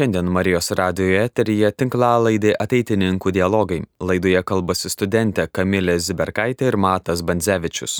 Šiandien 0.00 0.30
Marijos 0.32 0.70
radijoje 0.78 1.26
eteryje 1.28 1.68
tinklalaidė 1.82 2.54
ateitininkų 2.64 3.34
dialogai. 3.36 3.82
Laidoje 4.00 4.40
kalbasi 4.48 4.88
studentė 4.88 5.44
Kamilė 5.52 5.98
Ziberkaitė 6.00 6.70
ir 6.72 6.78
Matas 6.80 7.20
Bandzevičius. 7.20 7.98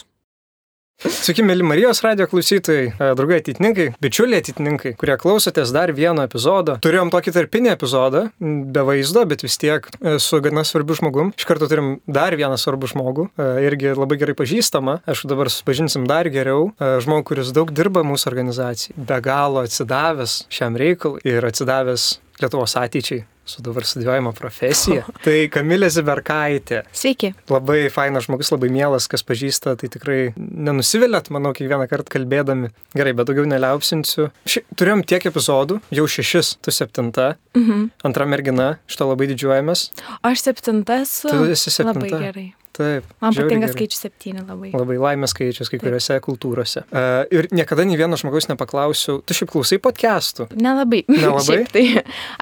Sveiki, 1.01 1.41
mėly 1.41 1.65
Marijos 1.65 2.03
radio 2.05 2.27
klausytojai, 2.29 2.91
e, 2.93 3.07
draugai 3.17 3.39
ateitininkai, 3.41 3.87
bičiuliai 4.05 4.43
ateitininkai, 4.43 4.91
kurie 5.01 5.15
klausotės 5.17 5.73
dar 5.73 5.89
vieno 5.97 6.27
epizodo. 6.29 6.75
Turėjom 6.85 7.09
tokį 7.15 7.33
tarpinį 7.39 7.71
epizodą, 7.73 8.23
be 8.41 8.85
vaizdo, 8.85 9.23
bet 9.31 9.41
vis 9.47 9.57
tiek 9.63 9.89
e, 9.97 10.19
su 10.21 10.43
gana 10.45 10.61
svarbiu 10.69 10.99
žmogum. 10.99 11.33
Iš 11.41 11.49
karto 11.49 11.71
turim 11.73 11.95
dar 12.05 12.37
vieną 12.37 12.61
svarbų 12.61 12.93
žmogų, 12.93 13.27
e, 13.33 13.49
irgi 13.71 13.95
labai 13.97 14.21
gerai 14.21 14.37
pažįstamą. 14.37 14.99
Aš 15.09 15.25
dabar 15.31 15.49
supažinsim 15.49 16.05
dar 16.11 16.29
geriau. 16.29 16.75
Žmogų, 16.77 17.31
kuris 17.33 17.57
daug 17.57 17.73
dirba 17.73 18.05
mūsų 18.05 18.29
organizacijai, 18.35 19.01
be 19.01 19.23
galo 19.25 19.65
atsidavęs 19.65 20.43
šiam 20.53 20.77
reikalui 20.77 21.25
ir 21.25 21.49
atsidavęs 21.49 22.19
Lietuvos 22.41 22.77
ateičiai 22.81 23.25
su 23.45 23.63
dabar 23.63 23.85
studijuojama 23.85 24.33
profesija. 24.37 25.07
Tai 25.25 25.37
Kamilė 25.53 25.91
Ziberkaitė. 25.93 26.83
Sveiki. 26.97 27.33
Labai 27.51 27.83
fainas 27.93 28.29
žmogus, 28.29 28.53
labai 28.55 28.71
mielas, 28.73 29.09
kas 29.11 29.25
pažįsta, 29.27 29.75
tai 29.81 29.91
tikrai 29.93 30.21
nenusivylėt, 30.37 31.33
manau, 31.35 31.55
kiekvieną 31.57 31.89
kartą 31.91 32.15
kalbėdami. 32.17 32.71
Gerai, 32.97 33.15
bet 33.17 33.31
daugiau 33.31 33.49
neliaupsinsiu. 33.51 34.31
Ši, 34.49 34.65
turėjom 34.79 35.05
tiek 35.09 35.27
epizodų, 35.31 35.81
jau 35.99 36.07
šešis, 36.17 36.57
tu 36.63 36.75
septinta. 36.75 37.35
Mhm. 37.59 37.91
Antra 38.07 38.29
mergina, 38.29 38.73
šito 38.91 39.11
labai 39.11 39.31
didžiuojamės. 39.33 39.91
Aš 40.27 40.47
septintas. 40.47 41.21
Tu 41.27 41.45
esi 41.51 41.75
septinta. 41.75 42.07
Labai 42.07 42.27
gerai. 42.31 42.49
Taip. 42.77 43.07
Man 43.21 43.35
patinka 43.35 43.69
skaičius 43.73 44.05
septyni 44.05 44.45
labai. 44.45 44.71
Labai 44.77 44.97
laimės 45.03 45.35
skaičius 45.35 45.71
kai 45.71 45.79
Taip. 45.79 45.89
kuriuose 45.89 46.19
kultūrose. 46.23 46.85
Uh, 46.87 47.25
ir 47.35 47.49
niekada 47.55 47.85
nei 47.87 47.99
vieno 47.99 48.19
žmogaus 48.21 48.47
nepaklausiu, 48.51 49.19
tu 49.27 49.37
šiaip 49.37 49.51
klausai 49.51 49.81
podcastų? 49.83 50.47
Nelabai. 50.55 51.03
Nelabai. 51.11 51.65
tai 51.73 51.85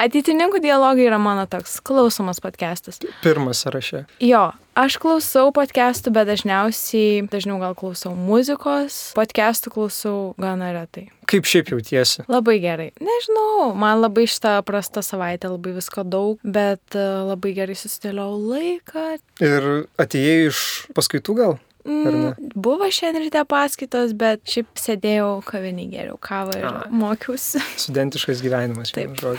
ateitininkų 0.05 0.61
dialogai 0.65 1.09
yra 1.09 1.21
mano 1.23 1.47
toks 1.51 1.79
klausomas 1.81 2.43
podcastas. 2.45 3.01
Pirmas 3.25 3.65
sąraše. 3.65 4.05
Jo, 4.21 4.51
Aš 4.79 4.95
klausau 5.03 5.49
podcastų, 5.51 6.13
bet 6.15 6.29
dažniausiai, 6.29 7.25
dažniau 7.27 7.57
gal 7.59 7.73
klausau 7.75 8.13
muzikos, 8.15 9.09
podcastų 9.19 9.73
klausau 9.75 10.19
gana 10.39 10.69
retai. 10.71 11.09
Kaip 11.27 11.49
šiaip 11.51 11.73
jautiesi? 11.73 12.23
Labai 12.31 12.61
gerai. 12.63 12.93
Nežinau, 13.03 13.73
man 13.75 13.99
labai 13.99 14.29
šitą 14.31 14.55
prastą 14.69 15.03
savaitę, 15.03 15.51
labai 15.51 15.75
visko 15.81 16.07
daug, 16.07 16.39
bet 16.47 16.95
e, 16.95 17.03
labai 17.27 17.57
gerai 17.59 17.75
susidėliau 17.75 18.39
laiką. 18.39 19.09
Ir 19.43 19.67
atėjai 19.99 20.47
iš 20.53 20.63
paskaitų 20.95 21.37
gal? 21.43 21.59
Mm, 21.89 22.53
buvo 22.55 22.87
šiandien 22.93 23.25
ryte 23.25 23.43
paskaitos, 23.49 24.13
bet 24.19 24.43
šiaip 24.49 24.69
sėdėjau 24.79 25.31
kavinį 25.49 25.87
geriau 25.95 26.19
kavą 26.21 26.57
ir 26.59 26.67
A. 26.69 26.73
mokiausi. 26.93 27.63
Studentiškas 27.85 28.43
gyvenimas, 28.45 28.93
taip. 28.95 29.17
Tai 29.19 29.35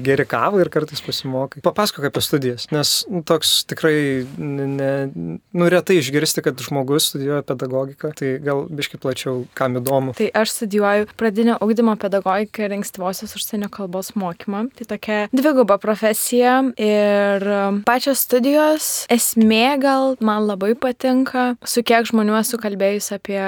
geri 0.00 0.24
kavą 0.28 0.62
ir 0.64 0.70
kartais 0.72 1.02
pasimokai. 1.04 1.62
Papasakok 1.64 2.08
apie 2.08 2.22
studijas, 2.24 2.66
nes 2.72 2.94
nu, 3.10 3.22
toks 3.26 3.60
tikrai, 3.70 4.24
ne, 4.40 4.90
nu, 5.12 5.68
retai 5.72 5.98
išgirsti, 6.00 6.44
kad 6.46 6.60
žmogus 6.64 7.10
studijuoja 7.12 7.44
pedagogiką, 7.46 8.14
tai 8.16 8.32
gal 8.44 8.64
biškai 8.70 9.00
plačiau, 9.02 9.44
kam 9.58 9.76
įdomu. 9.80 10.16
Tai 10.18 10.30
aš 10.40 10.54
studijuoju 10.56 11.10
pradinio 11.20 11.58
augdymo 11.60 11.96
pedagogiką 12.00 12.64
ir 12.64 12.76
ankstyvosios 12.78 13.36
užsienio 13.36 13.68
kalbos 13.72 14.14
mokymą. 14.18 14.66
Tai 14.78 14.88
tokia 14.94 15.20
dviguba 15.34 15.76
profesija 15.82 16.60
ir 16.80 17.46
pačios 17.88 18.24
studijos 18.24 18.90
esmė 19.12 19.76
gal 19.82 20.16
man 20.24 20.48
labai 20.48 20.72
patinka. 20.78 21.50
Su 21.66 21.84
kiek 21.90 22.06
žmonių 22.06 22.36
esu 22.38 22.58
kalbėjus 22.60 23.10
apie 23.16 23.40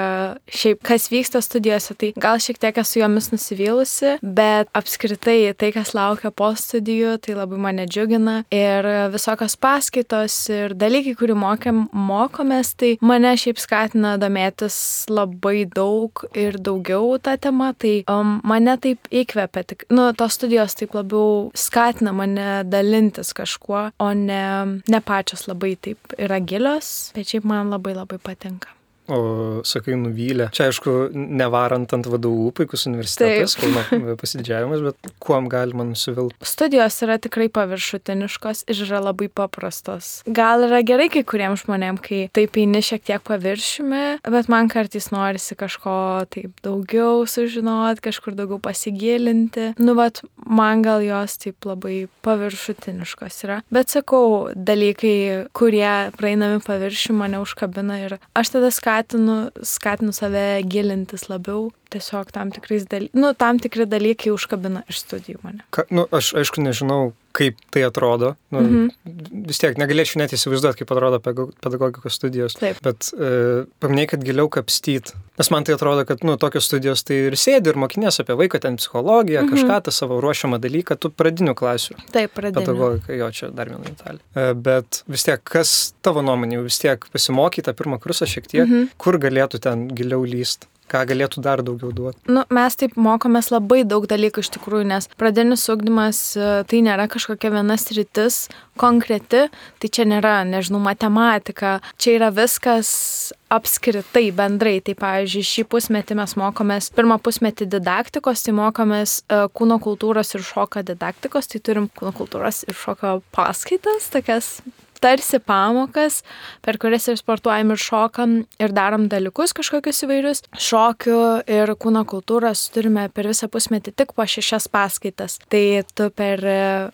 šiaip, 0.51 0.81
kas 0.83 1.07
vyksta 1.11 1.39
studijose, 1.43 1.95
tai 1.95 2.09
gal 2.19 2.41
šiek 2.43 2.59
tiek 2.59 2.79
esu 2.81 2.99
jomis 2.99 3.29
nusivylusi, 3.31 4.17
bet 4.19 4.71
apskritai 4.75 5.53
tai, 5.55 5.69
kas 5.75 5.93
laukia 5.95 6.33
po 6.35 6.49
studijų, 6.59 7.15
tai 7.23 7.37
labai 7.37 7.61
mane 7.63 7.85
džiugina. 7.87 8.41
Ir 8.53 8.87
visokios 9.13 9.55
paskaitos 9.63 10.35
ir 10.51 10.75
dalykai, 10.75 11.15
kurių 11.19 11.37
mokėm, 11.39 11.79
mokomės, 11.95 12.73
tai 12.79 12.93
mane 13.05 13.31
šiaip 13.39 13.61
skatina 13.63 14.17
domėtis 14.19 14.75
labai 15.11 15.63
daug 15.71 16.25
ir 16.35 16.59
daugiau 16.59 17.15
tą 17.23 17.37
temą. 17.39 17.71
Tai 17.79 17.93
um, 18.11 18.35
mane 18.47 18.75
taip 18.83 19.07
įkvepia, 19.07 19.63
tik, 19.71 19.87
nu, 19.93 20.09
tos 20.19 20.35
studijos 20.35 20.75
taip 20.79 20.97
labiau 20.97 21.47
skatina 21.55 22.11
mane 22.15 22.49
dalintis 22.67 23.31
kažkuo, 23.37 23.87
o 24.03 24.11
ne, 24.17 24.43
ne 24.83 25.03
pačios 25.05 25.47
labai 25.47 25.77
taip 25.79 26.17
yra 26.19 26.43
gilios, 26.43 27.13
bet 27.15 27.31
šiaip 27.31 27.47
man 27.47 27.71
labai 27.71 27.95
labai 27.95 28.19
patinka 28.19 28.32
patinka. 28.33 28.69
O, 29.11 29.61
sakai, 29.67 29.97
nuvylė. 29.99 30.47
Čia, 30.55 30.69
aišku, 30.71 30.93
nevarant 31.11 31.91
ant 31.95 32.07
vadovų, 32.07 32.53
puikus 32.55 32.85
universitetas, 32.87 33.57
Kauno 33.59 34.15
pasididžiavimas, 34.21 34.83
bet 34.85 35.09
kuom 35.23 35.49
galima 35.51 35.83
nusivilti? 35.87 36.37
Studijos 36.47 36.95
yra 37.03 37.17
tikrai 37.21 37.49
paviršutiniškos 37.53 38.63
ir 38.71 38.83
yra 38.85 39.01
labai 39.03 39.27
paprastos. 39.27 40.21
Gal 40.23 40.63
yra 40.69 40.79
gerai 40.87 41.09
kai 41.11 41.25
kuriems 41.27 41.65
žmonėms, 41.65 42.03
kai 42.05 42.21
taip 42.35 42.55
eini 42.61 42.79
šiek 42.85 43.03
tiek 43.09 43.25
paviršiumi, 43.27 44.03
bet 44.23 44.47
man 44.51 44.71
kartais 44.71 45.09
norisi 45.11 45.57
kažko 45.59 45.97
taip 46.31 46.63
daugiau 46.63 47.27
sužinoti, 47.27 48.05
kažkur 48.07 48.37
daugiau 48.39 48.61
pasigilinti. 48.63 49.73
Nu, 49.83 49.97
vat, 49.99 50.23
man 50.47 50.85
gal 50.85 51.03
jos 51.03 51.35
taip 51.43 51.67
labai 51.67 52.05
paviršutiniškos 52.23 53.43
yra. 53.49 53.59
Bet 53.73 53.91
sakau, 53.91 54.53
dalykai, 54.55 55.51
kurie 55.55 55.91
praeinami 56.15 56.63
paviršių, 56.63 57.19
mane 57.19 57.43
užkabina 57.43 57.99
ir 58.05 58.17
aš 58.37 58.55
tada 58.55 58.71
skatinu 58.71 58.92
skatinu, 58.93 59.49
skatinu 59.63 60.13
save 60.13 60.61
gilintis 60.69 61.27
labiau, 61.29 61.71
tiesiog 61.93 62.31
tam, 62.31 62.51
daly... 62.51 63.09
nu, 63.13 63.33
tam 63.33 63.59
tikri 63.59 63.85
dalykai 63.89 64.31
užkabina 64.33 64.83
iš 64.89 65.03
studijų 65.05 65.41
mane. 65.43 65.63
Ka, 65.73 65.85
nu, 65.89 66.05
aš 66.11 66.33
aišku 66.37 66.61
nežinau, 66.61 67.13
kaip 67.33 67.57
tai 67.73 67.83
atrodo. 67.83 68.35
Nu, 68.49 68.59
mm 68.59 68.67
-hmm. 68.69 69.47
Vis 69.47 69.57
tiek 69.57 69.77
negalėčiau 69.77 70.19
net 70.21 70.33
įsivaizduoti, 70.33 70.77
kaip 70.81 70.91
atrodo 70.93 71.19
pedagogikos 71.19 72.13
studijos. 72.13 72.53
Taip. 72.59 72.77
Bet 72.85 73.09
e, 73.13 73.65
paminėjai, 73.81 74.09
kad 74.13 74.25
giliau 74.27 74.49
kapstyt. 74.49 75.13
Nes 75.37 75.49
man 75.49 75.63
tai 75.63 75.73
atrodo, 75.73 76.05
kad 76.05 76.23
nu, 76.23 76.37
tokios 76.37 76.65
studijos 76.69 77.03
tai 77.03 77.15
ir 77.29 77.33
sėdi 77.33 77.73
ir 77.73 77.79
mokinės 77.81 78.21
apie 78.21 78.35
vaiką, 78.37 78.59
ten 78.59 78.75
psichologiją, 78.75 79.41
mm 79.41 79.49
-hmm. 79.49 79.53
kažką 79.53 79.81
tą 79.81 79.91
savo 79.91 80.21
ruošiamą 80.21 80.59
dalyką, 80.59 80.95
tu 80.95 81.09
pradinių 81.09 81.55
klasių. 81.55 81.95
Taip, 82.11 82.33
pradinių. 82.33 82.65
Pedagogika, 82.65 83.13
jo, 83.13 83.31
čia 83.31 83.49
dar 83.49 83.69
viena 83.69 83.83
detalė. 83.89 84.19
E, 84.35 84.53
bet 84.53 85.03
vis 85.07 85.23
tiek, 85.23 85.41
kas 85.43 85.93
tavo 86.01 86.21
nuomonė, 86.21 86.63
vis 86.63 86.79
tiek 86.79 87.05
pasimokyta 87.11 87.73
pirmą 87.73 87.99
kursą 87.99 88.25
šiek 88.25 88.47
tiek, 88.47 88.67
mm 88.67 88.73
-hmm. 88.73 88.87
kur 88.97 89.17
galėtų 89.17 89.59
ten 89.59 89.87
giliau 89.87 90.25
lyst? 90.25 90.67
Ką 90.91 91.03
galėtų 91.09 91.43
dar 91.43 91.63
daugiau 91.65 91.91
duoti? 91.95 92.19
Nu, 92.31 92.43
mes 92.53 92.77
taip 92.79 92.97
mokomės 92.99 93.51
labai 93.53 93.83
daug 93.87 94.07
dalykų 94.09 94.43
iš 94.43 94.51
tikrųjų, 94.57 94.87
nes 94.91 95.09
pradinis 95.19 95.65
ugdymas 95.71 96.21
e, 96.37 96.49
tai 96.69 96.81
nėra 96.85 97.07
kažkokia 97.11 97.53
viena 97.53 97.77
sritis 97.79 98.47
konkreti, 98.79 99.47
tai 99.79 99.89
čia 99.93 100.05
nėra, 100.09 100.41
nežinau, 100.49 100.81
matematika, 100.83 101.77
čia 102.01 102.17
yra 102.17 102.31
viskas 102.33 103.33
apskritai 103.53 104.27
bendrai. 104.35 104.79
Tai 104.85 104.95
pavyzdžiui, 104.99 105.45
šį 105.49 105.65
pusmetį 105.71 106.17
mes 106.19 106.35
mokomės, 106.39 106.89
pirmą 106.95 107.19
pusmetį 107.23 107.69
didaktikos, 107.75 108.45
tai 108.45 108.55
mokomės 108.57 109.19
uh, 109.27 109.45
kūno 109.53 109.79
kultūros 109.83 110.33
ir 110.37 110.45
šoko 110.45 110.81
didaktikos, 110.85 111.51
tai 111.51 111.61
turim 111.61 111.89
kūno 111.93 112.15
kultūros 112.17 112.63
ir 112.67 112.77
šoko 112.77 113.19
paskaitas, 113.35 114.09
tokias 114.13 114.55
tarsi 115.03 115.39
pamokas, 115.43 116.21
per 116.63 116.79
kurias 116.81 117.09
ir 117.11 117.19
sportuojam 117.19 117.73
ir 117.73 117.81
šokam 117.81 118.35
ir 118.63 118.73
darom 118.75 119.09
dalykus 119.11 119.53
kažkokius 119.57 120.03
įvairius. 120.07 120.43
Šokių 120.55 121.19
ir 121.51 121.73
kūno 121.79 122.05
kultūros 122.09 122.65
turime 122.73 123.09
per 123.13 123.27
visą 123.31 123.49
pusmetį 123.51 123.95
tik 123.99 124.13
po 124.15 124.25
šešias 124.27 124.69
paskaitas. 124.71 125.39
Tai 125.51 125.63
tu 125.95 126.09
per 126.15 126.43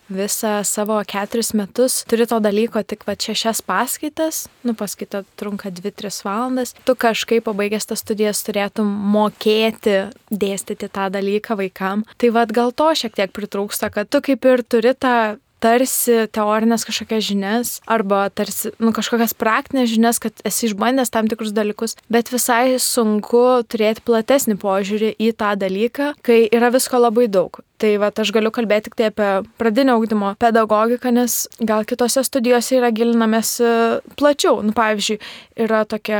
visą 0.09 0.59
savo 0.67 0.99
keturis 1.09 1.53
metus 1.57 2.01
turi 2.09 2.27
to 2.29 2.39
dalyko 2.43 2.83
tik 2.83 3.05
va 3.07 3.17
šešias 3.19 3.61
paskaitas, 3.67 4.47
nu 4.65 4.73
paskaita 4.77 5.23
trunka 5.39 5.71
2-3 5.73 6.23
valandas. 6.25 6.73
Tu 6.87 6.95
kažkaip 6.97 7.45
pabaigęs 7.49 7.89
tas 7.89 8.01
studijas 8.03 8.41
turėtum 8.47 8.89
mokėti 9.13 10.09
dėstyti 10.31 10.89
tą 10.89 11.09
dalyką 11.13 11.59
vaikam. 11.59 12.05
Tai 12.17 12.33
vad 12.35 12.53
gal 12.55 12.73
to 12.73 12.89
šiek 12.95 13.15
tiek 13.17 13.33
pritrūksta, 13.35 13.91
kad 13.93 14.09
tu 14.09 14.23
kaip 14.25 14.49
ir 14.49 14.65
turi 14.65 14.95
tą 14.97 15.37
tarsi 15.63 16.25
teorinės 16.33 16.85
kažkokias 16.87 17.25
žinias 17.27 17.73
arba 17.87 18.25
tarsi 18.33 18.73
nu, 18.79 18.93
kažkokias 18.95 19.35
praktinės 19.37 19.91
žinias, 19.93 20.21
kad 20.23 20.43
esi 20.47 20.69
išbandęs 20.69 21.13
tam 21.13 21.29
tikrus 21.31 21.53
dalykus, 21.55 21.97
bet 22.11 22.31
visai 22.33 22.79
sunku 22.81 23.45
turėti 23.69 24.05
platesnį 24.07 24.59
požiūrį 24.61 25.15
į 25.19 25.33
tą 25.39 25.55
dalyką, 25.59 26.13
kai 26.25 26.45
yra 26.47 26.71
visko 26.73 27.01
labai 27.01 27.27
daug. 27.31 27.61
Tai 27.79 27.93
va, 28.01 28.09
aš 28.11 28.33
galiu 28.35 28.51
kalbėti 28.51 28.89
tik 28.89 28.95
tai 28.99 29.05
apie 29.07 29.27
pradinio 29.59 29.93
augdymo 29.95 30.33
pedagogiką, 30.41 31.13
nes 31.15 31.45
gal 31.63 31.85
kitose 31.87 32.25
studijose 32.27 32.75
yra 32.75 32.89
gilinamės 32.91 33.53
e, 33.63 33.69
plačiau. 34.19 34.59
Nu, 34.65 34.73
pavyzdžiui, 34.75 35.15
yra 35.63 35.85
tokia 35.87 36.19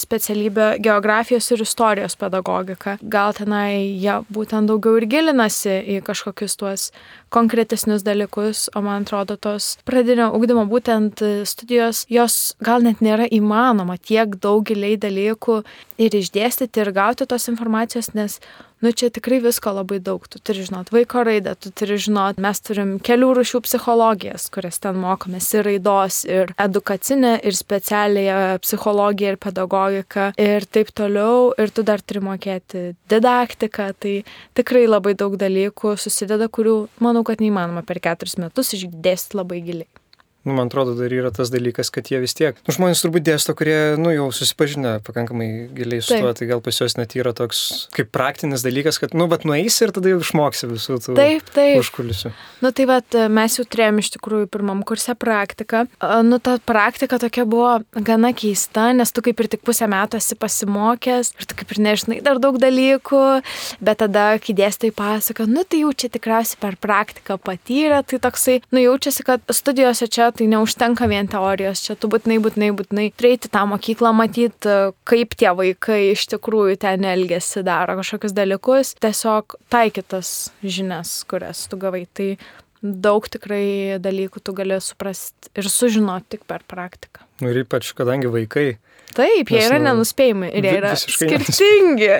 specialybė 0.00 0.70
geografijos 0.84 1.50
ir 1.52 1.64
istorijos 1.66 2.16
pedagogika. 2.16 2.96
Gal 3.04 3.36
tenai 3.36 3.84
jie 4.00 4.16
būtent 4.32 4.72
daugiau 4.72 4.96
ir 4.96 5.08
gilinasi 5.12 5.76
į 5.92 6.00
kažkokius 6.08 6.56
tuos 6.56 6.88
konkretesnius 7.34 8.04
dalykus, 8.06 8.70
o 8.72 8.80
man 8.84 9.04
atrodo, 9.04 9.36
tos 9.36 9.74
pradinio 9.84 10.30
augdymo 10.32 10.64
būtent 10.70 11.20
studijos, 11.44 12.06
jos 12.08 12.54
gal 12.64 12.84
net 12.86 13.04
nėra 13.04 13.28
įmanoma 13.28 13.98
tiek 14.00 14.38
daug 14.40 14.64
giliai 14.64 14.96
dalykų 14.96 15.60
ir 16.00 16.16
išdėstyti 16.16 16.80
ir 16.80 16.94
gauti 16.96 17.28
tos 17.28 17.50
informacijos, 17.52 18.14
nes 18.16 18.40
nu 18.82 18.92
čia 18.92 19.10
tikrai 19.14 19.40
visko 19.44 19.72
labai 19.74 19.98
daug. 20.02 20.24
Tu 20.28 20.40
turi 20.42 20.64
žinot 20.66 20.90
vaiko 20.94 21.24
raidą, 21.26 21.54
tu 21.58 21.70
turi 21.70 21.98
žinot, 22.00 22.40
mes 22.42 22.60
turim 22.64 22.96
kelių 23.04 23.30
rušių 23.38 23.60
psichologijas, 23.66 24.48
kurias 24.54 24.80
ten 24.82 24.98
mokomės 25.00 25.50
ir 25.56 25.66
raidos, 25.68 26.22
ir 26.28 26.54
edukacinę, 26.60 27.36
ir 27.46 27.56
specialiąją 27.56 28.58
psichologiją, 28.64 29.34
ir 29.34 29.40
pedagogiką, 29.46 30.30
ir 30.40 30.68
taip 30.68 30.92
toliau, 30.96 31.52
ir 31.58 31.72
tu 31.74 31.86
dar 31.86 32.02
turi 32.04 32.24
mokėti 32.24 32.86
didaktiką, 33.12 33.90
tai 34.00 34.16
tikrai 34.58 34.86
labai 34.88 35.16
daug 35.18 35.38
dalykų 35.40 35.96
susideda, 36.00 36.48
kurių 36.48 36.78
manau, 37.04 37.24
kad 37.26 37.42
neįmanoma 37.44 37.84
per 37.86 38.02
keturis 38.04 38.38
metus 38.40 38.74
išdėsti 38.76 39.40
labai 39.40 39.62
giliai. 39.64 39.90
Nu, 40.44 40.52
man 40.52 40.68
atrodo, 40.68 40.92
dar 40.98 41.12
yra 41.12 41.30
tas 41.32 41.48
dalykas, 41.48 41.88
kad 41.88 42.10
jie 42.12 42.18
vis 42.20 42.36
tiek, 42.36 42.58
nu, 42.66 42.72
žmonės 42.76 43.00
turbūt 43.00 43.24
dėsto, 43.24 43.54
kurie, 43.56 43.96
nu, 43.96 44.10
jau 44.12 44.26
susipažinę 44.34 44.98
pakankamai 45.06 45.48
giliai 45.72 46.04
su 46.04 46.18
tuo, 46.20 46.34
tai 46.36 46.48
gal 46.50 46.60
pas 46.64 46.80
juos 46.80 46.98
net 46.98 47.14
yra 47.16 47.32
toks 47.36 47.62
kaip 47.96 48.10
praktinis 48.12 48.64
dalykas, 48.66 48.98
kad, 49.00 49.16
nu, 49.16 49.24
bet 49.30 49.46
nueisi 49.48 49.86
ir 49.86 49.94
tada 49.96 50.12
jau 50.12 50.18
išmoksi 50.20 50.68
visų 50.68 50.98
tų 51.06 51.16
taip, 51.16 51.48
taip. 51.54 51.78
užkulisių. 51.80 52.34
Nu, 52.60 52.72
tai 52.76 52.84
bet 52.90 53.16
mes 53.32 53.56
jau 53.56 53.64
turėjom 53.64 54.02
iš 54.02 54.10
tikrųjų 54.18 54.50
pirmam 54.52 54.82
kurse 54.84 55.14
praktiką. 55.16 55.86
Nu, 56.28 56.40
ta 56.44 56.58
praktika 56.60 57.16
tokia 57.22 57.46
buvo 57.48 57.78
gana 58.04 58.34
keista, 58.36 58.90
nes 58.92 59.16
tu 59.16 59.24
kaip 59.24 59.40
ir 59.40 59.50
tik 59.56 59.64
pusę 59.64 59.88
metų 59.88 60.20
esi 60.20 60.36
pasimokęs 60.36 61.32
ir 61.38 61.48
tu 61.48 61.56
kaip 61.56 61.72
ir 61.72 61.82
nežinai 61.88 62.20
dar 62.24 62.42
daug 62.42 62.60
dalykų, 62.60 63.22
bet 63.80 64.02
tada, 64.04 64.26
kai 64.44 64.56
dėstai 64.60 64.92
pasako, 64.92 65.48
nu, 65.48 65.64
tai 65.64 65.80
jau 65.86 65.96
čia 65.96 66.12
tikriausiai 66.12 66.60
per 66.60 66.76
praktiką 66.84 67.40
patyrė, 67.40 68.04
tai 68.04 68.20
toksai, 68.28 68.60
nu, 68.74 68.84
jaučiasi, 68.84 69.24
kad 69.24 69.56
studijose 69.56 70.12
čia 70.12 70.33
tai 70.38 70.48
neužtenka 70.50 71.08
vien 71.10 71.28
teorijos, 71.30 71.82
čia 71.84 71.96
tu 71.98 72.10
būtinai, 72.12 72.40
būtinai, 72.42 72.70
būtinai 72.76 73.06
turėti 73.14 73.50
tą 73.52 73.64
mokyklą, 73.70 74.14
matyti, 74.16 74.74
kaip 75.08 75.36
tie 75.38 75.52
vaikai 75.56 76.00
iš 76.12 76.26
tikrųjų 76.34 76.78
ten 76.84 77.06
elgesi, 77.08 77.64
daro 77.66 77.98
kažkokius 78.00 78.34
dalykus, 78.36 78.94
tiesiog 79.02 79.58
taikytas 79.72 80.34
žinias, 80.62 81.20
kurias 81.30 81.66
tu 81.70 81.80
gavai. 81.80 82.04
Tai 82.14 82.34
daug 82.84 83.26
tikrai 83.32 83.98
dalykų 84.02 84.42
tu 84.44 84.54
gali 84.56 84.76
suprasti 84.82 85.52
ir 85.56 85.70
sužinoti 85.72 86.36
tik 86.36 86.44
per 86.48 86.66
praktiką. 86.68 87.24
Nu, 87.40 87.50
ir 87.50 87.64
ypač, 87.64 87.94
kadangi 87.96 88.30
vaikai. 88.30 88.74
Taip, 89.14 89.50
jie 89.52 89.60
yra 89.62 89.78
nu, 89.78 89.86
nenuspėjami 89.88 90.48
ir 90.58 90.66
jie 90.66 90.72
yra 90.80 90.92
skirtingi. 90.98 92.10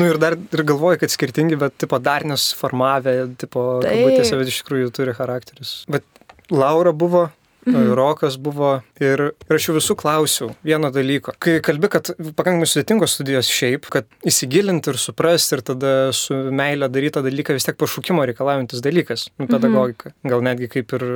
nu 0.00 0.08
ir 0.10 0.18
dar 0.22 0.34
ir 0.34 0.64
galvoju, 0.66 0.98
kad 1.02 1.14
skirtingi, 1.14 1.58
bet 1.60 1.76
tipo 1.78 2.00
dar 2.02 2.26
nesuformavę, 2.26 3.14
tipo, 3.38 3.66
kabutėse, 3.84 4.38
bet 4.40 4.50
iš 4.50 4.62
tikrųjų 4.64 4.90
turi 4.96 5.14
charakterius. 5.14 5.76
Bet 5.90 6.06
Laura 6.50 6.92
buvo 6.92 7.28
Mhm. 7.66 7.92
Rokas 7.94 8.36
buvo 8.42 8.80
ir, 8.98 9.20
ir 9.30 9.54
aš 9.54 9.68
jų 9.68 9.76
visų 9.76 9.94
klausiau 10.00 10.48
vieno 10.66 10.88
dalyko. 10.94 11.34
Kai 11.42 11.60
kalbi, 11.62 11.86
kad 11.92 12.10
pakankamai 12.18 12.66
sudėtingos 12.66 13.14
studijos 13.14 13.50
šiaip, 13.54 13.86
kad 13.92 14.08
įsigilinti 14.26 14.90
ir 14.90 14.98
suprasti 14.98 15.58
ir 15.58 15.62
tada 15.70 15.92
su 16.16 16.34
meilė 16.34 16.88
daryti 16.90 17.14
tą 17.18 17.22
dalyką 17.28 17.54
vis 17.54 17.68
tiek 17.68 17.78
pašaukimo 17.78 18.26
reikalaujantis 18.26 18.82
dalykas, 18.82 19.28
nu, 19.36 19.46
mhm. 19.46 19.52
pedagogika. 19.54 20.10
Mhm. 20.10 20.32
Gal 20.34 20.44
netgi 20.48 20.70
kaip 20.74 20.96
ir 20.98 21.06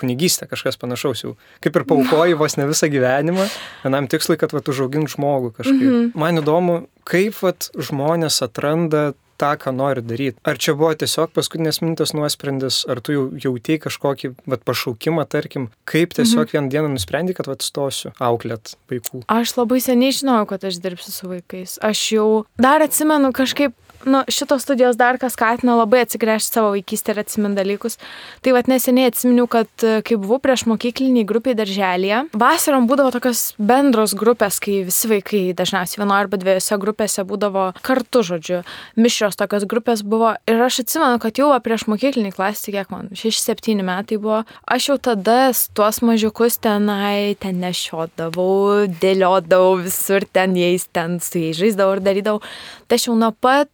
kunigystė, 0.00 0.50
kažkas 0.50 0.80
panašaus 0.82 1.22
jau. 1.26 1.36
Kaip 1.62 1.78
ir 1.78 1.86
paukoji 1.86 2.38
vos 2.42 2.58
ne 2.58 2.66
visą 2.70 2.90
gyvenimą 2.90 3.46
vienam 3.84 4.10
tikslui, 4.10 4.38
kad 4.40 4.56
va, 4.56 4.64
užaugint 4.74 5.14
žmogų 5.14 5.54
kažkaip. 5.60 5.84
Mhm. 5.84 6.10
Man 6.18 6.42
įdomu, 6.42 6.80
kaip 7.06 7.38
va, 7.44 7.54
žmonės 7.78 8.42
atranda 8.42 9.12
tą, 9.44 9.52
ką 9.60 9.74
nori 9.76 10.04
daryti. 10.04 10.40
Ar 10.48 10.58
čia 10.60 10.74
buvo 10.78 10.92
tiesiog 10.98 11.34
paskutinės 11.36 11.80
minutės 11.84 12.14
nuosprendis, 12.16 12.82
ar 12.90 13.02
tu 13.04 13.14
jau 13.16 13.24
jautėjai 13.46 13.84
kažkokį 13.86 14.32
vat, 14.50 14.64
pašaukimą, 14.66 15.26
tarkim, 15.30 15.68
kaip 15.88 16.16
tiesiog 16.16 16.46
mhm. 16.46 16.52
vieną 16.56 16.72
dieną 16.72 16.92
nusprendai, 16.96 17.36
kad 17.36 17.50
vat, 17.50 17.64
stosiu 17.66 18.14
auklėt 18.22 18.76
vaikų? 18.90 19.24
Aš 19.32 19.56
labai 19.58 19.80
seniai 19.84 20.14
žinojau, 20.16 20.48
kad 20.54 20.68
aš 20.70 20.80
dirbsiu 20.84 21.14
su 21.14 21.30
vaikais. 21.30 21.78
Aš 21.84 22.04
jau 22.16 22.28
dar 22.60 22.84
atsimenu 22.84 23.32
kažkaip 23.36 23.76
nu, 24.08 24.22
šitos 24.28 24.64
studijos 24.64 24.98
dar 25.00 25.18
kas 25.20 25.34
skatina 25.36 25.76
labai 25.78 26.04
atsigręžti 26.04 26.58
savo 26.58 26.72
vaikystę 26.74 27.14
ir 27.14 27.20
atsiminti 27.24 27.60
dalykus. 27.60 27.98
Tai 28.44 28.54
vad 28.56 28.68
neseniai 28.70 29.10
atsiminiau, 29.10 29.48
kad 29.50 29.68
e, 29.84 30.00
kai 30.06 30.18
buvau 30.20 30.40
prieš 30.42 30.66
mokyklinį 30.70 31.24
grupį 31.28 31.56
darželėje, 31.58 32.20
vasarom 32.38 32.88
būdavo 32.90 33.12
tokios 33.14 33.42
bendros 33.58 34.14
grupės, 34.18 34.60
kai 34.62 34.82
visi 34.88 35.10
vaikai 35.10 35.42
dažniausiai 35.56 36.02
vienoje 36.02 36.26
arba 36.26 36.40
dviejose 36.40 36.78
grupėse 36.82 37.26
būdavo 37.28 37.66
kartu, 37.84 38.24
žodžiu, 38.26 38.62
mišrios 38.96 39.38
tokios 39.40 39.66
grupės 39.70 40.04
buvo. 40.06 40.34
Ir 40.50 40.62
aš 40.64 40.82
atsimenu, 40.84 41.20
kad 41.22 41.40
jau 41.40 41.50
prieš 41.64 41.86
mokyklinį 41.90 42.34
klasį, 42.36 42.76
kiek 42.78 42.92
man, 42.94 43.10
6-7 43.16 43.84
metai 43.86 44.18
buvo, 44.20 44.42
aš 44.66 44.90
jau 44.90 44.98
tada 45.10 45.38
tuos 45.76 46.00
mažiukus 46.04 46.58
tenai 46.62 47.34
ten 47.40 47.60
nešiodavau, 47.62 48.86
dėliodavau 49.02 49.78
visur 49.84 50.26
ten 50.32 50.56
jais, 50.58 50.86
ten 50.92 51.18
su 51.22 51.42
jais 51.42 51.58
žaisdavau 51.58 51.98
ir 51.98 52.04
darydavau. 52.04 52.42
Tai 52.88 52.98
aš 52.98 53.08
jau 53.08 53.16
nuo 53.18 53.32
pat 53.32 53.70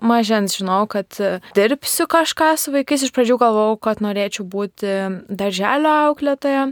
mažens 0.00 0.56
žinau, 0.56 0.86
kad 0.90 1.06
e, 1.20 1.38
dirbsiu 1.56 2.06
kažką 2.10 2.54
su 2.56 2.72
vaikais. 2.74 3.04
Iš 3.04 3.12
pradžių 3.14 3.36
galvojau, 3.40 3.78
kad 3.82 4.02
norėčiau 4.04 4.46
būti 4.48 4.96
darželio 5.28 5.92
auklėtoja. 6.08 6.70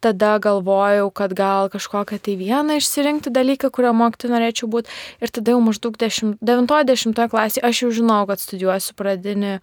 Tada 0.00 0.38
galvojau, 0.40 1.10
kad 1.12 1.34
gal 1.36 1.68
kažkokią 1.72 2.16
tai 2.24 2.36
vieną 2.40 2.78
išsirinkti 2.80 3.32
dalyką, 3.32 3.68
kurio 3.68 3.92
mokyti 3.92 4.30
norėčiau 4.32 4.70
būti. 4.72 4.88
Ir 5.20 5.32
tada 5.32 5.52
jau 5.52 5.60
maždaug 5.60 5.98
9-10 6.00 7.28
klasėje 7.28 7.64
aš 7.68 7.84
jau 7.84 7.90
žinau, 8.00 8.22
kad 8.30 8.40
studijuosiu 8.40 8.96
pradinį 8.96 9.58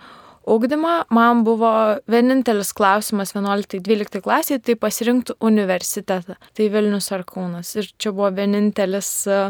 ugdymą. 0.48 1.08
Man 1.10 1.42
buvo 1.48 1.72
vienintelis 2.06 2.70
klausimas 2.78 3.34
11-12 3.34 4.22
klasėje, 4.22 4.62
tai 4.62 4.78
pasirinkti 4.78 5.40
universitetą. 5.42 6.38
Tai 6.54 6.70
Vilnius 6.70 7.10
ar 7.18 7.26
Kaunas. 7.28 7.74
Ir 7.82 7.90
čia 7.98 8.14
buvo 8.14 8.30
vienintelis 8.38 9.12
uh, 9.34 9.50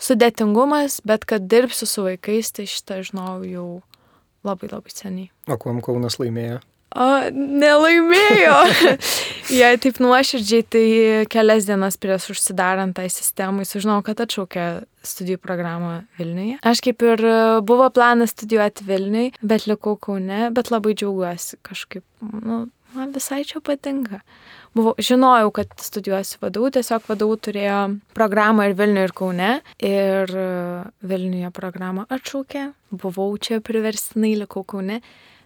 sudėtingumas, 0.00 1.00
bet 1.06 1.26
kad 1.28 1.48
dirbsiu 1.50 1.88
su 1.88 2.06
vaikais, 2.06 2.52
tai 2.54 2.68
šitą 2.70 3.00
žinau 3.06 3.40
jau 3.48 3.68
labai 4.44 4.70
labai 4.70 4.92
seniai. 4.92 5.30
O 5.48 5.58
kuom 5.60 5.82
Kaunas 5.84 6.20
laimėjo? 6.20 6.60
O, 6.94 7.06
nelaimėjo. 7.34 8.58
Jei 9.60 9.78
taip 9.82 9.98
nuoširdžiai, 10.02 10.64
tai 10.70 10.84
kelias 11.30 11.66
dienas 11.66 11.98
prieš 11.98 12.28
užsidarant 12.36 12.94
tai 12.94 13.08
sistemai 13.10 13.66
sužinojau, 13.66 14.04
kad 14.06 14.22
atšaukė 14.22 14.66
studijų 15.04 15.40
programą 15.42 16.04
Vilniuje. 16.20 16.60
Aš 16.62 16.84
kaip 16.86 17.02
ir 17.02 17.24
buvo 17.66 17.88
planas 17.94 18.30
studijuoti 18.36 18.86
Vilniui, 18.86 19.32
bet 19.42 19.66
likau 19.66 19.96
Kaune, 19.98 20.52
bet 20.54 20.70
labai 20.70 20.94
džiaugiuosi 20.94 21.58
kažkaip, 21.66 22.06
nu, 22.22 22.60
man 22.94 23.14
visai 23.14 23.42
čia 23.48 23.60
patinka 23.64 24.22
buvau, 24.74 24.94
žinojau, 24.98 25.50
kad 25.54 25.74
studijuosiu 25.82 26.40
vadovų, 26.42 26.72
tiesiog 26.78 27.06
vadovų 27.10 27.38
turėjo 27.48 27.82
programą 28.16 28.68
ir 28.68 28.78
Vilniuje, 28.78 29.08
ir 29.08 29.14
Kaune. 29.16 29.52
Ir 29.84 30.34
e, 30.34 30.48
Vilniuje 31.06 31.52
programą 31.54 32.08
atšaukė, 32.12 32.70
buvau 33.04 33.30
čia 33.38 33.62
priverstinai, 33.64 34.34
likau 34.44 34.64
Kaune. 34.66 35.00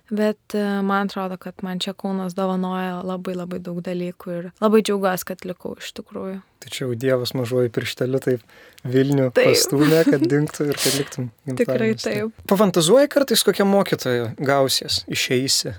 Bet 0.09 0.55
e, 0.57 0.63
man 0.81 1.11
atrodo, 1.11 1.37
kad 1.37 1.61
man 1.61 1.83
čia 1.85 1.93
Kaunas 1.93 2.33
dovanoja 2.37 3.03
labai 3.05 3.35
labai 3.37 3.59
daug 3.61 3.83
dalykų 3.85 4.31
ir 4.39 4.47
labai 4.63 4.81
džiaugiuosi, 4.81 5.27
kad 5.29 5.45
likau 5.45 5.75
iš 5.77 5.91
tikrųjų. 5.99 6.39
Tačiau 6.65 6.95
Dievas 6.99 7.35
mažuoju 7.37 7.71
piršteliu 7.77 8.21
taip 8.25 8.41
Vilnių 8.89 9.29
taip. 9.37 9.53
pastūmė, 9.53 10.01
kad 10.09 10.25
dinktų 10.25 10.71
ir 10.71 10.81
kad 10.81 10.97
liktum. 10.97 11.29
Tikrai 11.61 11.91
taip. 12.01 12.41
Pafantazuoji 12.49 13.13
kartais 13.13 13.45
kokią 13.45 13.69
mokytoją 13.69 14.33
gausies, 14.41 15.03
išeisi. 15.13 15.77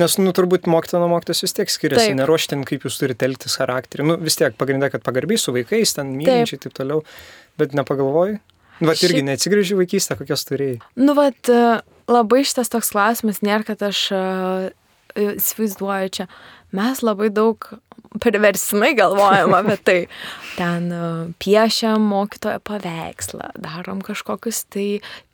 Nes, 0.00 0.14
nu, 0.16 0.32
turbūt 0.32 0.68
mokytojo 0.72 1.02
nuo 1.02 1.10
mokytos 1.12 1.42
vis 1.44 1.52
tiek 1.56 1.70
skiriasi, 1.70 2.14
neruoštin, 2.16 2.62
kaip 2.68 2.86
jūs 2.86 2.96
turite 3.00 3.26
elgtis 3.28 3.58
charakterį. 3.60 4.06
Nu, 4.08 4.16
vis 4.22 4.38
tiek 4.40 4.56
pagrindę, 4.56 4.88
kad 4.94 5.04
pagarbiai 5.04 5.40
su 5.40 5.52
vaikais, 5.52 5.92
ten 5.98 6.14
mylinčiai 6.16 6.56
ir 6.56 6.62
taip 6.64 6.76
toliau, 6.78 7.02
bet 7.60 7.76
nepagalvoji. 7.76 8.38
Nu, 8.80 8.88
vat 8.88 9.02
irgi 9.04 9.20
Ši... 9.20 9.26
neatsigrįžiu 9.28 9.76
vaikystę, 9.82 10.16
kokios 10.18 10.46
turėjai. 10.48 10.78
Nu, 10.96 11.12
vat, 11.18 11.50
labai 12.10 12.40
šitas 12.48 12.72
toks 12.72 12.90
klausimas 12.94 13.42
nėra, 13.44 13.66
kad 13.68 13.84
aš 13.90 14.00
uh, 14.16 14.70
įsivaizduoju 15.18 16.14
čia. 16.16 16.28
Mes 16.72 17.04
labai 17.04 17.28
daug 17.34 17.68
priversinai 18.20 18.92
galvojam 18.96 19.54
apie 19.56 19.76
tai. 19.84 19.98
Ten 20.56 20.90
e, 20.92 21.00
piešiam 21.40 22.02
mokytojo 22.04 22.60
paveikslą, 22.66 23.52
darom 23.56 24.02
kažkokius 24.04 24.64
tai 24.72 24.86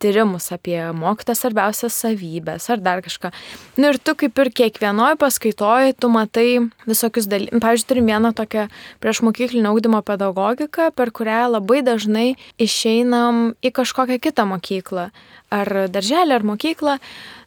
tyrimus 0.02 0.50
apie 0.54 0.78
mokytojo 0.94 1.38
svarbiausias 1.40 1.97
savybės 2.04 2.68
ar 2.70 2.82
dar 2.85 3.02
kažką. 3.02 3.32
Nu 3.80 3.90
ir 3.92 3.99
tu 3.99 4.14
kaip 4.18 4.38
ir 4.38 4.52
kiekvienoje 4.61 5.18
paskaitoje, 5.18 5.97
tu 5.99 6.12
matai 6.12 6.49
visokius 6.87 7.26
dalykus. 7.30 7.58
Pavyzdžiui, 7.58 7.88
turim 7.90 8.12
vieną 8.12 8.32
tokią 8.38 8.68
prieš 9.02 9.23
mokyklinio 9.26 9.73
augdymo 9.73 10.02
pedagogiką, 10.06 10.92
per 10.94 11.11
kurią 11.14 11.49
labai 11.56 11.82
dažnai 11.87 12.28
išeinam 12.62 13.58
į 13.58 13.75
kažkokią 13.75 14.20
kitą 14.23 14.47
mokyklą. 14.49 15.11
Ar 15.50 15.68
darželį, 15.88 16.35
ar 16.37 16.44
mokyklą. 16.44 16.99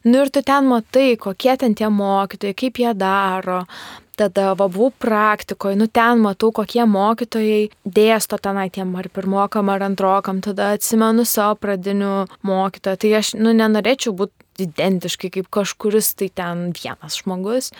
Nu 0.03 0.23
ir 0.23 0.31
tu 0.33 0.41
ten 0.41 0.65
matai, 0.65 1.13
kokie 1.21 1.53
ten 1.61 1.75
tie 1.77 1.87
mokytojai, 1.93 2.57
kaip 2.57 2.79
jie 2.81 2.93
daro, 2.97 3.61
tada 4.21 4.51
va 4.53 4.67
buvau 4.67 4.91
praktikoje, 5.01 5.77
nu 5.79 5.87
ten 5.89 6.21
matau, 6.21 6.51
kokie 6.55 6.83
mokytojai 6.85 7.71
dėsto 7.85 8.37
tenai 8.41 8.69
tiem 8.73 8.93
ar 8.99 9.09
pirmokam, 9.13 9.71
ar 9.73 9.87
antrokam, 9.87 10.41
tada 10.45 10.73
atsimenu 10.75 11.25
savo 11.27 11.57
pradinių 11.61 12.13
mokytojų, 12.47 13.01
tai 13.01 13.13
aš, 13.21 13.33
nu, 13.41 13.55
nenorėčiau 13.57 14.13
būti 14.17 14.67
identiškai 14.67 15.31
kaip 15.37 15.49
kažkuris 15.53 16.13
tai 16.19 16.29
ten 16.37 16.69
vienas 16.77 17.17
žmogus, 17.21 17.71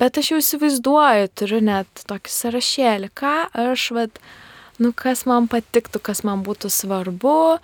bet 0.00 0.20
aš 0.20 0.32
jau 0.32 0.40
įsivaizduoju, 0.42 1.30
turiu 1.34 1.60
net 1.64 2.04
tokį 2.08 2.34
sąrašėlį, 2.36 3.12
ką 3.18 3.36
aš, 3.66 3.90
vad, 3.96 4.20
nu, 4.78 4.94
kas 4.96 5.26
man 5.28 5.50
patiktų, 5.50 6.02
kas 6.10 6.22
man 6.26 6.44
būtų 6.46 6.70
svarbu, 6.72 7.58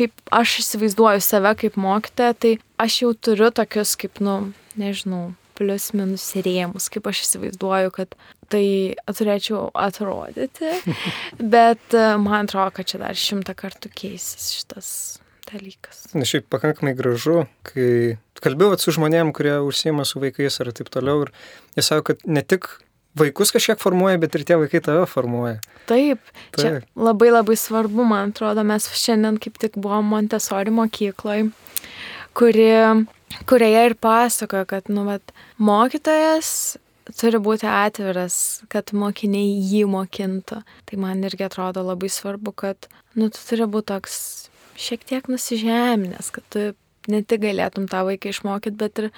kaip 0.00 0.34
aš 0.34 0.58
įsivaizduoju 0.64 1.22
save 1.24 1.54
kaip 1.62 1.78
mokytoja, 1.80 2.34
tai 2.34 2.56
aš 2.82 3.02
jau 3.04 3.14
turiu 3.14 3.52
tokius 3.54 3.94
kaip, 4.00 4.20
nu, 4.24 4.52
nežinau, 4.78 5.30
plius 5.62 5.92
minus 5.94 6.26
rėmus, 6.42 6.90
kaip 6.90 7.06
aš 7.06 7.22
įsivaizduoju, 7.28 7.94
kad 7.94 8.16
tai 8.50 8.66
turėčiau 9.06 9.68
atrodyti, 9.78 10.74
bet 11.54 11.94
e, 11.94 12.06
man 12.18 12.48
atrodo, 12.48 12.74
kad 12.74 12.90
čia 12.90 13.04
dar 13.06 13.18
šimtą 13.18 13.54
kartų 13.58 13.92
keisis 13.94 14.50
šitas 14.58 14.88
dalykas. 15.46 16.08
Na 16.18 16.26
šiaip 16.26 16.48
pakankamai 16.50 16.96
gražu, 16.98 17.44
kai 17.66 18.18
kalbėjau 18.42 18.80
su 18.82 18.96
žmonėm, 18.98 19.30
kurie 19.36 19.54
užsima 19.62 20.06
su 20.08 20.22
vaikais 20.22 20.58
ar 20.62 20.72
taip 20.74 20.90
toliau, 20.92 21.28
ir 21.28 21.32
jie 21.78 21.86
sako, 21.86 22.10
kad 22.10 22.26
ne 22.26 22.42
tik 22.42 22.68
vaikus 23.18 23.52
kažkiek 23.54 23.80
formuoja, 23.80 24.18
bet 24.20 24.34
ir 24.34 24.46
tie 24.48 24.58
vaikai 24.58 24.82
tave 24.84 25.06
formuoja. 25.10 25.60
Taip, 25.90 26.22
čia 26.56 26.78
Taip. 26.78 26.90
labai 26.96 27.30
labai 27.32 27.56
svarbu, 27.60 28.06
man 28.08 28.32
atrodo, 28.32 28.64
mes 28.66 28.88
šiandien 28.96 29.38
kaip 29.42 29.60
tik 29.62 29.76
buvom 29.76 30.08
Montesori 30.14 30.72
mokykloje, 30.74 31.50
kuri, 32.38 32.70
kurioje 33.48 33.82
ir 33.90 33.96
pasakojo, 34.00 34.66
kad, 34.70 34.88
nu, 34.92 35.04
vat, 35.08 35.34
mokytojas 35.58 36.76
turi 37.18 37.40
būti 37.42 37.66
atviras, 37.68 38.36
kad 38.72 38.92
mokiniai 38.96 39.58
jį 39.66 39.84
mokintų. 39.90 40.62
Tai 40.88 41.00
man 41.02 41.24
irgi 41.26 41.46
atrodo 41.48 41.84
labai 41.86 42.10
svarbu, 42.12 42.54
kad, 42.64 42.88
nu, 43.18 43.28
tu 43.32 43.42
turi 43.48 43.66
būti 43.70 43.90
toks 43.92 44.16
šiek 44.80 45.04
tiek 45.08 45.28
nusižeminęs, 45.30 46.30
kad 46.34 46.46
tu 46.52 46.64
ne 47.10 47.22
tik 47.26 47.42
galėtum 47.42 47.88
tą 47.90 48.04
vaiką 48.06 48.30
išmokyti, 48.30 48.78
bet 48.78 49.00
ir 49.02 49.08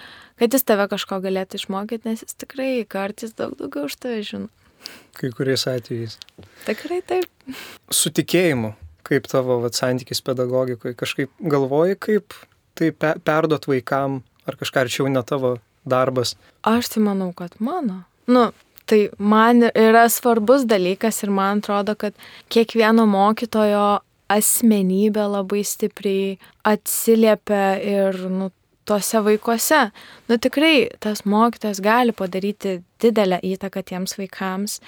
kad 0.40 0.56
jis 0.56 0.64
tave 0.66 0.87
kažko 0.90 1.21
galėtų 1.25 1.61
išmokyti, 1.61 2.09
nes 2.09 2.25
jis 2.25 2.38
tikrai 2.40 2.71
kartais 2.88 3.37
daug 3.37 3.56
daugiau 3.59 3.90
už 3.90 3.99
tave 4.00 4.23
žino. 4.26 4.50
Kai 5.16 5.30
kuriais 5.33 5.64
atvejais. 5.71 6.18
Tikrai 6.66 7.00
taip. 7.06 7.28
Su 7.92 8.12
tikėjimu, 8.12 8.75
kaip 9.06 9.28
tavo 9.30 9.61
vat, 9.62 9.76
santykis 9.78 10.21
pedagogikoje, 10.25 10.97
kažkaip 10.99 11.33
galvoji, 11.40 11.97
kaip 12.09 12.37
tai 12.75 12.90
pe 12.93 13.14
perduot 13.25 13.69
vaikam, 13.71 14.23
ar 14.47 14.59
kažką 14.61 14.85
arčiau 14.85 15.09
ne 15.09 15.23
tavo 15.23 15.57
darbas. 15.88 16.35
Aš 16.62 16.95
tai 16.95 17.04
manau, 17.04 17.33
kad 17.37 17.54
mano. 17.59 18.02
Nu, 18.26 18.49
tai 18.88 19.09
man 19.19 19.69
yra 19.69 20.09
svarbus 20.09 20.66
dalykas 20.69 21.23
ir 21.25 21.31
man 21.31 21.62
atrodo, 21.62 21.95
kad 21.95 22.16
kiekvieno 22.52 23.07
mokytojo 23.09 24.00
asmenybė 24.33 25.25
labai 25.28 25.62
stipriai 25.66 26.37
atsiliepia 26.66 27.64
ir, 27.85 28.21
nu, 28.33 28.50
tuose 28.88 29.21
vaikuose. 29.25 29.90
Nu, 30.28 30.38
tikrai 30.40 30.88
tas 31.00 31.25
mokytojas 31.28 31.81
gali 31.85 32.14
padaryti 32.16 32.81
didelę 33.02 33.40
įtaką 33.45 33.85
tiems 33.85 34.16
vaikams. 34.21 34.81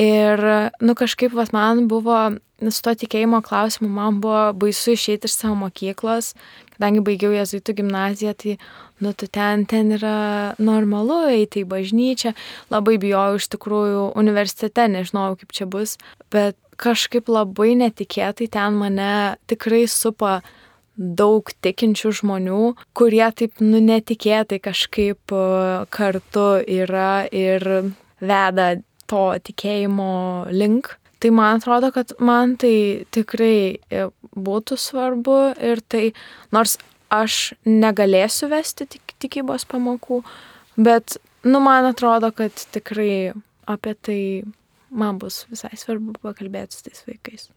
Ir, 0.00 0.40
nu, 0.80 0.94
kažkaip, 0.96 1.34
vas, 1.36 1.52
man 1.52 1.84
buvo, 1.90 2.16
su 2.62 2.82
to 2.86 2.94
tikėjimo 3.02 3.42
klausimu, 3.44 3.90
man 3.92 4.20
buvo 4.22 4.50
baisu 4.62 4.94
išeiti 4.94 5.28
iš 5.28 5.36
savo 5.36 5.58
mokyklos, 5.64 6.32
kadangi 6.80 7.02
baigiau 7.04 7.34
jezuitų 7.36 7.74
gimnaziją, 7.82 8.32
tai, 8.40 8.56
nu, 9.04 9.12
tu 9.12 9.28
ten, 9.28 9.66
ten 9.68 9.92
yra 9.92 10.54
normalu 10.56 11.26
eiti 11.28 11.60
į 11.60 11.68
bažnyčią, 11.68 12.32
labai 12.72 12.96
bijojau 13.02 13.36
iš 13.36 13.50
tikrųjų 13.52 14.06
universitete, 14.16 14.88
nežinojau, 14.88 15.36
kaip 15.42 15.52
čia 15.52 15.68
bus, 15.68 15.98
bet 16.32 16.56
kažkaip 16.80 17.28
labai 17.28 17.74
netikėtai 17.76 18.48
ten 18.48 18.80
mane 18.80 19.36
tikrai 19.50 19.84
supa 19.84 20.40
daug 20.96 21.52
tikinčių 21.64 22.12
žmonių, 22.20 22.62
kurie 22.96 23.26
taip, 23.36 23.60
nu, 23.60 23.80
netikėtai 23.84 24.60
kažkaip 24.60 25.32
e, 25.32 25.44
kartu 25.92 26.48
yra 26.64 27.26
ir 27.28 27.92
veda 28.20 28.74
to 29.08 29.26
tikėjimo 29.44 30.48
link. 30.52 30.96
Tai 31.20 31.30
man 31.36 31.58
atrodo, 31.60 31.90
kad 31.92 32.14
man 32.24 32.54
tai 32.60 33.04
tikrai 33.12 33.76
e, 33.76 34.06
būtų 34.32 34.78
svarbu 34.80 35.38
ir 35.60 35.82
tai, 35.84 36.10
nors 36.54 36.78
aš 37.12 37.52
negalėsiu 37.68 38.48
vesti 38.52 38.86
tik, 38.88 39.14
tikybos 39.20 39.66
pamokų, 39.68 40.22
bet, 40.80 41.18
nu, 41.44 41.60
man 41.60 41.90
atrodo, 41.90 42.30
kad 42.32 42.56
tikrai 42.72 43.34
apie 43.68 43.94
tai 44.00 44.20
man 44.90 45.18
bus 45.20 45.44
visai 45.50 45.74
svarbu 45.78 46.16
pakalbėti 46.22 46.78
su 46.78 46.86
tais 46.88 47.02
vaikais. 47.06 47.50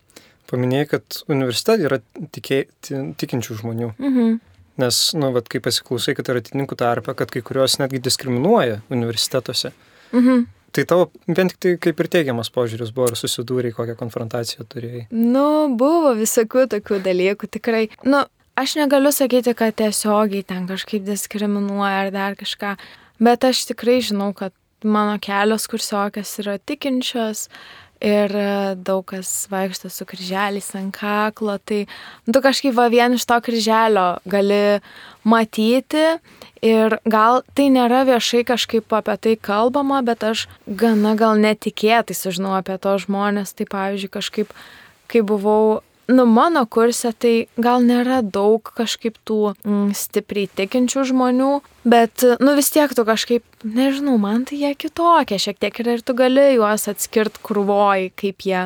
Paminėjai, 0.52 0.90
kad 0.92 1.22
universitete 1.32 1.88
yra 1.88 2.02
tikė, 2.36 2.66
tikinčių 3.20 3.62
žmonių. 3.62 3.94
Mhm. 4.02 4.42
Nes, 4.82 5.00
nu, 5.14 5.30
vat, 5.36 5.48
kai 5.54 5.62
pasiklausai, 5.62 6.16
kad 6.18 6.32
yra 6.34 6.42
atininkų 6.42 6.76
tarpe, 6.82 7.14
kad 7.16 7.30
kai 7.32 7.44
kurios 7.46 7.78
netgi 7.80 8.02
diskriminuoja 8.04 8.82
universitetuose. 8.92 9.72
Mhm. 10.12 10.48
Tai 10.74 10.86
tavo 10.90 11.10
vien 11.30 11.50
tik 11.52 11.60
tai 11.62 11.74
kaip 11.78 12.00
ir 12.02 12.08
teigiamas 12.16 12.50
požiūris 12.54 12.94
buvo, 12.96 13.12
ar 13.12 13.18
susidūrėjai, 13.20 13.76
kokią 13.78 13.96
konfrontaciją 14.00 14.66
turėjai. 14.72 15.04
Nu, 15.14 15.46
buvo 15.78 16.16
visokių 16.18 16.66
tokių 16.72 16.98
dalykų, 17.06 17.50
tikrai. 17.58 17.84
Nu, 18.10 18.24
aš 18.58 18.74
negaliu 18.80 19.14
sakyti, 19.14 19.54
kad 19.58 19.78
tiesiogiai 19.78 20.42
ten 20.50 20.66
kažkaip 20.70 21.06
diskriminuoja 21.06 22.08
ar 22.08 22.12
dar 22.16 22.38
kažką, 22.40 22.74
bet 23.22 23.46
aš 23.46 23.68
tikrai 23.70 24.00
žinau, 24.02 24.32
kad 24.38 24.56
mano 24.84 25.20
kelios 25.22 25.70
kursiokės 25.70 26.34
yra 26.42 26.58
tikinčios 26.58 27.48
ir 28.04 28.34
daug 28.84 29.06
kas 29.08 29.30
vaikšto 29.52 29.90
su 29.90 30.06
kryželiais 30.06 30.68
ant 30.76 30.92
kaklo, 30.96 31.56
tai 31.58 31.86
tu 32.28 32.42
kažkaip 32.44 32.76
va 32.76 32.90
vien 32.92 33.16
iš 33.16 33.26
to 33.30 33.38
kryželio 33.46 34.20
gali 34.28 34.82
matyti 35.24 36.04
ir 36.64 36.98
gal 37.08 37.42
tai 37.56 37.70
nėra 37.72 38.04
viešai 38.10 38.44
kažkaip 38.48 38.92
apie 39.00 39.16
tai 39.24 39.38
kalbama, 39.50 40.02
bet 40.04 40.24
aš 40.28 40.48
gana 40.68 41.16
gal 41.20 41.40
netikėtai 41.40 42.18
sužinau 42.18 42.58
apie 42.60 42.76
to 42.84 42.98
žmonės, 43.06 43.56
tai 43.56 43.70
pavyzdžiui 43.72 44.14
kažkaip, 44.20 44.54
kai 45.08 45.24
buvau 45.24 45.80
nu, 46.08 46.26
mano 46.26 46.66
kurse 46.66 47.12
tai 47.16 47.34
gal 47.56 47.84
nėra 47.86 48.22
daug 48.24 48.72
kažkaip 48.76 49.18
tų 49.28 49.54
mm, 49.64 49.94
stipriai 49.96 50.50
tikinčių 50.52 51.06
žmonių, 51.14 51.52
bet, 51.88 52.26
nu, 52.44 52.56
vis 52.58 52.72
tiek 52.74 52.92
tu 52.96 53.06
kažkaip, 53.08 53.46
nežinau, 53.64 54.18
man 54.22 54.44
tai 54.50 54.60
jie 54.62 54.74
kitokie 54.76 55.40
šiek 55.40 55.62
tiek 55.64 55.80
yra 55.84 55.98
ir 55.98 56.04
tu 56.04 56.16
gali 56.18 56.54
juos 56.58 56.90
atskirt 56.92 57.40
krūvoj, 57.46 58.12
kaip 58.20 58.48
jie 58.48 58.66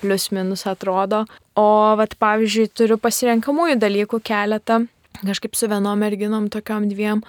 plius 0.00 0.30
minus 0.34 0.66
atrodo. 0.70 1.24
O, 1.56 1.66
vat, 1.98 2.14
pavyzdžiui, 2.20 2.70
turiu 2.76 3.00
pasirenkamųjų 3.00 3.78
dalykų 3.82 4.20
keletą, 4.24 4.84
kažkaip 5.24 5.56
su 5.56 5.70
vienom 5.72 6.02
merginom, 6.04 6.50
tokiom 6.52 6.90
dviem. 6.92 7.22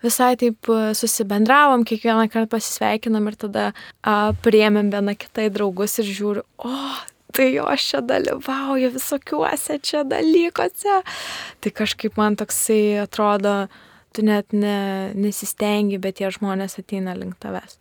Visai 0.00 0.32
taip 0.40 0.68
susibendravom, 0.96 1.82
kiekvieną 1.84 2.30
kartą 2.32 2.54
pasisveikinom 2.54 3.26
ir 3.28 3.36
tada 3.40 3.64
a, 4.00 4.32
priemėm 4.44 4.88
vieną 4.92 5.16
kitą 5.20 5.48
į 5.48 5.50
draugus 5.52 5.98
ir 6.00 6.08
žiūriu, 6.08 6.44
o, 6.64 6.76
tai 7.34 7.50
jos 7.54 7.86
čia 7.92 8.00
dalyvauja 8.06 8.90
visokiuose 8.94 9.78
čia 9.84 10.02
dalykuose. 10.08 11.00
Tai 11.60 11.72
kažkaip 11.82 12.18
man 12.20 12.38
toksai 12.40 13.00
atrodo, 13.04 13.68
tu 14.16 14.24
net 14.26 14.52
ne, 14.56 15.12
nesistengi, 15.14 16.00
bet 16.02 16.18
tie 16.18 16.30
žmonės 16.34 16.78
ateina 16.82 17.14
link 17.18 17.38
tavęs. 17.42 17.78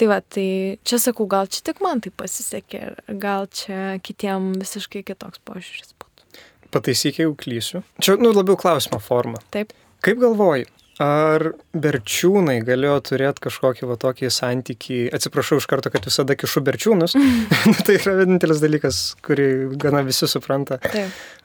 Tai 0.00 0.10
va, 0.12 0.20
tai 0.20 0.78
čia 0.84 1.00
sakau, 1.00 1.28
gal 1.30 1.48
čia 1.50 1.64
tik 1.70 1.80
man 1.84 2.02
tai 2.04 2.12
pasisekė, 2.12 2.82
gal 3.20 3.48
čia 3.52 3.96
kitiem 4.04 4.52
visiškai 4.60 5.04
kitoks 5.08 5.42
požiūris 5.48 5.94
būtų. 5.96 6.26
Pataisyk, 6.70 7.22
jeigu 7.22 7.34
klysiu. 7.38 7.84
Čia, 8.02 8.14
nu, 8.20 8.30
labiau 8.36 8.58
klausimo 8.60 9.00
forma. 9.02 9.40
Taip. 9.54 9.72
Kaip 10.04 10.20
galvoji, 10.20 10.68
ar 11.00 11.46
berčiūnai 11.72 12.58
galėjo 12.66 12.98
turėti 13.08 13.44
kažkokį 13.46 13.88
va 13.88 13.96
tokį 14.00 14.30
santykį, 14.34 14.98
atsiprašau 15.16 15.60
iš 15.60 15.66
karto, 15.70 15.92
kad 15.92 16.04
visada 16.04 16.36
kišu 16.36 16.62
berčiūnus, 16.66 17.16
tai 17.86 17.96
yra 17.96 18.18
vienintelis 18.20 18.60
dalykas, 18.60 19.00
kurį 19.24 19.48
gana 19.80 20.04
visi 20.06 20.28
supranta, 20.30 20.80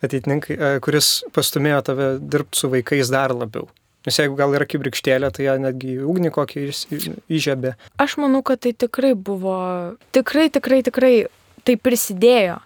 ateitinkai, 0.03 0.57
e, 0.59 0.71
kuris 0.83 1.21
pastumėjo 1.35 1.81
tave 1.88 2.09
dirbti 2.19 2.59
su 2.59 2.71
vaikais 2.74 3.12
dar 3.13 3.33
labiau. 3.35 3.69
Nes 4.05 4.19
jeigu 4.19 4.35
gal 4.38 4.51
yra 4.53 4.67
kibirkštėlė, 4.69 5.31
tai 5.33 5.47
ją 5.47 5.55
netgi 5.63 5.95
ugnį 6.05 6.29
kokį 6.35 6.67
įžiebė. 7.33 7.71
Aš 8.01 8.19
manau, 8.21 8.43
kad 8.45 8.62
tai 8.62 8.75
tikrai 8.77 9.15
buvo, 9.17 9.55
tikrai, 10.13 10.51
tikrai, 10.53 10.83
tikrai 10.85 11.13
tai 11.65 11.77
prisidėjo, 11.81 12.59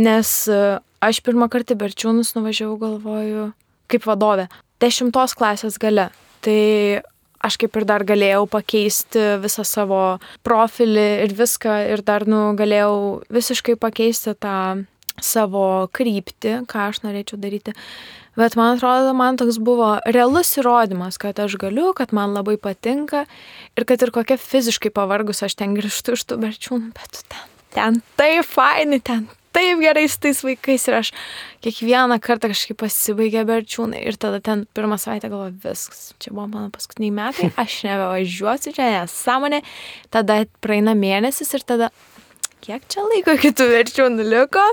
nes 0.00 0.30
e, 0.48 0.62
aš 1.04 1.20
pirmą 1.26 1.50
kartą 1.52 1.76
Berčiūnus 1.76 2.32
nuvažiavau, 2.38 2.78
galvoju, 2.80 3.50
kaip 3.92 4.08
vadovė, 4.08 4.46
dešimtos 4.80 5.36
klasės 5.36 5.76
gale. 5.82 6.08
Tai 6.44 6.60
aš 7.44 7.56
kaip 7.62 7.76
ir 7.78 7.86
dar 7.88 8.04
galėjau 8.06 8.46
pakeisti 8.50 9.24
visą 9.42 9.64
savo 9.66 10.02
profilį 10.46 11.08
ir 11.24 11.34
viską 11.38 11.80
ir 11.94 12.02
dar 12.06 12.26
nu, 12.28 12.52
galėjau 12.58 13.24
visiškai 13.32 13.78
pakeisti 13.80 14.34
tą 14.38 14.84
savo 15.22 15.88
kryptį, 15.94 16.62
ką 16.70 16.88
aš 16.90 17.02
norėčiau 17.04 17.38
daryti. 17.42 17.74
Bet 18.38 18.54
man 18.54 18.76
atrodo, 18.76 19.10
man 19.18 19.38
toks 19.38 19.56
buvo 19.58 19.96
realus 20.06 20.52
įrodymas, 20.60 21.18
kad 21.18 21.40
aš 21.42 21.56
galiu, 21.58 21.90
kad 21.96 22.12
man 22.14 22.36
labai 22.36 22.54
patinka 22.54 23.24
ir 23.74 23.86
kad 23.88 24.02
ir 24.04 24.12
kokia 24.14 24.38
fiziškai 24.38 24.92
pavargus 24.94 25.42
aš 25.42 25.58
ten 25.58 25.74
grįžtu 25.74 26.14
iš 26.14 26.22
tų 26.28 26.38
berčiūnų, 26.44 26.92
bet 26.94 27.24
ten, 27.32 27.48
ten 27.74 27.98
taip 28.20 28.46
faini, 28.46 29.00
ten 29.02 29.26
taip 29.58 29.82
gerai 29.82 30.06
su 30.08 30.20
tais 30.22 30.42
vaikais 30.46 30.86
ir 30.88 30.98
aš 31.00 31.10
kiekvieną 31.66 32.20
kartą 32.22 32.52
kažkaip 32.52 32.78
pasibaigė 32.84 33.42
berčiūnai 33.48 34.04
ir 34.06 34.18
tada 34.20 34.38
ten 34.44 34.64
pirmą 34.78 34.98
savaitę 35.00 35.30
galvoju, 35.32 35.58
viskas, 35.64 36.12
čia 36.22 36.32
buvo 36.32 36.46
mano 36.46 36.70
paskutiniai 36.74 37.14
metai, 37.18 37.50
aš 37.64 37.82
nebevažiuosiu 37.88 38.74
čia, 38.76 38.88
nesąmonė, 39.00 39.62
tada 40.14 40.44
praeina 40.62 40.94
mėnesis 40.98 41.50
ir 41.58 41.66
tada 41.66 41.92
kiek 42.64 42.84
čia 42.90 43.06
laiko 43.06 43.34
iki 43.38 43.54
tų 43.56 43.70
verčiūnų 43.74 44.26
liko. 44.28 44.64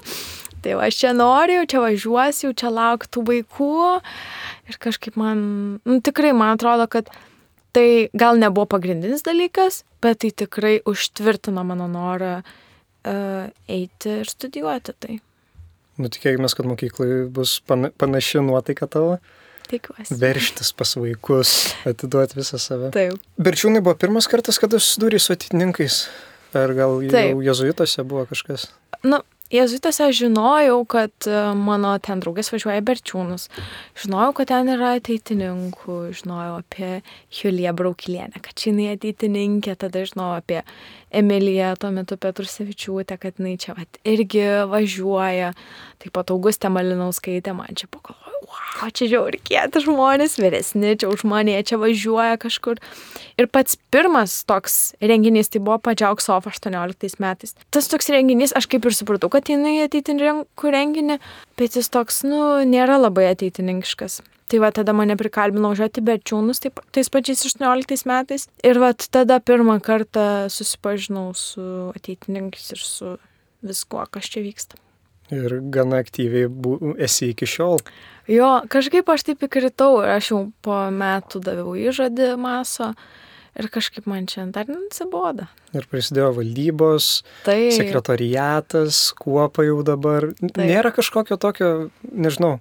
Tai 0.65 0.79
va, 0.79 0.87
aš 0.89 0.97
čia 0.97 1.11
noriu, 1.13 1.61
čia 1.69 1.77
važiuosiu, 1.83 2.49
čia 2.57 2.71
lauktų 2.73 3.21
vaikų. 3.27 3.75
Ir 4.71 4.79
kažkaip 4.81 5.17
man, 5.21 5.43
nu, 5.85 5.99
tikrai 6.01 6.31
man 6.33 6.55
atrodo, 6.55 6.87
kad 6.89 7.11
tai 7.75 8.07
gal 8.17 8.39
nebuvo 8.41 8.65
pagrindinis 8.73 9.21
dalykas, 9.27 9.83
bet 10.01 10.23
tai 10.23 10.31
tikrai 10.33 10.79
užtvirtino 10.89 11.61
mano 11.67 11.85
norą 11.91 12.39
eiti 13.05 14.19
ir 14.21 14.29
studijuoti 14.29 14.95
tai. 14.99 15.17
Nu, 15.95 16.11
tikėkime, 16.11 16.49
kad 16.51 16.67
mokyklai 16.67 17.25
bus 17.31 17.59
pana, 17.63 17.91
panaši 17.95 18.43
nuotaika 18.43 18.87
tavo. 18.91 19.17
Tikiuosi. 19.69 20.17
Verštis 20.21 20.73
pas 20.77 20.91
vaikus, 20.99 21.53
atiduoti 21.89 22.37
visą 22.37 22.59
save. 22.61 22.91
Taip. 22.93 23.21
Berčiūnai 23.41 23.81
buvo 23.85 23.95
pirmas 23.97 24.27
kartas, 24.29 24.59
kada 24.61 24.77
susidūrė 24.81 25.21
su 25.23 25.33
atitininkais. 25.33 26.03
Ar 26.55 26.71
gal 26.75 26.99
Taip. 27.03 27.31
jau 27.31 27.39
jezuituose 27.43 28.05
buvo 28.07 28.25
kažkas? 28.29 28.69
Nu, 29.03 29.23
Jėzuitose 29.53 30.07
žinojau, 30.17 30.79
kad 30.89 31.27
e, 31.29 31.33
mano 31.53 31.91
ten 32.01 32.17
draugės 32.23 32.47
važiuoja 32.49 32.81
Berčiūnus. 32.81 33.43
Žinojau, 34.01 34.31
kad 34.39 34.49
ten 34.49 34.71
yra 34.73 34.95
ateitininkų, 34.97 35.97
žinojau 36.17 36.55
apie 36.63 36.89
Juliją 37.29 37.75
Braukilienę, 37.77 38.41
kad 38.41 38.57
čia 38.57 38.71
jinai 38.71 38.87
ateitininkė, 38.95 39.75
tada 39.85 40.01
žinojau 40.09 40.39
apie 40.39 40.63
Emiliją, 41.13 41.75
tuo 41.77 41.93
metu 41.93 42.17
Petrusevičiūtę, 42.17 43.19
kad 43.21 43.37
jinai 43.37 43.53
čia 43.61 43.77
vat, 43.77 44.01
irgi 44.01 44.47
važiuoja. 44.71 45.53
Taip 46.01 46.17
pat 46.17 46.33
Augustė 46.33 46.73
Malinauskaitė, 46.73 47.53
man 47.53 47.77
čia 47.77 47.85
pagalvoju, 47.93 48.24
wow, 48.45 48.89
čia 48.93 49.07
žiauri 49.11 49.39
kieti 49.43 49.81
žmonės, 49.83 50.37
vyresni, 50.41 50.93
čia 50.99 51.09
už 51.11 51.25
mane, 51.27 51.57
čia 51.65 51.79
važiuoja 51.81 52.37
kažkur. 52.41 52.79
Ir 53.41 53.49
pats 53.51 53.77
pirmas 53.91 54.37
toks 54.47 54.95
renginys, 55.03 55.51
tai 55.51 55.61
buvo 55.63 55.79
Padžiauk 55.83 56.23
Sof 56.23 56.47
18 56.49 57.19
metais. 57.23 57.55
Tas 57.73 57.89
toks 57.91 58.09
renginys, 58.13 58.55
aš 58.55 58.69
kaip 58.71 58.85
ir 58.85 58.95
supratau, 58.95 59.31
kad 59.33 59.49
jinai 59.51 59.81
ateitininkų 59.85 60.71
renginį, 60.77 61.19
bet 61.59 61.75
jis 61.79 61.91
toks, 61.91 62.23
nu, 62.27 62.41
nėra 62.69 62.99
labai 63.01 63.29
ateitininkiškas. 63.33 64.21
Tai 64.45 64.61
va 64.61 64.69
tada 64.69 64.93
mane 64.93 65.17
prikalbino 65.17 65.71
važiuoti 65.73 66.03
berčiūnus 66.05 66.61
taip, 66.61 66.79
tais 66.93 67.09
pačiais 67.09 67.41
18 67.49 68.05
metais. 68.05 68.45
Ir 68.61 68.77
va 68.81 68.93
tada 68.93 69.39
pirmą 69.41 69.79
kartą 69.83 70.45
susipažinau 70.53 71.31
su 71.33 71.65
ateitininkais 71.97 72.75
ir 72.77 72.83
su 72.85 73.15
viskuo, 73.65 74.05
kas 74.05 74.29
čia 74.29 74.45
vyksta. 74.45 74.84
Ir 75.33 75.59
gana 75.73 75.97
aktyviai 76.03 76.45
bu, 76.47 76.75
esi 77.01 77.31
iki 77.33 77.47
šiol. 77.49 77.79
Jo, 78.29 78.61
kažkaip 78.69 79.07
aš 79.09 79.23
taip 79.25 79.41
įkritau 79.47 80.03
ir 80.03 80.11
aš 80.17 80.31
jau 80.33 80.41
po 80.65 80.75
metų 80.93 81.41
daviau 81.45 81.73
įžadį 81.77 82.35
maso 82.37 82.91
ir 83.57 83.69
kažkaip 83.73 84.05
man 84.09 84.27
čia 84.29 84.45
dar 84.53 84.67
nesiboda. 84.69 85.47
Ir 85.73 85.87
prasidėjo 85.89 86.29
valdybos, 86.37 87.23
Tai 87.47 87.57
sekretariatas, 87.73 89.13
kuopa 89.17 89.65
jau 89.65 89.81
dabar. 89.87 90.29
Taip. 90.41 90.61
Nėra 90.61 90.91
kažkokio 90.95 91.37
tokio, 91.41 91.69
nežinau, 92.11 92.59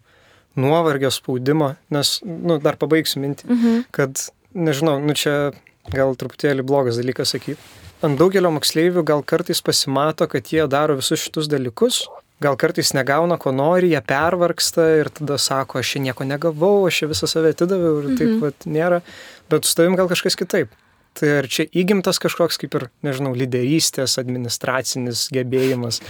nuovargio 0.56 1.11
spaudimo, 1.12 1.75
nes, 1.92 2.21
nu, 2.25 2.59
dar 2.62 2.76
pabaigsiu 2.80 3.21
mintį, 3.25 3.49
Mhm. 3.50 3.85
kad, 3.90 4.16
nežinau, 4.54 5.00
nu 5.04 5.12
čia 5.14 5.52
gal 5.92 6.14
truputėlį 6.16 6.62
blogas 6.64 6.97
dalykas 6.97 7.35
sakyti. 7.35 7.59
Ant 8.04 8.18
daugelio 8.18 8.50
moksleivių 8.52 9.04
gal 9.04 9.23
kartais 9.23 9.61
pasimato, 9.62 10.28
kad 10.28 10.44
jie 10.44 10.66
daro 10.68 10.97
visus 10.97 11.21
šitus 11.21 11.49
dalykus, 11.49 12.06
gal 12.40 12.56
kartais 12.56 12.92
negauna, 12.94 13.38
ko 13.38 13.52
nori, 13.52 13.90
jie 13.94 14.00
pervarksta 14.04 14.86
ir 15.00 15.08
tada 15.14 15.38
sako, 15.38 15.78
aš 15.78 15.94
čia 15.94 16.00
nieko 16.08 16.24
negavau, 16.26 16.86
aš 16.88 17.02
čia 17.02 17.10
visą 17.12 17.28
save 17.30 17.52
atidaviau 17.54 18.02
ir 18.02 18.16
taip 18.18 18.28
Mhm. 18.28 18.40
pat 18.40 18.66
nėra, 18.66 19.02
bet 19.50 19.64
su 19.64 19.74
tavim 19.76 19.96
gal 19.96 20.08
kažkas 20.08 20.36
kitaip. 20.36 20.68
Tai 21.14 21.28
ar 21.38 21.46
čia 21.46 21.68
įgimtas 21.70 22.18
kažkoks 22.18 22.58
kaip 22.58 22.74
ir, 22.74 22.88
nežinau, 23.06 23.36
lyderystės, 23.38 24.18
administracinis 24.18 25.28
gebėjimas, 25.30 26.00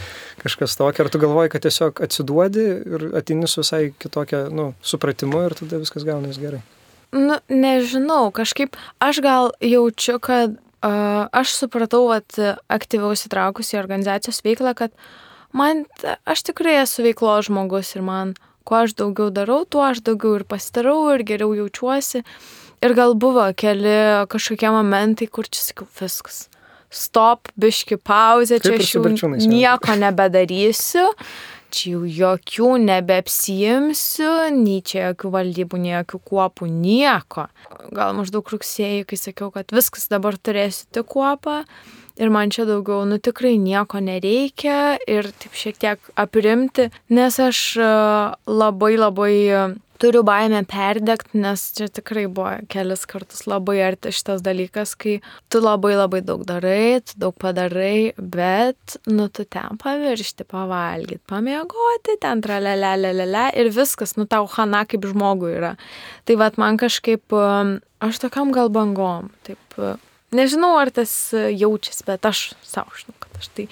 kažkas 0.41 0.77
tokio, 0.81 1.05
ar 1.05 1.11
tu 1.13 1.19
galvoji, 1.21 1.51
kad 1.53 1.61
tiesiog 1.67 2.01
atsiduodi 2.01 2.65
ir 2.89 3.05
atini 3.21 3.47
su 3.47 3.61
visai 3.61 3.93
kitokia, 4.01 4.49
nu, 4.49 4.73
supratimu 4.81 5.43
ir 5.45 5.55
tada 5.61 5.77
viskas 5.77 6.07
gaunasi 6.09 6.41
gerai. 6.41 6.63
Nu, 7.13 7.37
nežinau, 7.53 8.33
kažkaip 8.33 8.77
aš 8.99 9.21
gal 9.21 9.53
jaučiu, 9.61 10.17
kad 10.19 10.57
uh, 10.57 11.29
aš 11.37 11.53
supratau, 11.53 12.09
kad 12.09 12.57
aktyviau 12.73 13.13
įsitraukus 13.13 13.75
į 13.75 13.79
organizacijos 13.85 14.41
veiklą, 14.41 14.73
kad 14.75 14.91
man, 15.57 15.85
aš 16.29 16.45
tikrai 16.51 16.81
esu 16.83 17.05
veiklo 17.07 17.37
žmogus 17.47 17.95
ir 17.97 18.05
man, 18.07 18.35
kuo 18.67 18.83
aš 18.83 18.97
daugiau 18.99 19.31
darau, 19.35 19.63
tuo 19.65 19.85
aš 19.87 20.03
daugiau 20.05 20.41
ir 20.41 20.47
pasidarau 20.49 21.15
ir 21.15 21.25
geriau 21.27 21.55
jaučiuosi. 21.57 22.25
Ir 22.85 22.93
gal 22.99 23.15
buvo 23.17 23.47
keli 23.57 24.27
kažkokie 24.29 24.69
momentai, 24.75 25.31
kur 25.31 25.49
čia 25.49 25.63
sakiau, 25.71 25.89
viskas. 26.01 26.49
Stop, 26.95 27.49
biški 27.59 27.97
pauzė, 27.97 28.61
čia 28.63 28.77
aš 28.77 28.93
jau 28.99 29.31
nieko 29.49 29.97
nebedarysiu 29.99 31.09
čia 31.75 31.95
jau 31.95 32.05
jokių 32.07 32.69
nebeapsijimsiu, 32.85 34.31
nei 34.55 34.81
čia 34.87 35.11
jokių 35.11 35.33
valdybų, 35.35 35.81
nei 35.83 35.95
jokių 35.97 36.21
kuopų, 36.31 36.69
nieko. 36.71 37.49
Gal 37.95 38.15
maždaug 38.17 38.49
rugsėjai, 38.55 39.03
kai 39.09 39.19
sakiau, 39.19 39.51
kad 39.55 39.75
viskas 39.75 40.07
dabar 40.13 40.39
turėsiu 40.39 40.87
tik 40.95 41.11
kuopą 41.15 41.65
ir 42.21 42.31
man 42.31 42.53
čia 42.55 42.67
daugiau, 42.69 43.05
nu 43.09 43.19
tikrai 43.19 43.57
nieko 43.59 44.01
nereikia 44.03 44.99
ir 45.11 45.31
taip 45.41 45.57
šiek 45.59 45.81
tiek 45.83 46.13
aprimti, 46.21 46.91
nes 47.11 47.41
aš 47.43 47.63
e, 47.83 47.89
labai 48.47 48.95
labai 48.99 49.35
e, 49.49 49.65
turiu 50.03 50.23
baimę 50.27 50.61
perdegti, 50.71 51.39
nes 51.43 51.65
čia 51.75 51.89
tikrai 51.91 52.27
buvo 52.27 52.53
kelis 52.71 53.05
kartus 53.11 53.45
labai 53.51 53.81
arti 53.87 54.13
šitas 54.15 54.45
dalykas, 54.47 54.95
kai 54.99 55.17
tu 55.51 55.63
labai 55.65 55.95
labai 55.97 56.23
daug 56.27 56.45
darai, 56.47 57.01
tu 57.03 57.19
daug 57.25 57.35
padarai, 57.41 58.13
bet, 58.19 58.99
nu, 59.11 59.29
tu 59.29 59.47
ten 59.47 59.79
pamiršti, 59.83 60.47
pavalgyti, 60.51 61.23
pamiegoti, 61.31 62.19
ten 62.23 62.43
tralelelelele 62.45 63.49
ir 63.59 63.75
viskas, 63.75 64.15
nu, 64.21 64.29
tau 64.31 64.47
hana 64.55 64.85
kaip 64.87 65.07
žmogui 65.11 65.55
yra. 65.59 65.75
Tai 66.29 66.41
vad 66.43 66.59
man 66.63 66.79
kažkaip, 66.79 67.27
um, 67.35 67.79
aš 68.05 68.23
tokiam 68.27 68.55
gal 68.55 68.71
bangom, 68.75 69.33
taip, 69.47 69.81
nežinau, 70.35 70.75
ar 70.81 70.93
tas 70.95 71.13
uh, 71.37 71.49
jaučiasi, 71.53 72.05
bet 72.09 72.27
aš 72.29 72.51
savo 72.67 72.95
žinau, 72.99 73.17
kad 73.23 73.41
aš 73.41 73.51
tai 73.57 73.69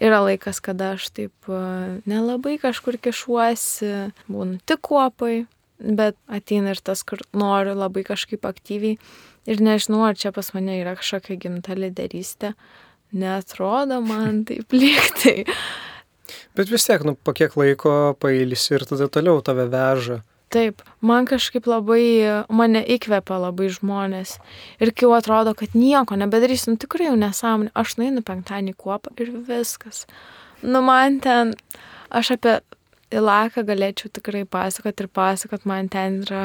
yra 0.00 0.22
laikas, 0.24 0.62
kada 0.64 0.94
aš 0.96 1.10
taip 1.16 1.50
uh, 1.52 2.00
nelabai 2.08 2.56
kažkur 2.62 2.98
kišuosi, 3.02 4.12
būnu 4.32 4.60
tik 4.68 4.82
kuopai, 4.88 5.44
bet 5.80 6.16
ateina 6.28 6.74
ir 6.74 6.80
tas, 6.84 7.04
kur 7.06 7.22
noriu 7.36 7.76
labai 7.78 8.04
kažkaip 8.08 8.46
aktyviai. 8.48 8.98
Ir 9.48 9.62
nežinau, 9.64 10.02
ar 10.04 10.18
čia 10.20 10.34
pas 10.36 10.52
mane 10.52 10.76
yra 10.82 10.92
kažkokia 10.98 11.38
gimta 11.40 11.76
lyderystė. 11.76 12.52
Netrodo 13.16 14.02
man 14.04 14.42
taip 14.48 14.76
liktai. 14.76 15.46
Bet 16.54 16.70
vis 16.70 16.84
tiek, 16.86 17.02
nu, 17.06 17.16
po 17.16 17.34
kiek 17.36 17.56
laiko 17.58 18.14
pailsi 18.20 18.76
ir 18.76 18.84
tada 18.86 19.08
toliau 19.10 19.40
tave 19.44 19.66
veža. 19.70 20.20
Taip, 20.50 20.82
man 21.06 21.28
kažkaip 21.30 21.68
labai, 21.70 22.42
mane 22.50 22.80
įkvepia 22.96 23.36
labai 23.38 23.68
žmonės. 23.70 24.34
Ir 24.82 24.90
kai 24.90 25.06
jau 25.06 25.12
atrodo, 25.14 25.54
kad 25.54 25.76
nieko 25.78 26.18
nebedarysiu, 26.18 26.72
nu 26.74 26.80
tikrai 26.82 27.06
jau 27.06 27.14
nesąmonė, 27.20 27.70
aš 27.78 27.94
nueinu 28.00 28.24
penktadienį 28.26 28.74
kuopą 28.74 29.14
ir 29.22 29.30
viskas. 29.46 30.08
Nu 30.66 30.82
man 30.82 31.20
ten, 31.22 31.54
aš 32.10 32.34
apie 32.34 32.58
Ilaką 33.14 33.62
galėčiau 33.66 34.10
tikrai 34.14 34.44
pasakoti 34.46 35.06
ir 35.06 35.10
pasakoti, 35.14 35.66
man 35.70 35.88
ten 35.90 36.20
yra 36.26 36.44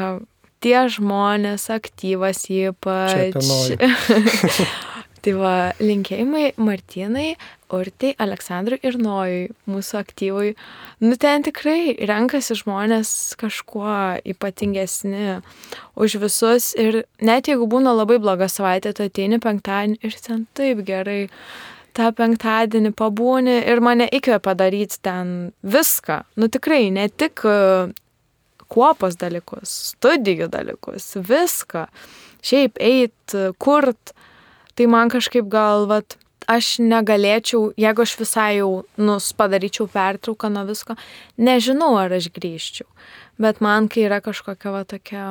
tie 0.62 0.80
žmonės, 0.89 1.68
aktyvas 1.74 2.46
ypač. 2.50 3.36
Tai 5.25 5.31
va, 5.39 5.53
linkėjimai 5.81 6.51
Martinai, 6.61 7.31
Urtai, 7.73 8.11
Aleksandrui 8.21 8.77
ir 8.85 8.99
Nojui, 9.01 9.47
mūsų 9.65 9.97
aktyvui. 9.97 10.51
Nu 11.01 11.15
ten 11.17 11.41
tikrai 11.47 11.95
renkasi 11.97 12.53
žmonės 12.59 13.33
kažkuo 13.41 14.19
ypatingesni 14.21 15.39
už 15.97 16.19
visus 16.21 16.67
ir 16.77 16.99
net 17.25 17.49
jeigu 17.49 17.65
būna 17.71 17.95
labai 17.97 18.19
bloga 18.21 18.45
savaitė, 18.53 18.93
tu 18.93 19.07
ateini 19.07 19.39
penktadienį 19.41 19.97
ir 20.05 20.19
ten 20.27 20.43
taip 20.53 20.83
gerai 20.85 21.23
tą 21.97 22.11
penktadienį 22.13 22.91
pabūni 22.93 23.57
ir 23.65 23.81
mane 23.81 24.05
įkvėpia 24.13 24.53
daryti 24.59 25.01
ten 25.09 25.33
viską. 25.65 26.19
Nu 26.38 26.51
tikrai, 26.53 26.91
ne 26.93 27.07
tik 27.09 27.41
e, 27.49 27.57
kuopos 28.69 29.17
dalykus, 29.17 29.73
studijų 29.95 30.51
dalykus, 30.53 31.15
viską. 31.17 31.88
Šiaip 32.45 32.77
eit, 32.77 33.38
kurt. 33.57 34.13
Tai 34.75 34.88
man 34.91 35.11
kažkaip 35.11 35.47
gal, 35.51 35.85
vat, 35.88 36.17
aš 36.51 36.75
negalėčiau, 36.83 37.71
jeigu 37.79 38.03
aš 38.03 38.15
visai 38.19 38.49
jau, 38.59 38.69
nus, 38.99 39.31
padaryčiau 39.38 39.88
pertrauką 39.91 40.51
nuo 40.51 40.65
visko, 40.67 40.97
nežinau, 41.41 41.95
ar 41.99 42.13
aš 42.17 42.29
grįžčiau. 42.35 42.88
Bet 43.41 43.61
man, 43.63 43.89
kai 43.91 44.05
yra 44.09 44.21
kažkokia 44.23 44.73
va 44.75 44.83
tokia 44.88 45.25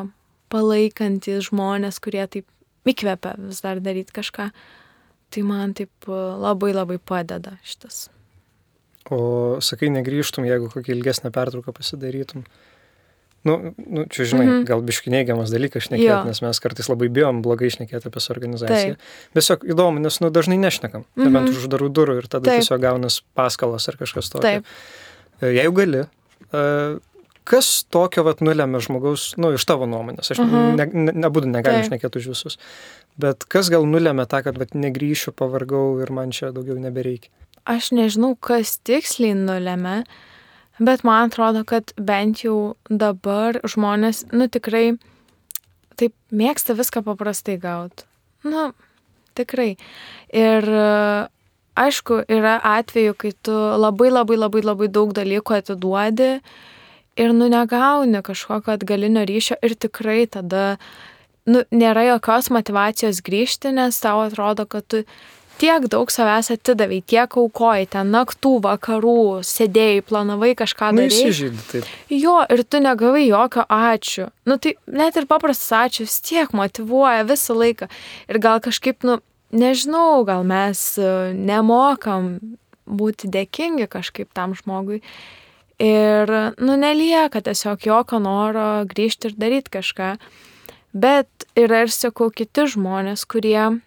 palaikantis 0.53 1.49
žmonės, 1.51 2.01
kurie 2.03 2.25
taip 2.31 2.49
įkvepia 2.89 3.37
vis 3.41 3.63
dar 3.65 3.81
daryti 3.85 4.15
kažką, 4.15 4.51
tai 5.33 5.47
man 5.47 5.73
taip 5.77 6.09
e, 6.09 6.19
labai 6.45 6.75
labai 6.75 6.99
padeda 7.01 7.57
šitas. 7.67 8.09
O 9.13 9.61
sakai, 9.65 9.91
negrįžtum, 9.93 10.47
jeigu 10.49 10.71
kokią 10.73 10.95
ilgesnę 10.97 11.33
pertrauką 11.35 11.75
pasidarytum. 11.77 12.45
Nu, 13.45 13.75
nu 13.77 14.07
čia 14.09 14.25
žinai, 14.25 14.47
mm. 14.47 14.53
-hmm. 14.53 14.65
gal 14.65 14.81
biški 14.81 15.11
neigiamas 15.13 15.51
dalykas 15.53 15.85
šnekėti, 15.85 16.27
nes 16.31 16.41
mes 16.41 16.61
kartais 16.65 16.89
labai 16.89 17.11
bijom 17.13 17.43
blogai 17.45 17.69
šnekėti 17.71 18.09
apie 18.09 18.23
organizaciją. 18.33 18.97
Tiesiog 19.37 19.67
įdomu, 19.69 20.01
nes 20.01 20.21
nu, 20.21 20.31
dažnai 20.31 20.57
nešnekam. 20.59 21.05
Mhm. 21.17 21.27
Nebent 21.27 21.53
už 21.53 21.67
uždarų 21.67 21.91
durų 21.93 22.17
ir 22.23 22.27
tada 22.29 22.49
Taip. 22.49 22.63
tiesiog 22.63 22.81
gaunas 22.81 23.21
paskalos 23.37 23.89
ar 23.89 23.97
kažkas 24.01 24.33
tokio. 24.33 24.43
Taip. 24.43 24.65
E, 25.43 25.53
Jeigu 25.53 25.77
gali, 25.77 26.07
e, 26.53 26.65
kas 27.45 27.85
tokio 27.93 28.25
vat 28.25 28.41
nulėmė 28.41 28.81
žmogaus, 28.81 29.35
nu, 29.37 29.53
iš 29.53 29.65
tavo 29.69 29.87
nuomonės, 29.87 30.31
aš 30.33 30.39
Mhm. 30.41 30.77
ne, 30.77 30.87
ne, 30.93 31.13
nebūtų 31.13 31.53
negalim 31.53 31.85
Taip. 31.85 31.93
šnekėti 31.93 32.17
už 32.17 32.27
visus, 32.33 32.59
bet 33.19 33.45
kas 33.45 33.69
gal 33.69 33.85
nulėmė 33.85 34.27
tą, 34.27 34.43
kad 34.43 34.59
vat 34.59 34.73
negryšiu, 34.73 35.33
pavargau 35.37 36.01
ir 36.01 36.11
man 36.11 36.31
čia 36.31 36.53
daugiau 36.53 36.81
nebereikia. 36.81 37.29
Aš 37.65 37.93
nežinau, 37.93 38.37
kas 38.41 38.79
tiksliai 38.85 39.35
nulėmė, 39.37 40.05
bet 40.79 41.05
man 41.05 41.29
atrodo, 41.29 41.65
kad 41.65 41.93
bent 41.97 42.45
jau 42.45 42.75
dabar 42.89 43.61
žmonės, 43.63 44.25
nu 44.33 44.49
tikrai, 44.49 44.97
taip 45.99 46.15
mėgsta 46.35 46.77
viską 46.79 47.05
paprastai 47.07 47.59
gauti. 47.63 48.07
Nu, 48.45 48.73
tikrai. 49.39 49.75
Ir 50.35 50.69
aišku, 51.75 52.25
yra 52.31 52.59
atveju, 52.75 53.17
kai 53.19 53.33
tu 53.43 53.55
labai 53.55 54.11
labai 54.13 54.39
labai 54.39 54.63
labai 54.65 54.89
daug 54.89 55.15
dalykų 55.17 55.59
atiduodi 55.59 56.31
ir 57.17 57.35
nu 57.35 57.49
negauni 57.51 58.23
kažkokio 58.27 58.75
atgalinio 58.75 59.25
ryšio 59.27 59.59
ir 59.63 59.75
tikrai 59.79 60.27
tada 60.27 60.77
nu, 61.47 61.63
nėra 61.71 62.07
jokios 62.09 62.51
motivacijos 62.55 63.23
grįžti, 63.25 63.75
nes 63.75 63.99
tau 64.03 64.25
atrodo, 64.25 64.67
kad 64.67 64.87
tu 64.89 65.05
tiek 65.59 65.87
daug 65.93 66.11
savęs 66.11 66.51
atidavai, 66.55 67.01
tiek 67.07 67.37
aukoji, 67.41 67.87
ten 67.95 68.11
naktų, 68.15 68.55
vakarų, 68.65 69.15
sėdėjai, 69.47 70.03
planavai 70.09 70.55
kažką 70.59 70.91
Nu, 70.95 71.03
daryti. 71.05 71.29
įsižydai 71.29 71.65
taip. 71.71 71.93
Jo, 72.11 72.41
ir 72.51 72.65
tu 72.65 72.81
negavai 72.85 73.27
jokio 73.29 73.65
ačiū. 73.69 74.31
Nu 74.47 74.59
tai 74.59 74.75
net 74.87 75.17
ir 75.17 75.29
paprastas 75.31 75.71
ačiū 75.85 76.09
vis 76.09 76.19
tiek 76.25 76.53
motivuoja 76.53 77.25
visą 77.29 77.57
laiką. 77.59 77.89
Ir 78.29 78.39
gal 78.39 78.61
kažkaip, 78.65 79.03
nu, 79.05 79.21
nežinau, 79.55 80.25
gal 80.27 80.45
mes 80.45 80.83
e, 80.99 81.33
nemokam 81.35 82.39
būti 82.85 83.31
dėkingi 83.33 83.87
kažkaip 83.89 84.29
tam 84.37 84.55
žmogui. 84.59 85.01
Ir, 85.83 86.31
nu, 86.63 86.77
nelieka 86.79 87.41
tiesiog 87.43 87.83
jokio 87.83 88.21
noro 88.23 88.85
grįžti 88.87 89.31
ir 89.31 89.39
daryti 89.41 89.73
kažką. 89.75 90.11
Bet 90.95 91.49
yra 91.59 91.81
ir, 91.83 91.91
sakau, 91.91 92.29
kiti 92.31 92.69
žmonės, 92.71 93.25
kurie, 93.27 93.81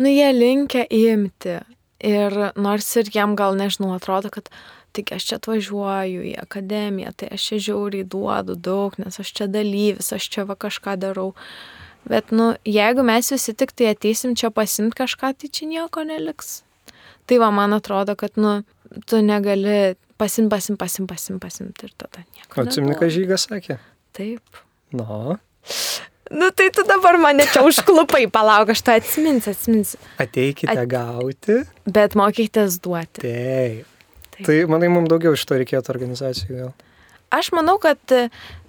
nu, 0.00 0.10
jie 0.10 0.30
linkia 0.34 0.86
imti. 0.90 1.60
Ir 2.00 2.36
nors 2.56 2.86
ir 2.96 3.10
jam 3.12 3.34
gal, 3.36 3.58
nežinau, 3.58 3.92
atrodo, 3.92 4.30
kad 4.32 4.48
tik 4.96 5.12
aš 5.14 5.26
čia 5.28 5.36
atvažiuoju 5.38 6.24
į 6.32 6.32
akademiją, 6.40 7.12
tai 7.20 7.28
aš 7.36 7.50
čia 7.50 7.58
žiauriai 7.68 8.06
duodu 8.08 8.56
daug, 8.56 8.96
nes 8.98 9.20
aš 9.20 9.34
čia 9.36 9.46
dalyvis, 9.52 10.08
aš 10.16 10.30
čia 10.32 10.46
va 10.48 10.56
kažką 10.58 10.96
darau. 11.02 11.34
Bet, 12.08 12.32
nu, 12.32 12.54
jeigu 12.64 13.04
mes 13.04 13.28
visi 13.30 13.52
tik 13.52 13.74
tai 13.76 13.92
ateisim 13.92 14.32
čia 14.32 14.48
pasimti 14.54 14.96
kažką, 15.02 15.34
tai 15.36 15.52
čia 15.52 15.68
nieko 15.68 16.06
neliks. 16.08 16.62
Tai 17.28 17.38
va, 17.44 17.50
man 17.54 17.76
atrodo, 17.76 18.16
kad, 18.18 18.40
nu, 18.40 18.62
tu 19.06 19.20
negali 19.22 19.94
pasim, 20.18 20.48
pasim, 20.48 20.80
pasim, 20.80 21.06
pasim, 21.06 21.38
pasim 21.42 21.70
ir 21.70 21.92
tada 22.00 22.24
nieko. 22.24 22.64
Atsimni, 22.64 22.96
ką 22.98 23.12
žygas 23.12 23.46
sakė? 23.50 23.78
Taip. 24.16 24.64
Nu, 24.96 25.36
Nu, 26.30 26.50
tai 26.54 26.68
tu 26.70 26.84
dabar 26.86 27.16
mane 27.18 27.42
čia 27.50 27.62
užklupai, 27.66 28.28
palauk, 28.30 28.70
aš 28.70 28.84
tą 28.86 28.94
atsiminsiu, 29.00 29.50
atsiminsiu. 29.50 29.98
ateikite 30.22 30.76
At- 30.78 30.86
gauti. 30.90 31.56
Bet 31.90 32.14
mokykitės 32.14 32.78
duoti. 32.84 33.24
Taip. 33.24 33.86
Taip. 34.36 34.44
Tai, 34.46 34.58
manai, 34.70 34.88
mums 34.94 35.10
daugiau 35.10 35.34
iš 35.34 35.42
to 35.44 35.58
reikėtų 35.58 35.90
organizacijų 35.90 36.60
gal. 36.60 36.70
Aš 37.34 37.50
manau, 37.52 37.76
kad 37.82 37.98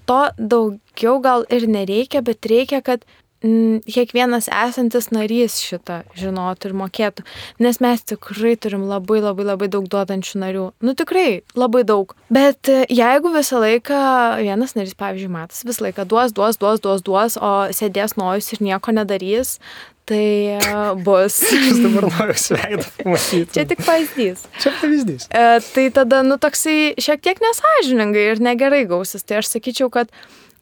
to 0.09 0.19
daugiau 0.37 1.19
gal 1.21 1.45
ir 1.53 1.67
nereikia, 1.69 2.23
bet 2.25 2.41
reikia, 2.49 2.81
kad 2.81 3.05
kiekvienas 3.41 4.49
esantis 4.53 5.09
narys 5.09 5.57
šitą 5.63 6.01
žinotų 6.17 6.69
ir 6.69 6.75
mokėtų. 6.77 7.25
Nes 7.63 7.79
mes 7.81 8.03
tikrai 8.05 8.53
turim 8.61 8.85
labai 8.89 9.21
labai 9.23 9.47
labai 9.47 9.69
daug 9.71 9.87
duodančių 9.89 10.41
narių. 10.43 10.65
Nu 10.85 10.93
tikrai 10.97 11.41
labai 11.57 11.81
daug. 11.87 12.13
Bet 12.29 12.69
e, 12.69 12.83
jeigu 12.89 13.31
visą 13.33 13.61
laiką 13.63 14.01
vienas 14.43 14.75
narys, 14.77 14.93
pavyzdžiui, 14.99 15.31
matas, 15.33 15.63
visą 15.65 15.87
laiką 15.87 16.05
duos, 16.05 16.35
duos, 16.37 16.59
duos, 16.61 16.83
duos, 16.83 17.01
duos, 17.01 17.39
o 17.41 17.53
sėdės 17.73 18.13
nojus 18.19 18.51
ir 18.53 18.61
nieko 18.67 18.93
nedarys, 18.93 19.57
tai 20.05 20.57
e, 20.57 20.59
bus. 21.05 21.39
Jūs 21.65 21.79
dabar 21.81 22.09
noriu 22.11 22.37
sveidą 22.37 22.85
pamatyti. 22.99 23.55
Čia 23.55 23.65
tik 23.69 23.81
pavyzdys. 23.87 24.45
Čia 24.61 24.75
pavyzdys. 24.81 25.25
E, 25.33 25.47
tai 25.71 25.87
tada, 25.95 26.21
nu, 26.27 26.37
toksai 26.41 26.93
šiek 27.01 27.25
tiek 27.25 27.41
nesažiningai 27.41 28.27
ir 28.35 28.43
negerai 28.43 28.83
gausis. 28.89 29.25
Tai 29.25 29.41
aš 29.41 29.49
sakyčiau, 29.55 29.89
kad 29.93 30.13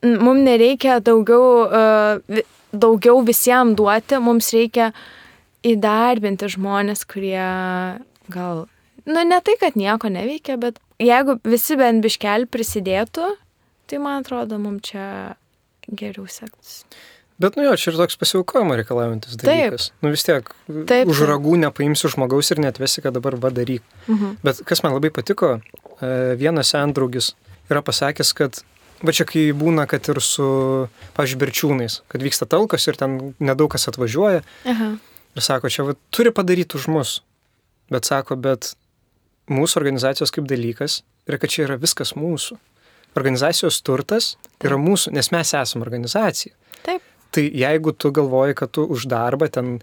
mums 0.06 0.46
nereikia 0.48 1.00
daugiau, 1.04 1.68
e, 1.68 2.46
daugiau 2.72 3.22
visiems 3.26 3.78
duoti, 3.78 4.20
mums 4.24 4.52
reikia 4.56 4.92
įdarbinti 5.66 6.50
žmonės, 6.56 7.04
kurie 7.10 7.42
gal, 8.32 8.66
nu, 9.06 9.20
ne 9.26 9.40
tai, 9.44 9.58
kad 9.60 9.78
nieko 9.80 10.12
neveikia, 10.12 10.58
bet 10.62 10.80
jeigu 11.02 11.40
visi 11.48 11.78
bent 11.80 12.04
biškel 12.06 12.48
prisidėtų, 12.52 13.34
tai 13.90 14.02
man 14.02 14.24
atrodo, 14.24 14.60
mums 14.62 14.92
čia 14.92 15.06
geriau 15.90 16.28
sektus. 16.30 16.84
Bet, 17.40 17.56
nu 17.56 17.64
jo, 17.64 17.76
čia 17.80 17.94
ir 17.94 18.00
toks 18.02 18.20
pasiaukojimo 18.20 18.76
reikalaujantis 18.76 19.38
Taip. 19.40 19.48
dalykas. 19.48 19.92
Nu 20.04 20.12
vis 20.12 20.26
tiek, 20.28 20.50
Taip, 20.68 21.08
už 21.08 21.22
taip. 21.22 21.30
ragų 21.30 21.56
nepaimsi 21.62 22.12
žmogaus 22.12 22.52
ir 22.52 22.60
netvesi, 22.60 23.00
kad 23.06 23.16
dabar 23.16 23.38
vadaryk. 23.40 23.86
Mhm. 24.10 24.42
Bet 24.44 24.60
kas 24.68 24.84
man 24.84 24.98
labai 24.98 25.12
patiko, 25.16 25.62
e, 26.04 26.10
vienas 26.36 26.74
sendraugis 26.76 27.32
yra 27.72 27.80
pasakęs, 27.86 28.34
kad 28.36 28.60
va 29.06 29.16
čia 29.16 29.26
kai 29.28 29.50
būna, 29.56 29.86
kad 29.90 30.08
ir 30.12 30.20
su, 30.24 30.48
pavyzdžiui, 31.18 31.42
berčiūnais, 31.44 32.00
kad 32.12 32.24
vyksta 32.26 32.48
talkos 32.50 32.88
ir 32.90 33.00
ten 33.00 33.20
nedaug 33.40 33.72
kas 33.72 33.88
atvažiuoja 33.92 34.44
Aha. 34.70 34.90
ir 35.36 35.46
sako, 35.46 35.72
čia 35.72 35.88
va, 35.88 35.96
turi 36.16 36.34
padaryti 36.36 36.80
už 36.80 36.90
mus. 36.92 37.20
Bet 37.90 38.06
sako, 38.10 38.38
bet 38.38 38.74
mūsų 39.50 39.82
organizacijos 39.82 40.34
kaip 40.34 40.50
dalykas 40.50 41.02
yra, 41.30 41.40
kad 41.42 41.54
čia 41.54 41.66
yra 41.68 41.80
viskas 41.82 42.16
mūsų. 42.18 42.60
Organizacijos 43.18 43.80
turtas 43.82 44.36
yra 44.62 44.78
mūsų, 44.78 45.16
nes 45.18 45.32
mes 45.34 45.54
esame 45.58 45.86
organizacija. 45.88 46.54
Taip. 46.86 47.06
Tai 47.34 47.44
jeigu 47.46 47.94
tu 47.94 48.10
galvoji, 48.14 48.56
kad 48.58 48.72
tu 48.74 48.84
už 48.90 49.06
darbą 49.10 49.50
ten 49.54 49.76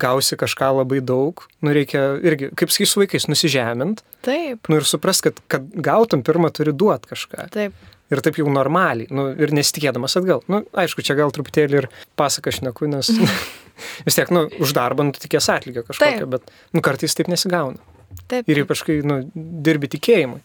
gausi 0.00 0.38
kažką 0.40 0.70
labai 0.80 1.02
daug, 1.04 1.42
nu 1.60 1.72
reikia 1.76 2.14
irgi, 2.24 2.48
kaip 2.56 2.72
sakai 2.72 2.88
su 2.88 3.00
vaikais, 3.02 3.26
nusižemint, 3.28 4.00
Taip. 4.24 4.70
nu 4.72 4.80
ir 4.80 4.88
suprast, 4.88 5.26
kad, 5.26 5.40
kad 5.52 5.66
gautum 5.68 6.24
pirmą 6.24 6.48
turi 6.56 6.72
duoti 6.72 7.12
kažką. 7.12 7.48
Taip. 7.52 7.76
Ir 8.12 8.20
taip 8.20 8.36
jau 8.36 8.44
normaliai, 8.52 9.08
nu, 9.16 9.30
ir 9.40 9.52
nesitikėdamas 9.56 10.18
atgal. 10.20 10.42
Nu, 10.52 10.60
aišku, 10.76 11.02
čia 11.06 11.16
gal 11.16 11.32
truputėlį 11.32 11.78
ir 11.80 11.86
pasaka 12.20 12.52
šneku, 12.52 12.88
nes 12.92 13.08
vis 14.06 14.18
tiek, 14.18 14.28
nu, 14.34 14.44
už 14.60 14.74
darbą, 14.76 15.06
nu, 15.08 15.14
tikės 15.16 15.48
atlygio 15.54 15.86
kažkokio, 15.86 16.26
Taip. 16.26 16.34
bet, 16.36 16.52
nu, 16.76 16.84
kartais 16.84 17.16
taip 17.16 17.30
nesigauna. 17.32 17.80
Taip. 18.28 18.48
Ir 18.50 18.60
ypač, 18.64 18.84
kai, 18.86 18.98
nu, 19.06 19.22
dirbi 19.34 19.88
tikėjimui. 19.96 20.42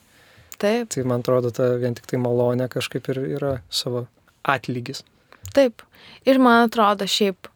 Taip. 0.59 0.89
Tai 0.95 1.03
man 1.07 1.23
atrodo, 1.23 1.51
ta 1.55 1.73
vien 1.79 1.95
tik 1.95 2.07
tai 2.09 2.19
malonė 2.19 2.67
kažkaip 2.71 3.11
ir 3.11 3.21
yra 3.37 3.53
savo 3.71 4.05
atlygis. 4.47 5.03
Taip. 5.55 5.83
Ir 6.27 6.39
man 6.39 6.65
atrodo, 6.67 7.07
šiaip 7.09 7.48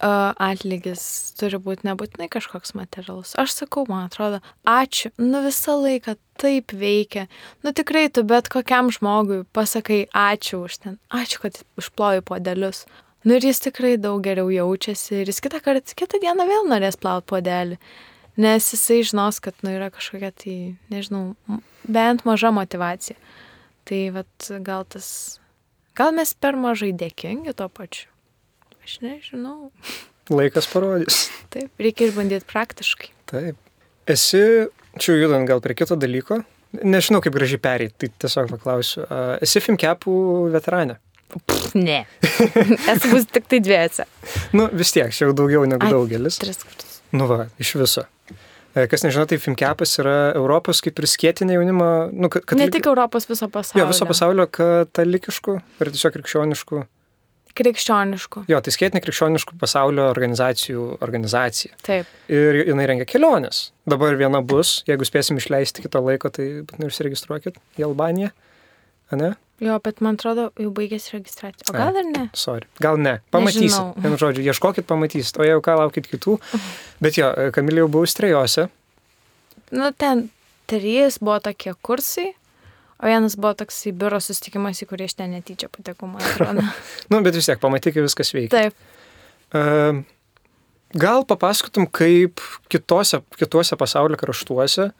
atlygis 0.00 1.02
turi 1.38 1.58
būti 1.62 1.86
nebūtinai 1.88 2.28
kažkoks 2.32 2.74
materialus. 2.76 3.34
Aš 3.40 3.54
sakau, 3.62 3.86
man 3.88 4.06
atrodo, 4.08 4.42
ačiū. 4.68 5.12
Nu 5.20 5.42
visą 5.44 5.76
laiką 5.80 6.16
taip 6.40 6.74
veikia. 6.76 7.26
Nu 7.64 7.72
tikrai 7.76 8.08
tu 8.12 8.24
bet 8.28 8.50
kokiam 8.52 8.92
žmogui 8.92 9.44
pasakai 9.56 10.06
ačiū 10.12 10.64
už 10.66 10.78
ten. 10.84 10.98
Ačiū, 11.08 11.46
kad 11.46 11.62
užploji 11.80 12.24
podelius. 12.26 12.84
Nu 13.26 13.38
ir 13.38 13.46
jis 13.48 13.62
tikrai 13.64 13.96
daug 13.98 14.20
geriau 14.22 14.52
jaučiasi 14.52 15.22
ir 15.22 15.32
jis 15.32 15.40
kitą 15.42 15.62
kartą, 15.64 15.96
kitą 15.98 16.20
dieną 16.22 16.46
vėl 16.46 16.68
norės 16.70 17.00
plauti 17.00 17.26
podelį. 17.32 17.80
Nes 18.36 18.68
jisai 18.68 19.00
žinos, 19.00 19.40
kad 19.40 19.56
nu 19.64 19.72
yra 19.72 19.88
kažkokia 19.88 20.28
tai, 20.36 20.56
nežinau, 20.92 21.34
bent 21.88 22.26
maža 22.28 22.52
motivacija. 22.52 23.16
Tai 23.88 24.00
vat 24.12 24.50
gal 24.60 24.84
tas 24.84 25.40
Gal 25.96 26.12
mes 26.12 26.34
per 26.36 26.58
mažai 26.60 26.90
dėkingi 26.92 27.54
to 27.56 27.70
pačiu? 27.72 28.10
Aš 28.86 29.00
nežinau. 29.02 29.72
Laikas 30.30 30.68
parodys. 30.70 31.24
Taip, 31.50 31.72
reikia 31.82 32.06
ir 32.06 32.12
bandyti 32.14 32.46
praktiškai. 32.46 33.08
Taip. 33.26 33.58
Esi, 34.06 34.42
čia 35.02 35.16
judant 35.18 35.48
gal 35.48 35.58
prie 35.64 35.74
kito 35.74 35.96
dalyko, 35.98 36.38
nežinau 36.86 37.18
kaip 37.24 37.34
gražiai 37.34 37.58
pereiti, 37.64 37.96
tai 37.98 38.12
tiesiog 38.22 38.52
paklausiu. 38.54 39.02
A, 39.10 39.40
Esi 39.42 39.58
Fimkepų 39.64 40.14
veteranė? 40.54 41.00
Ne. 41.74 42.04
Esu 42.94 43.10
bus 43.10 43.26
tik 43.26 43.50
tai 43.50 43.58
dviejose. 43.66 44.06
Nu, 44.54 44.68
vis 44.70 44.94
tiek, 44.94 45.10
čia 45.10 45.26
jau 45.26 45.34
daugiau 45.34 45.66
negu 45.66 45.82
Ai, 45.82 45.90
daugelis. 45.90 46.38
Tris 46.46 46.62
kartus. 46.62 47.00
Nu 47.10 47.26
va, 47.26 47.48
iš 47.58 47.74
viso. 47.82 48.06
E, 48.70 48.86
Kas 48.86 49.02
nežino, 49.02 49.26
tai 49.26 49.42
Fimkepas 49.42 49.98
yra 49.98 50.18
Europos 50.38 50.78
kaip 50.86 51.02
ir 51.02 51.10
skėtinė 51.10 51.58
jaunimo, 51.58 51.90
nu, 52.14 52.30
kad, 52.30 52.54
Ne 52.54 52.70
tik 52.70 52.86
Europos, 52.86 53.26
viso 53.26 53.50
pasaulio. 53.50 53.82
Jo, 53.82 53.90
viso 53.90 54.06
pasaulio 54.06 54.46
katalikiškų 54.46 55.62
ir 55.82 55.96
tiesiog 55.96 56.20
krikščioniškų. 56.20 56.86
Krikščioniškų. 57.56 58.44
Jo, 58.50 58.60
tai 58.60 58.74
skėtinė 58.74 59.00
krikščioniškų 59.04 59.56
pasaulio 59.60 60.10
organizacijų 60.10 60.98
organizacija. 61.04 61.76
Taip. 61.86 62.10
Ir 62.32 62.60
jinai 62.66 62.88
rengia 62.90 63.08
keliones. 63.08 63.70
Dabar 63.88 64.18
viena 64.20 64.42
bus, 64.44 64.82
jeigu 64.88 65.08
spėsim 65.08 65.40
išleisti 65.40 65.84
kitą 65.86 66.02
laiko, 66.04 66.30
tai 66.32 66.66
užsiregistruokit 66.84 67.58
į 67.80 67.88
Albaniją. 67.88 68.32
Ane? 69.14 69.34
Jo, 69.62 69.78
bet 69.80 70.02
man 70.04 70.18
atrodo, 70.18 70.50
jau 70.60 70.70
baigėsi 70.76 71.14
registracija. 71.14 71.64
O 71.70 71.74
gal 71.76 71.96
ir 71.96 72.08
ne? 72.10 72.26
Sorry. 72.36 72.66
Gal 72.82 72.98
ne. 73.00 73.14
Pamatysit. 73.32 73.96
Vienu 74.04 74.18
žodžiu, 74.20 74.44
ieškokit, 74.44 74.84
pamatysit. 74.88 75.38
O 75.40 75.46
jau 75.46 75.62
ką 75.64 75.78
laukit 75.80 76.08
kitų. 76.10 76.36
Bet 77.04 77.16
jo, 77.16 77.30
Kamilė 77.56 77.86
jau 77.86 77.92
buvau 77.94 78.10
strejose. 78.10 78.66
Nu, 79.72 79.88
ten 79.96 80.26
trys 80.68 81.16
buvo 81.22 81.38
tokie 81.46 81.72
kursai, 81.86 82.34
o 83.02 83.06
vienas 83.06 83.36
buvo 83.36 83.54
toks 83.54 83.78
į 83.90 83.92
biuro 84.00 84.18
susitikimas, 84.20 84.80
į 84.82 84.88
kurį 84.90 85.08
aš 85.10 85.14
ten 85.18 85.30
netyčia 85.36 85.68
patekau, 85.68 86.08
man 86.08 86.22
atrodo. 86.30 86.62
nu, 87.10 87.20
bet 87.22 87.34
vis 87.36 87.46
tiek 87.50 87.60
pamatyk, 87.60 87.94
kaip 87.98 88.06
viskas 88.08 88.32
veikia. 88.34 88.70
Taip. 88.70 88.74
Uh, 89.54 90.02
gal 90.96 91.24
papasakotum, 91.28 91.86
kaip 91.92 92.40
kitose, 92.72 93.20
kitose 93.38 93.76
pasaulio 93.78 94.16
kraštuose, 94.20 94.90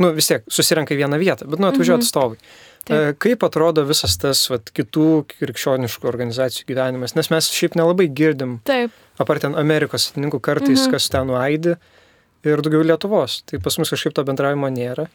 nu 0.00 0.12
vis 0.16 0.28
tiek 0.30 0.44
susirenka 0.50 0.94
į 0.94 1.02
vieną 1.04 1.18
vietą, 1.20 1.46
bet 1.50 1.60
nu 1.60 1.68
atvažiuoja 1.68 1.98
Mhm. 2.00 2.06
atstovai. 2.06 2.38
Taip. 2.82 2.96
Uh, 2.96 3.12
kaip 3.22 3.44
atrodo 3.46 3.84
visas 3.86 4.16
tas 4.18 4.40
vat, 4.50 4.70
kitų 4.74 5.24
krikščioniškų 5.36 6.08
organizacijų 6.08 6.66
gyvenimas, 6.72 7.14
nes 7.14 7.28
mes 7.30 7.50
šiaip 7.54 7.76
nelabai 7.78 8.08
girdim, 8.10 8.56
Taip. 8.66 8.90
apart 9.22 9.42
ten 9.44 9.54
Amerikos 9.54 10.08
atininkų 10.10 10.40
kartais, 10.40 10.80
Mhm. 10.86 10.90
kas 10.90 11.08
ten 11.08 11.26
nuaidi 11.26 11.76
ir 12.44 12.58
daugiau 12.64 12.82
Lietuvos. 12.82 13.42
Tai 13.46 13.58
pas 13.62 13.78
mus 13.78 13.90
kažkaip 13.90 14.14
to 14.14 14.24
bendravimo 14.24 14.66
nėra. 14.72 15.06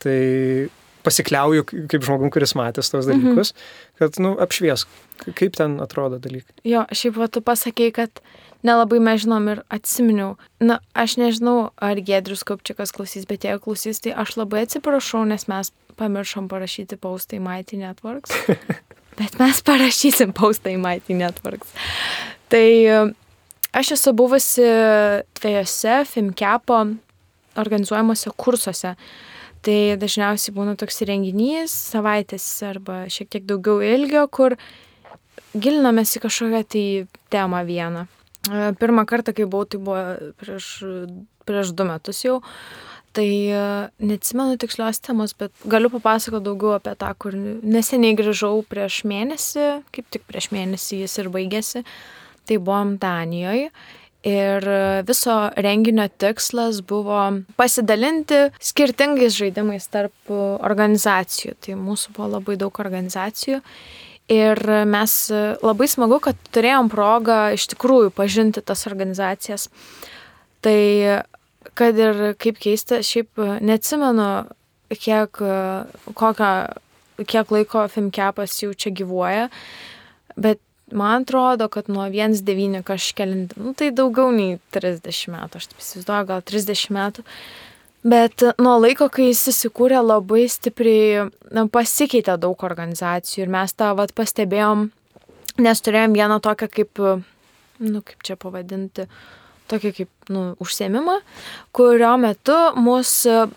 Tai 0.00 0.68
pasikliauju 1.06 1.64
kaip 1.88 2.02
žmogum, 2.04 2.30
kuris 2.30 2.54
matęs 2.58 2.90
tos 2.92 3.06
Mhm. 3.06 3.22
dalykus, 3.34 3.52
kad, 3.98 4.18
nu, 4.20 4.34
apšvies, 4.40 4.86
kaip 5.34 5.56
ten 5.56 5.78
atrodo 5.80 6.18
dalykai. 6.20 6.52
Jo, 6.64 6.84
šiaip 6.92 7.16
va, 7.16 7.28
tu 7.28 7.40
pasakėjai, 7.40 7.92
kad 7.92 8.20
nelabai 8.62 9.00
mes 9.00 9.22
žinom 9.24 9.48
ir 9.48 9.62
atsiminiau. 9.72 10.36
Na, 10.60 10.80
aš 10.94 11.16
nežinau, 11.16 11.70
ar 11.80 11.96
Gedrius 11.96 12.44
Kopčikas 12.44 12.92
klausys, 12.92 13.24
bet 13.26 13.40
jeigu 13.48 13.60
klausys, 13.64 14.00
tai 14.04 14.12
aš 14.12 14.36
labai 14.36 14.66
atsiprašau, 14.66 15.24
nes 15.28 15.46
mes 15.48 15.72
pamiršom 15.96 16.48
parašyti 16.48 16.96
paustą 17.00 17.36
į 17.36 17.40
Mighty 17.44 17.76
Networks. 17.80 18.30
bet 19.20 19.38
mes 19.40 19.62
parašysim 19.64 20.32
paustą 20.36 20.72
į 20.72 20.78
Mighty 20.80 21.16
Networks. 21.16 21.72
Tai 22.52 22.66
e, 22.84 23.00
aš 23.72 23.92
esu 23.96 24.12
buvusi 24.16 24.64
dviejose 25.40 26.04
Fimkepo 26.08 26.84
organizuojamuose 27.60 28.30
kursuose. 28.36 28.94
Tai 29.66 29.76
dažniausiai 30.00 30.54
būna 30.56 30.76
toks 30.80 31.02
renginys, 31.08 31.74
savaitės 31.92 32.44
arba 32.64 33.02
šiek 33.12 33.28
tiek 33.34 33.44
daugiau 33.48 33.82
ilgio, 33.84 34.22
kur 34.32 34.56
gilinamės 35.52 36.14
į 36.16 36.22
kažkokią 36.24 36.62
tai 36.64 36.84
temą 37.32 37.60
vieną. 37.68 38.06
E, 38.48 38.70
Pirmą 38.80 39.04
kartą, 39.08 39.34
kai 39.36 39.44
buvau, 39.44 39.68
tai 39.68 39.82
buvo 39.84 40.32
prieš, 40.40 40.70
prieš 41.44 41.74
du 41.76 41.84
metus 41.88 42.22
jau. 42.24 42.40
Tai 43.12 43.26
e, 43.26 43.60
neatsimenu 44.06 44.56
tikslios 44.62 45.02
temos, 45.04 45.34
bet 45.36 45.52
galiu 45.68 45.90
papasakoti 45.92 46.46
daugiau 46.46 46.76
apie 46.78 46.94
tą, 46.96 47.10
kur 47.20 47.36
neseniai 47.36 48.16
grįžau 48.16 48.62
prieš 48.70 49.02
mėnesį, 49.10 49.66
kaip 49.92 50.08
tik 50.14 50.24
prieš 50.30 50.52
mėnesį 50.54 51.02
jis 51.02 51.18
ir 51.20 51.32
baigėsi. 51.34 51.84
Tai 52.48 52.62
buvom 52.64 52.94
Danijoje. 53.02 53.68
Ir 54.26 54.66
viso 55.08 55.34
renginio 55.56 56.04
tikslas 56.20 56.82
buvo 56.84 57.22
pasidalinti 57.56 58.50
skirtingais 58.60 59.32
žaidimais 59.38 59.88
tarp 59.88 60.32
organizacijų. 60.34 61.54
Tai 61.56 61.78
mūsų 61.80 62.12
buvo 62.18 62.28
labai 62.36 62.58
daug 62.60 62.82
organizacijų. 62.84 63.62
Ir 64.30 64.60
mes 64.86 65.14
labai 65.64 65.88
smagu, 65.90 66.20
kad 66.22 66.38
turėjom 66.54 66.92
progą 66.92 67.40
iš 67.56 67.64
tikrųjų 67.72 68.12
pažinti 68.14 68.62
tas 68.62 68.84
organizacijas. 68.86 69.70
Tai 70.60 70.78
kad 71.74 71.98
ir 71.98 72.20
kaip 72.40 72.60
keista, 72.60 73.00
šiaip 73.04 73.40
neatsimenu, 73.64 74.28
kiek, 75.00 75.40
kokią, 76.18 76.52
kiek 77.24 77.52
laiko 77.54 77.86
Fimkepas 77.90 78.58
jau 78.62 78.72
čia 78.74 78.92
gyvuoja, 78.94 79.48
bet 80.36 80.60
man 80.96 81.24
atrodo, 81.24 81.68
kad 81.72 81.88
nuo 81.92 82.04
1.9 82.08 82.82
kažkelint, 82.86 83.56
nu, 83.60 83.74
tai 83.74 83.90
daugiau 83.94 84.30
nei 84.34 84.58
30 84.74 85.32
metų, 85.34 85.60
aš 85.60 85.70
taip 85.70 85.82
įsivaizduoju, 85.82 86.28
gal 86.30 86.44
30 86.50 86.94
metų. 86.96 87.24
Bet 88.10 88.44
nuo 88.56 88.78
laiko, 88.80 89.10
kai 89.12 89.28
jis 89.28 89.42
įsikūrė, 89.52 89.98
labai 90.00 90.46
stipriai 90.48 91.26
na, 91.52 91.66
pasikeitė 91.68 92.38
daug 92.40 92.62
organizacijų 92.64 93.44
ir 93.44 93.52
mes 93.52 93.74
tą 93.76 93.90
vat, 93.98 94.14
pastebėjom, 94.16 94.86
nes 95.60 95.84
turėjom 95.84 96.16
vieną 96.16 96.38
tokią 96.40 96.70
kaip, 96.72 97.02
nu 97.84 98.00
kaip 98.06 98.24
čia 98.24 98.38
pavadinti, 98.40 99.04
tokį 99.68 99.92
kaip 99.98 100.32
nu, 100.32 100.46
užsiemimą, 100.64 101.18
kurio 101.76 102.14
metu 102.22 102.56
mūsų 102.80 103.50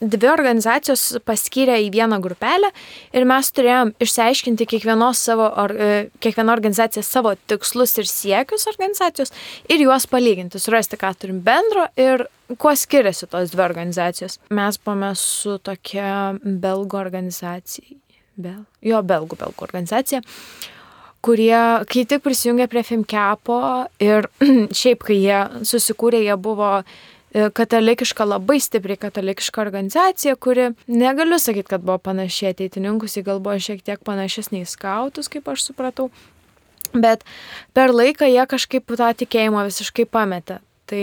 dvi 0.00 0.28
organizacijos 0.30 1.04
paskyrė 1.26 1.78
į 1.86 1.90
vieną 1.94 2.18
grupelę 2.24 2.70
ir 3.16 3.26
mes 3.28 3.50
turėjom 3.54 3.92
išsiaiškinti 4.02 4.68
kiekvienos 4.72 5.22
savo, 5.28 5.48
or, 5.62 5.74
kiekvieną 6.22 6.54
organizaciją 6.56 7.04
savo 7.06 7.34
tikslus 7.50 7.96
ir 8.00 8.10
siekius 8.10 8.68
organizacijos 8.72 9.34
ir 9.68 9.84
juos 9.84 10.08
palyginti, 10.10 10.60
surasti, 10.62 10.98
ką 11.00 11.12
turim 11.18 11.42
bendro 11.46 11.88
ir 12.00 12.26
kuo 12.58 12.74
skiriasi 12.76 13.28
tos 13.30 13.52
dvi 13.54 13.64
organizacijos. 13.64 14.38
Mes 14.54 14.78
buvome 14.78 15.12
su 15.18 15.58
tokia 15.58 16.36
belgų 16.42 17.00
organizacija, 17.00 17.98
bel, 18.36 18.62
jo 18.84 19.02
belgų, 19.02 19.40
belgų 19.42 19.66
organizacija, 19.66 20.22
kurie, 21.26 21.58
kai 21.90 22.06
tik 22.06 22.22
prisijungė 22.24 22.68
prie 22.70 22.84
Fimkepo 22.86 23.60
ir 24.02 24.30
šiaip, 24.80 25.04
kai 25.08 25.18
jie 25.18 25.42
susikūrė, 25.66 26.22
jie 26.26 26.38
buvo 26.38 26.70
katalikiška, 27.36 28.24
labai 28.24 28.58
stipriai 28.62 29.00
katalikiška 29.00 29.60
organizacija, 29.60 30.36
kuri, 30.36 30.70
negaliu 30.88 31.38
sakyti, 31.42 31.68
kad 31.74 31.84
buvo 31.84 31.98
panašiai 31.98 32.54
ateitininkus, 32.54 33.16
ji 33.16 33.24
gal 33.26 33.40
buvo 33.44 33.58
šiek 33.60 33.82
tiek 33.84 34.00
panašesnė 34.06 34.62
į 34.64 34.70
skautus, 34.70 35.28
kaip 35.32 35.48
aš 35.52 35.68
supratau, 35.68 36.10
bet 36.94 37.26
per 37.76 37.92
laiką 37.94 38.28
jie 38.30 38.44
kažkaip 38.48 38.96
tą 38.96 39.10
tikėjimą 39.24 39.66
visiškai 39.68 40.08
pametė. 40.08 40.60
Tai 40.86 41.02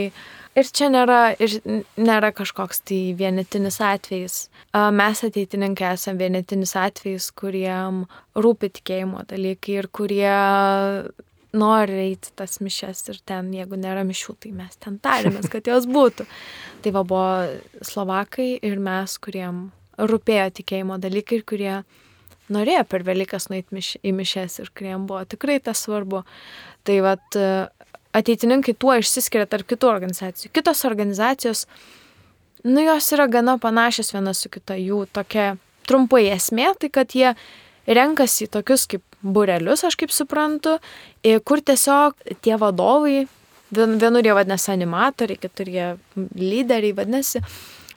ir 0.56 0.70
čia 0.80 0.88
nėra, 0.94 1.20
ir 1.44 1.58
nėra 2.00 2.32
kažkoks 2.36 2.82
tai 2.88 3.02
vienetinis 3.20 3.82
atvejis. 3.84 4.38
Mes 4.74 5.24
ateitininkai 5.28 5.92
esame 5.94 6.24
vienetinis 6.24 6.76
atvejis, 6.80 7.30
kuriem 7.36 8.06
rūpi 8.40 8.72
tikėjimo 8.80 9.26
dalykai 9.30 9.78
ir 9.82 9.90
kurie 9.92 10.34
nori 11.54 12.00
eiti 12.08 12.32
tas 12.38 12.58
mišes 12.64 13.04
ir 13.14 13.20
ten, 13.30 13.52
jeigu 13.54 13.78
nėra 13.80 14.04
mišių, 14.08 14.36
tai 14.42 14.52
mes 14.58 14.78
ten 14.82 14.98
tarėmės, 15.04 15.50
kad 15.54 15.68
jos 15.70 15.88
būtų. 15.90 16.26
Tai 16.84 16.92
va 16.96 17.04
buvo 17.08 17.86
Slovakai 17.86 18.58
ir 18.60 18.82
mes, 18.84 19.16
kuriem 19.22 19.68
rūpėjo 19.98 20.50
tikėjimo 20.60 20.98
dalykai 21.02 21.40
ir 21.40 21.46
kurie 21.48 21.76
norėjo 22.54 22.84
per 22.90 23.06
Velykas 23.08 23.48
nueiti 23.52 23.78
miš, 23.78 23.94
į 24.04 24.12
mišes 24.18 24.60
ir 24.64 24.72
kuriem 24.76 25.06
buvo 25.08 25.22
tikrai 25.30 25.60
tas 25.64 25.86
svarbu. 25.86 26.24
Tai 26.84 26.98
va 27.06 27.16
ateitininkai 28.14 28.76
tuo 28.78 28.98
išsiskiria 29.00 29.48
tarp 29.50 29.70
kitų 29.70 29.90
organizacijų. 29.90 30.52
Kitos 30.54 30.84
organizacijos, 30.90 31.66
nu 32.68 32.84
jos 32.84 33.10
yra 33.16 33.30
gana 33.32 33.58
panašios 33.62 34.14
viena 34.14 34.36
su 34.38 34.52
kita, 34.54 34.78
jų 34.78 35.06
tokia 35.14 35.54
trumpai 35.90 36.28
esmė, 36.34 36.74
tai 36.80 36.92
kad 36.94 37.16
jie 37.16 37.34
renkasi 37.88 38.48
tokius 38.52 38.86
kaip 38.92 39.04
burelius, 39.24 39.86
aš 39.88 39.98
kaip 40.00 40.12
suprantu, 40.14 40.78
kur 41.48 41.64
tiesiog 41.64 42.20
tie 42.44 42.58
vadovai, 42.60 43.24
vienur 43.74 44.26
jie 44.26 44.36
vadinasi 44.36 44.74
animatoriai, 44.76 45.40
kitur 45.42 45.72
jie 45.72 45.88
lyderiai 46.38 46.94
vadinasi, 46.98 47.42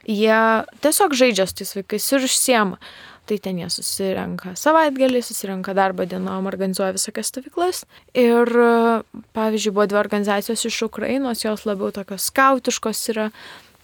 jie 0.07 0.39
tiesiog 0.81 1.13
žaidžia 1.19 1.47
su 1.47 1.61
tais 1.61 1.75
vaikais 1.77 2.09
ir 2.15 2.27
užsiema. 2.29 2.81
Tai 3.27 3.35
ten 3.43 3.57
jie 3.59 3.67
susirenka 3.67 4.53
savaitgalį, 4.55 5.19
susirenka 5.19 5.73
darbo 5.75 6.05
dienom, 6.07 6.45
organizuoja 6.47 6.93
visokias 6.95 7.27
stovyklas. 7.27 7.81
Ir, 8.15 8.47
pavyzdžiui, 9.35 9.73
buvo 9.75 9.83
dvi 9.91 9.99
organizacijos 9.99 10.63
iš 10.69 10.77
Ukrainos, 10.87 11.43
jos 11.43 11.65
labiau 11.67 11.91
tokios 11.91 12.29
skautiškos 12.31 13.01
yra. 13.11 13.25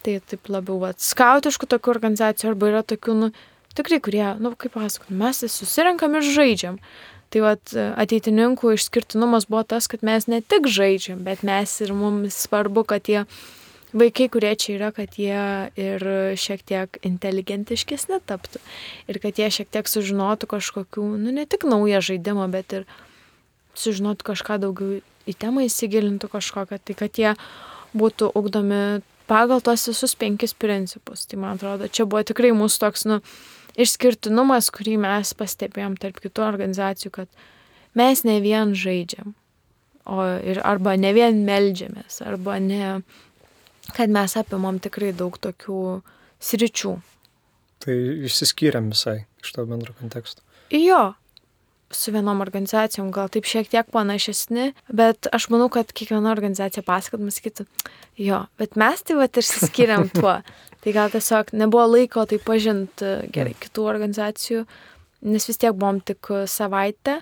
Tai 0.03 0.13
taip 0.31 0.47
labiau, 0.51 0.77
va, 0.79 0.93
skautiškų 0.95 1.67
tokių 1.75 1.91
organizacijų 1.91 2.53
arba 2.53 2.71
yra 2.71 2.85
tokių, 2.87 3.17
nu, 3.19 3.29
tikrai, 3.75 3.99
kurie, 4.03 4.23
nu, 4.39 4.53
kaip 4.59 4.77
pasakot, 4.77 5.11
mes 5.11 5.43
susirenkam 5.51 6.15
ir 6.19 6.27
žaidžiam. 6.27 6.79
Tai 7.33 7.41
vat, 7.41 7.73
ateitininkų 7.73 8.75
išskirtinumas 8.75 9.47
buvo 9.49 9.63
tas, 9.65 9.87
kad 9.89 10.03
mes 10.05 10.27
ne 10.29 10.37
tik 10.45 10.67
žaidžiam, 10.69 11.23
bet 11.25 11.41
mes 11.41 11.71
ir 11.81 11.93
mums 11.97 12.37
svarbu, 12.45 12.83
kad 12.85 13.07
tie 13.07 13.23
vaikai, 13.93 14.27
kurie 14.33 14.51
čia 14.59 14.75
yra, 14.75 14.91
kad 14.93 15.17
jie 15.17 15.45
ir 15.79 16.05
šiek 16.37 16.61
tiek 16.69 16.99
inteligentiškesni 17.09 18.19
taptų. 18.29 18.61
Ir 19.09 19.17
kad 19.23 19.41
jie 19.41 19.49
šiek 19.53 19.71
tiek 19.73 19.89
sužinotų 19.89 20.49
kažkokių, 20.53 21.07
nu 21.21 21.33
ne 21.33 21.47
tik 21.49 21.65
naują 21.65 22.03
žaidimą, 22.05 22.49
bet 22.53 22.77
ir 22.77 22.85
sužinotų 23.77 24.29
kažką 24.29 24.59
daugiau 24.61 25.01
į 25.25 25.35
temą 25.39 25.65
įsigilintų 25.65 26.29
kažkokią, 26.35 26.81
tai 26.85 26.97
kad 27.01 27.17
jie 27.17 27.33
būtų 27.97 28.29
ugdomi 28.37 29.01
pagal 29.29 29.61
tos 29.65 29.87
visus 29.89 30.13
penkis 30.19 30.53
principus. 30.53 31.25
Tai 31.25 31.41
man 31.41 31.57
atrodo, 31.57 31.87
čia 31.87 32.05
buvo 32.05 32.23
tikrai 32.27 32.51
mūsų 32.53 32.81
toks, 32.83 33.05
nu, 33.09 33.21
išskirtinumas, 33.79 34.69
kurį 34.73 34.97
mes 35.03 35.33
pastebėjom 35.37 35.97
tarp 36.01 36.19
kitų 36.23 36.45
organizacijų, 36.45 37.13
kad 37.19 37.45
mes 37.97 38.23
ne 38.27 38.39
vien 38.43 38.75
žaidžiam, 38.77 39.33
o 40.05 40.25
ir 40.43 40.61
arba 40.65 40.95
ne 40.99 41.13
vien 41.15 41.43
melžiamės, 41.47 42.21
arba 42.25 42.59
ne, 42.61 42.99
kad 43.97 44.13
mes 44.13 44.37
apimam 44.39 44.79
tikrai 44.83 45.13
daug 45.17 45.37
tokių 45.41 46.01
sričių. 46.43 46.95
Tai 47.83 47.97
išsiskyrėm 48.29 48.93
visai 48.93 49.23
iš 49.43 49.55
to 49.55 49.65
bendro 49.67 49.95
konteksto. 49.99 50.43
Jo, 50.73 51.13
su 51.97 52.13
vienom 52.13 52.41
organizacijom, 52.43 53.11
gal 53.13 53.29
taip 53.33 53.47
šiek 53.49 53.69
tiek 53.71 53.89
panašesni, 53.93 54.71
bet 54.91 55.29
aš 55.33 55.49
manau, 55.53 55.69
kad 55.73 55.91
kiekviena 55.95 56.31
organizacija 56.33 56.83
pasakotų, 56.87 57.31
sakytų, 57.33 57.67
jo, 58.21 58.43
bet 58.61 58.77
mes 58.79 59.03
tai 59.05 59.19
va 59.19 59.27
išsiskiriam 59.27 60.09
tuo. 60.17 60.39
Tai 60.83 60.91
gal 60.91 61.13
tiesiog 61.13 61.53
nebuvo 61.55 61.85
laiko 61.93 62.25
tai 62.27 62.41
pažinti 62.43 63.13
gerai 63.31 63.53
kitų 63.55 63.85
organizacijų, 63.87 64.65
nes 65.31 65.47
vis 65.47 65.61
tiek 65.61 65.77
buvom 65.77 66.01
tik 66.03 66.27
savaitę, 66.51 67.21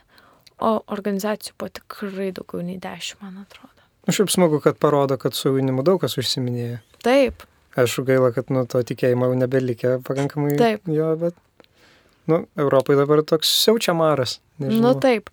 o 0.61 0.79
organizacijų 0.93 1.57
buvo 1.57 1.69
tikrai 1.77 2.31
daugiau 2.33 2.65
nei 2.65 2.79
dešimt, 2.81 3.21
man 3.21 3.43
atrodo. 3.43 3.85
Aš 4.09 4.17
šiaip 4.17 4.33
smagu, 4.33 4.59
kad 4.63 4.79
parodo, 4.81 5.17
kad 5.21 5.37
su 5.37 5.49
jaunimu 5.49 5.85
daug 5.85 6.01
kas 6.01 6.17
užsiminėja. 6.17 6.81
Taip. 7.05 7.45
Aišku, 7.77 8.03
gaila, 8.07 8.31
kad 8.35 8.49
nu, 8.51 8.65
to 8.67 8.81
tikėjimo 8.83 9.29
jau 9.29 9.37
nebelikė 9.39 9.93
pakankamai. 10.05 10.55
Taip. 10.59 10.89
Jo, 10.91 11.13
bet 11.21 11.37
nu, 12.29 12.43
Europai 12.59 12.97
dabar 12.99 13.23
toks 13.25 13.49
siaučia 13.63 13.95
maras. 13.97 14.39
Nežinau. 14.61 14.93
Nu 14.93 14.99
taip. 15.01 15.31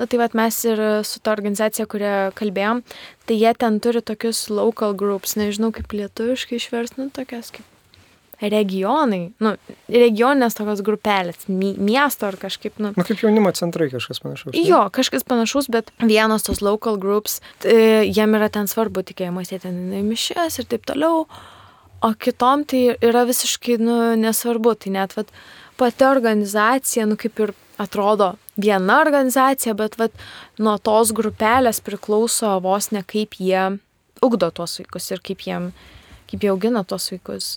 Nu 0.00 0.06
tai 0.08 0.16
vat 0.16 0.32
mes 0.32 0.56
ir 0.64 0.80
su 1.04 1.20
ta 1.20 1.34
organizacija, 1.34 1.84
kurią 1.90 2.30
kalbėjom, 2.38 2.80
tai 3.28 3.36
jie 3.36 3.50
ten 3.60 3.76
turi 3.84 4.00
tokius 4.00 4.46
local 4.48 4.94
groups, 4.96 5.36
nežinau 5.36 5.68
kaip 5.76 5.92
lietuviškai 5.92 6.56
išvers, 6.56 6.96
nu 6.96 7.10
tokias 7.12 7.52
kaip 7.52 7.66
regionai, 8.40 9.20
nu, 9.42 9.52
regioninės 9.92 10.56
tokios 10.56 10.80
grupelės, 10.84 11.44
miesto 11.50 12.30
ar 12.30 12.38
kažkaip, 12.40 12.78
nu. 12.80 12.94
Nu, 12.96 13.04
kaip 13.04 13.20
jaunimo 13.20 13.52
centrai 13.56 13.90
kažkas 13.92 14.22
panašaus. 14.24 14.54
Ne? 14.54 14.64
Jo, 14.64 14.86
kažkas 14.94 15.26
panašus, 15.28 15.68
bet 15.72 15.92
vienos 16.00 16.46
tos 16.48 16.62
local 16.64 16.96
groups, 17.00 17.40
tai 17.60 18.08
jiem 18.08 18.38
yra 18.38 18.48
ten 18.52 18.70
svarbu 18.70 19.04
tikėjimas, 19.10 19.52
jie 19.52 19.60
ten 19.60 19.76
mišės 20.08 20.62
ir 20.62 20.70
taip 20.72 20.88
toliau, 20.88 21.26
o 22.00 22.12
kitom 22.16 22.64
tai 22.64 22.86
yra 22.96 23.26
visiškai, 23.28 23.76
nu, 23.82 23.98
nesvarbu, 24.20 24.72
tai 24.80 24.94
net, 24.96 25.12
vat, 25.18 25.28
pati 25.80 26.04
organizacija, 26.04 27.06
nu 27.08 27.16
kaip 27.20 27.40
ir 27.40 27.52
atrodo 27.80 28.34
viena 28.60 29.00
organizacija, 29.00 29.74
bet 29.74 29.96
vat, 30.00 30.12
nuo 30.60 30.76
tos 30.78 31.14
grupelės 31.16 31.80
priklauso 31.84 32.58
vos 32.64 32.90
ne 32.92 33.02
kaip 33.06 33.38
jie 33.40 33.62
ugdo 34.24 34.50
tuos 34.52 34.76
vaikus 34.80 35.10
ir 35.14 35.22
kaip, 35.24 35.46
jiem, 35.46 35.70
kaip 36.30 36.44
jie 36.44 36.52
augina 36.52 36.84
tuos 36.84 37.08
vaikus. 37.12 37.54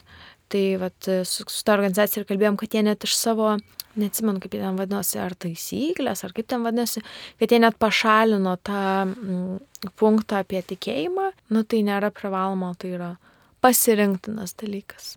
Tai 0.53 0.63
vat, 0.79 1.09
su, 1.27 1.45
su 1.49 1.63
ta 1.65 1.75
organizacija 1.75 2.21
ir 2.21 2.29
kalbėjom, 2.29 2.59
kad 2.61 2.75
jie 2.75 2.83
net 2.85 3.03
iš 3.07 3.17
savo, 3.17 3.55
neatsimenu 3.99 4.41
kaip 4.43 4.55
jie 4.55 4.61
ten 4.63 4.79
vadinosi, 4.79 5.19
ar 5.21 5.35
taisyklės, 5.45 6.23
ar 6.25 6.33
kaip 6.35 6.47
ten 6.49 6.63
vadinosi, 6.65 7.03
kad 7.41 7.51
jie 7.51 7.59
net 7.63 7.77
pašalino 7.81 8.55
tą 8.63 8.83
mm, 9.09 9.91
punktą 9.99 10.43
apie 10.43 10.63
tikėjimą, 10.73 11.31
nu 11.53 11.63
tai 11.67 11.83
nėra 11.85 12.13
privaloma, 12.15 12.73
tai 12.79 12.95
yra 12.97 13.13
pasirinktinas 13.63 14.55
dalykas. 14.59 15.15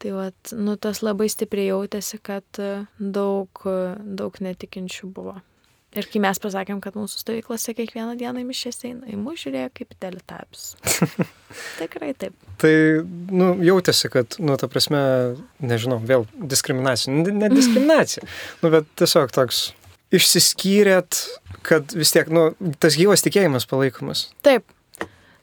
Tai 0.00 0.14
vat, 0.16 0.52
nu, 0.56 0.78
tas 0.80 1.02
labai 1.04 1.28
stipriai 1.28 1.74
jautėsi, 1.74 2.16
kad 2.24 2.60
e, 2.62 2.70
daug, 2.96 3.62
e, 3.68 3.94
daug 4.00 4.38
netikinčių 4.40 5.10
buvo. 5.12 5.36
Ir 5.90 6.06
kai 6.06 6.20
mes 6.22 6.38
pasakėm, 6.38 6.78
kad 6.80 6.94
mūsų 6.94 7.18
stovyklose 7.18 7.74
kiekvieną 7.74 8.14
dieną 8.16 8.44
mišės 8.46 8.84
eina, 8.86 9.08
į 9.10 9.18
mus 9.18 9.42
žiūrėjo 9.42 9.72
kaip 9.74 9.96
teletaps. 10.00 10.68
Tikrai 11.80 12.12
taip. 12.14 12.36
Tai, 12.62 12.72
nu, 13.34 13.50
jautėsi, 13.66 14.08
kad, 14.14 14.38
nu, 14.38 14.54
ta 14.60 14.70
prasme, 14.70 15.02
nežinau, 15.58 15.98
vėl 15.98 16.28
diskriminacija. 16.38 17.10
Ne 17.10 17.50
diskriminacija, 17.50 18.22
nu, 18.62 18.70
bet 18.72 18.86
tiesiog 19.02 19.34
toks 19.34 19.64
išsiskyrėt, 20.14 21.24
kad 21.66 21.90
vis 21.98 22.14
tiek, 22.14 22.30
nu, 22.32 22.52
tas 22.82 22.96
gyvas 22.98 23.26
tikėjimas 23.26 23.66
palaikomas. 23.70 24.28
Taip, 24.46 24.70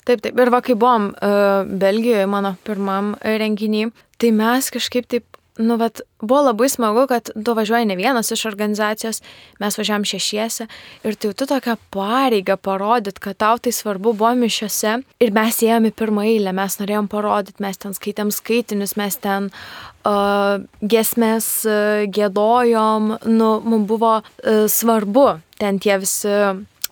Taip, 0.08 0.22
taip. 0.24 0.38
Ir 0.39 0.52
va, 0.54 0.62
kai 0.63 0.78
buvom 0.80 1.10
uh, 1.12 1.67
Belgijoje 1.67 2.28
mano 2.32 2.54
pirmam 2.63 3.15
renginį, 3.20 3.89
tai 4.22 4.32
mes 4.32 4.70
kažkaip 4.72 5.10
taip, 5.12 5.26
nu, 5.60 5.76
vat, 5.82 6.00
buvo 6.22 6.46
labai 6.46 6.70
smagu, 6.70 7.04
kad 7.10 7.28
tu 7.34 7.56
važiuoji 7.58 7.89
ne 7.89 7.98
vienas 8.00 8.32
iš 8.32 8.46
organizacijos, 8.48 9.20
mes 9.60 9.78
važiavam 9.78 10.06
šešiese. 10.08 10.67
Ir 11.04 11.17
tai 11.20 11.34
tu 11.34 11.48
tokią 11.50 11.76
pareigą 11.91 12.56
parodyt, 12.62 13.20
kad 13.20 13.36
tau 13.41 13.60
tai 13.60 13.74
svarbu 13.76 14.13
buvo 14.13 14.32
mišiose. 14.38 15.00
Ir 15.20 15.34
mes 15.36 15.60
ėjome 15.65 15.91
pirmą 15.91 16.24
eilę, 16.30 16.54
mes 16.56 16.80
norėjom 16.80 17.10
parodyti, 17.12 17.60
mes 17.65 17.82
ten 17.84 17.98
skaitėm 17.98 18.32
skaitinius, 18.32 18.96
mes 19.02 19.20
ten 19.20 19.52
uh, 19.52 20.63
gesmės 20.82 21.50
uh, 21.67 22.06
gėdojom, 22.08 23.17
nu, 23.28 23.52
mums 23.65 23.91
buvo 23.91 24.15
uh, 24.22 24.65
svarbu 24.72 25.28
ten 25.58 25.82
tie 25.84 25.98
visi 26.00 26.34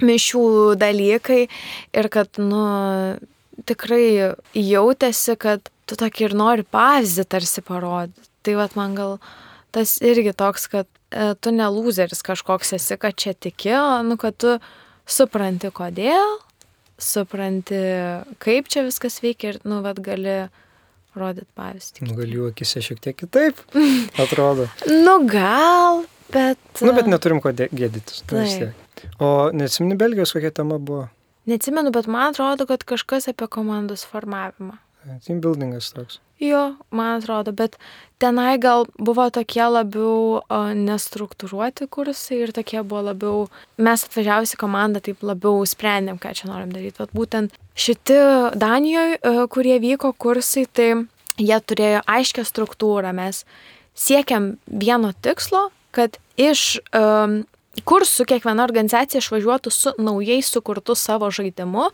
mišių 0.03 0.45
dalykai 0.81 1.45
ir 1.95 2.09
kad, 2.13 2.39
nu, 2.41 2.65
tikrai 3.63 4.35
jautėsi, 4.57 5.35
kad 5.39 5.71
tu 5.85 5.97
tokį 5.99 6.29
ir 6.29 6.35
nori 6.37 6.65
pavyzdį 6.75 7.27
tarsi 7.29 7.63
parodyti. 7.65 8.27
Tai 8.45 8.57
vad 8.59 8.75
man 8.77 8.95
gal 8.97 9.17
tas 9.75 9.97
irgi 10.05 10.33
toks, 10.37 10.67
kad 10.71 10.89
e, 11.11 11.33
tu 11.39 11.53
ne 11.55 11.67
loseris 11.71 12.23
kažkoks 12.25 12.75
esi, 12.77 12.97
kad 13.01 13.17
čia 13.17 13.33
tikėjo, 13.33 14.03
nu, 14.07 14.17
kad 14.21 14.37
tu 14.39 14.57
supranti 15.05 15.71
kodėl, 15.73 16.37
supranti, 17.01 17.79
kaip 18.43 18.69
čia 18.71 18.85
viskas 18.85 19.19
veikia 19.23 19.55
ir, 19.55 19.59
nu, 19.67 19.81
vad 19.85 19.99
gali 20.03 20.45
rodyti 21.15 21.47
pavyzdį. 21.57 22.07
Nu, 22.07 22.15
gal 22.19 22.31
jų 22.37 22.49
akise 22.51 22.83
šiek 22.85 23.01
tiek 23.03 23.17
kitaip 23.17 23.59
atrodo. 24.23 24.69
nu, 24.91 25.19
gal, 25.29 26.05
bet. 26.33 26.59
Nu, 26.83 26.95
bet 26.95 27.09
neturim 27.11 27.41
ko 27.43 27.53
gėdytis. 27.55 28.23
Taip. 28.29 28.84
O 29.19 29.51
neatsimeni 29.53 29.97
Belgijos, 29.99 30.33
kokia 30.35 30.51
tema 30.51 30.79
buvo? 30.79 31.07
Neatsimenu, 31.45 31.91
bet 31.93 32.07
man 32.09 32.33
atrodo, 32.33 32.65
kad 32.69 32.83
kažkas 32.83 33.29
apie 33.29 33.47
komandos 33.51 34.05
formavimą. 34.09 34.79
Team 35.25 35.41
buildingas 35.41 35.91
toks. 35.93 36.19
Jo, 36.41 36.75
man 36.91 37.21
atrodo, 37.21 37.53
bet 37.55 37.77
tenai 38.19 38.57
gal 38.59 38.87
buvo 38.97 39.27
tokie 39.31 39.63
labiau 39.69 40.41
o, 40.41 40.57
nestruktūruoti 40.75 41.87
kursai 41.87 42.41
ir 42.43 42.51
tokie 42.55 42.81
buvo 42.83 43.03
labiau, 43.11 43.45
mes 43.77 44.03
atvažiavusi 44.07 44.59
komandą 44.59 44.99
taip 45.05 45.23
labiau 45.23 45.61
sprendėm, 45.69 46.17
ką 46.19 46.33
čia 46.35 46.49
norim 46.49 46.73
daryti. 46.75 46.99
Vat 46.99 47.13
būtent 47.15 47.55
šiti 47.77 48.17
Danijoje, 48.59 49.21
kurie 49.53 49.77
vyko 49.83 50.11
kursai, 50.17 50.65
tai 50.67 50.89
jie 51.39 51.61
turėjo 51.61 52.03
aiškę 52.03 52.43
struktūrą, 52.47 53.13
mes 53.15 53.45
siekiam 53.95 54.55
vieno 54.67 55.13
tikslo, 55.23 55.69
kad 55.95 56.19
iš 56.35 56.81
um, 56.91 57.43
kur 57.83 58.05
su 58.07 58.25
kiekviena 58.27 58.63
organizacija 58.63 59.19
išvažiuotų 59.19 59.71
su 59.73 59.91
naujai 59.97 60.39
sukurtu 60.45 60.95
savo 60.95 61.27
žaidimu, 61.33 61.89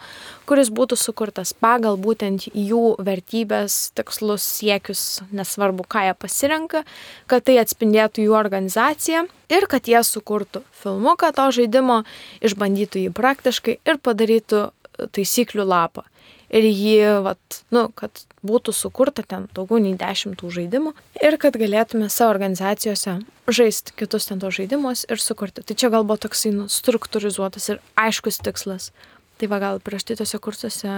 kuris 0.49 0.69
būtų 0.69 0.97
sukurtas 0.99 1.53
pagal 1.53 1.97
būtent 2.01 2.47
jų 2.53 2.97
vertybės, 3.01 3.91
tikslus, 3.97 4.45
siekius, 4.59 5.21
nesvarbu, 5.31 5.87
ką 5.89 6.05
jie 6.09 6.13
pasirenka, 6.17 6.83
kad 7.31 7.47
tai 7.47 7.57
atspindėtų 7.63 8.27
jų 8.27 8.37
organizaciją 8.37 9.25
ir 9.49 9.67
kad 9.71 9.89
jie 9.89 10.03
sukurtų 10.05 10.63
filmuką 10.83 11.33
to 11.37 11.49
žaidimo, 11.57 12.03
išbandytų 12.45 13.07
jį 13.07 13.17
praktiškai 13.17 13.79
ir 13.81 14.01
padarytų 14.03 14.69
taisyklių 15.15 15.65
lapą 15.65 16.05
ir 16.51 16.67
jį, 16.67 16.97
vat, 17.25 17.61
nu, 17.73 17.87
kad 17.95 18.23
būtų 18.45 18.73
sukurta 18.75 19.23
ten 19.27 19.47
daugiau 19.55 19.79
nei 19.81 19.95
dešimtų 19.99 20.51
žaidimų 20.51 20.93
ir 21.21 21.37
kad 21.41 21.57
galėtume 21.59 22.09
savo 22.11 22.33
organizacijose 22.35 23.19
žaisti 23.51 23.95
kitus 23.99 24.27
ten 24.29 24.41
tos 24.41 24.57
žaidimus 24.57 25.05
ir 25.09 25.21
sukurti. 25.21 25.63
Tai 25.63 25.77
čia 25.77 25.91
gal 25.93 26.05
buvo 26.07 26.19
toksai 26.21 26.53
nu, 26.55 26.67
struktūrizuotas 26.71 27.69
ir 27.71 27.81
aiškus 27.99 28.41
tikslas. 28.43 28.91
Tai 29.39 29.49
va 29.51 29.61
gal 29.63 29.81
prieš 29.83 30.09
tai 30.09 30.19
tose 30.19 30.39
kursuose 30.41 30.97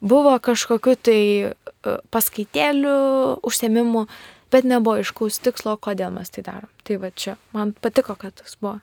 buvo 0.00 0.34
kažkokiu 0.42 0.96
tai 0.96 1.20
e, 1.50 1.52
paskaitėlių, 2.14 2.96
užsiemimų, 3.46 4.06
bet 4.54 4.66
nebuvo 4.68 5.00
aiškaus 5.00 5.40
tikslo, 5.44 5.76
kodėl 5.80 6.14
mes 6.14 6.32
tai 6.32 6.44
darom. 6.46 6.72
Tai 6.86 7.00
va 7.02 7.12
čia 7.14 7.36
man 7.56 7.74
patiko, 7.78 8.18
kad 8.18 8.36
tas 8.42 8.58
buvo 8.60 8.78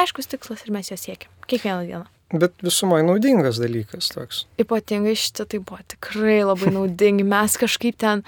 aiškus 0.00 0.30
tikslas 0.32 0.66
ir 0.66 0.74
mes 0.74 0.92
jo 0.92 0.98
siekiam 1.00 1.32
kiekvieną 1.50 1.86
dieną. 1.88 2.11
Bet 2.32 2.54
visumoje 2.64 3.04
naudingas 3.04 3.60
dalykas 3.60 4.08
toks. 4.14 4.44
Ypatingai 4.60 5.14
šitie 5.18 5.44
tai 5.44 5.60
buvo 5.60 5.80
tikrai 5.92 6.40
labai 6.48 6.72
naudingi. 6.78 7.26
Mes 7.28 7.56
kažkaip 7.60 7.98
ten, 8.00 8.24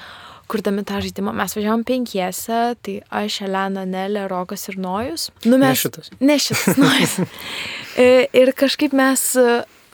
kurdami 0.51 0.85
tą 0.85 1.01
žaidimą, 1.05 1.33
mes 1.37 1.57
važiavom 1.57 1.85
penkiese, 1.89 2.63
tai 2.85 2.99
aš, 3.23 3.41
Elena, 3.49 3.87
Nelė, 3.89 4.27
Rokas 4.31 4.69
ir 4.69 4.77
Nojus. 4.81 5.31
Nu, 5.47 5.57
mes, 5.57 5.71
ne 5.71 5.81
šitas. 5.81 6.13
Ne 6.21 6.37
šitas 6.43 6.81
Nojus. 6.81 7.17
ir 8.45 8.53
kažkaip 8.59 8.97
mes 8.97 9.31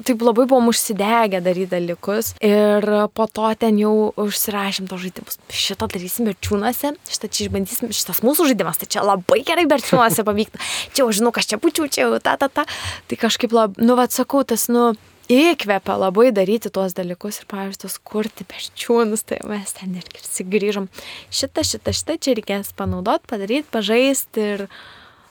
taip 0.07 0.23
labai 0.25 0.47
buvom 0.51 0.71
užsidegę 0.73 1.41
daryti 1.45 1.71
dalykus 1.75 2.33
ir 2.45 2.87
po 3.15 3.27
to 3.27 3.51
ten 3.61 3.79
jau 3.81 4.13
užsirašėm 4.21 4.89
tos 4.91 5.03
žaidimus. 5.05 5.39
Šitą 5.53 5.89
darysim 5.91 6.31
berčiūnuose, 6.31 6.95
šitą 7.11 7.31
čia 7.31 7.47
išbandysim, 7.47 7.93
šitas 7.97 8.23
mūsų 8.27 8.51
žaidimas, 8.53 8.81
tai 8.81 8.91
čia 8.91 9.05
labai 9.07 9.43
gerai 9.47 9.67
berčiūnuose 9.71 10.25
pavyktų. 10.27 10.63
Čia 10.95 11.05
jau 11.05 11.11
žinau, 11.21 11.35
kas 11.37 11.51
čia 11.51 11.61
būčiau, 11.63 11.89
čia 11.91 12.07
jau 12.07 12.21
ta, 12.23 12.37
ta, 12.41 12.51
ta. 12.53 12.67
Tai 13.11 13.21
kažkaip, 13.21 13.55
lab, 13.57 13.81
nu, 13.81 13.97
vad 13.99 14.15
sakau, 14.15 14.43
tas, 14.47 14.69
nu, 14.73 14.93
įkvepia 15.31 15.97
labai 15.99 16.31
daryti 16.35 16.73
tuos 16.75 16.97
dalykus 16.97 17.43
ir, 17.43 17.49
pavyzdžiui, 17.51 17.83
tos 17.85 17.99
kurti 18.03 18.47
berčiūnus, 18.51 19.27
tai 19.29 19.39
mes 19.47 19.77
ten 19.77 19.95
irgi 20.01 20.47
grįžom. 20.55 20.89
Šitą, 21.31 21.67
šitą, 21.67 21.95
šitą 21.95 22.19
čia 22.19 22.35
reikės 22.39 22.73
panaudoti, 22.79 23.31
padaryti, 23.31 23.69
pažaisti 23.71 24.49
ir, 24.57 24.67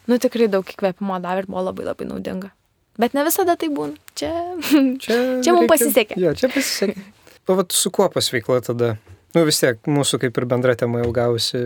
nu, 0.08 0.22
tikrai 0.22 0.48
daug 0.52 0.64
įkvėpimo 0.64 1.20
davė 1.24 1.44
ir 1.44 1.52
buvo 1.52 1.68
labai 1.68 1.92
labai 1.92 2.08
naudinga. 2.14 2.54
Bet 3.00 3.16
ne 3.16 3.24
visada 3.28 3.56
tai 3.60 3.72
būna. 3.72 3.96
Čia, 4.20 4.34
čia, 5.04 5.20
čia 5.46 5.56
mums 5.56 5.72
pasisekė. 5.72 6.20
Jo, 6.20 6.36
čia 6.38 6.52
pasisekė. 6.52 7.08
O 7.50 7.56
vat 7.58 7.74
su 7.74 7.90
kuo 7.94 8.10
pasveikla 8.14 8.62
tada? 8.66 8.98
Nu 9.38 9.44
vis 9.46 9.60
tiek, 9.62 9.78
mūsų 9.86 10.18
kaip 10.24 10.38
ir 10.42 10.46
bendra 10.50 10.74
tema 10.78 11.04
jau 11.04 11.12
gausi 11.14 11.60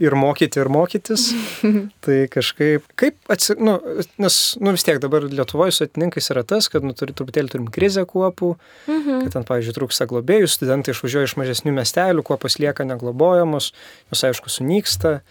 ir 0.00 0.14
mokyti, 0.16 0.56
ir 0.62 0.70
mokytis. 0.72 1.26
tai 2.04 2.22
kažkaip, 2.32 2.86
kaip 2.96 3.18
atsi... 3.32 3.58
Nu, 3.60 3.74
nes, 4.20 4.38
nu 4.64 4.72
vis 4.72 4.86
tiek 4.88 5.00
dabar 5.02 5.26
Lietuvoje 5.28 5.74
su 5.76 5.84
atininkais 5.84 6.32
yra 6.32 6.46
tas, 6.48 6.70
kad 6.72 6.86
nu, 6.86 6.94
turi, 6.96 7.12
truputėlį 7.16 7.52
turim 7.52 7.66
krizę 7.72 8.06
kuopų, 8.08 8.54
mhm. 8.88 9.26
kad 9.26 9.36
ten, 9.36 9.44
pavyzdžiui, 9.50 9.76
trūksta 9.76 10.08
globėjų, 10.08 10.48
studentai 10.48 10.96
išvažiuoja 10.96 11.28
iš 11.28 11.36
mažesnių 11.40 11.76
miestelių, 11.76 12.24
kuopos 12.24 12.56
lieka 12.62 12.88
neglobojamos, 12.88 13.74
jos 14.08 14.24
aišku 14.30 14.52
sunyksta 14.56 15.18
e, 15.18 15.22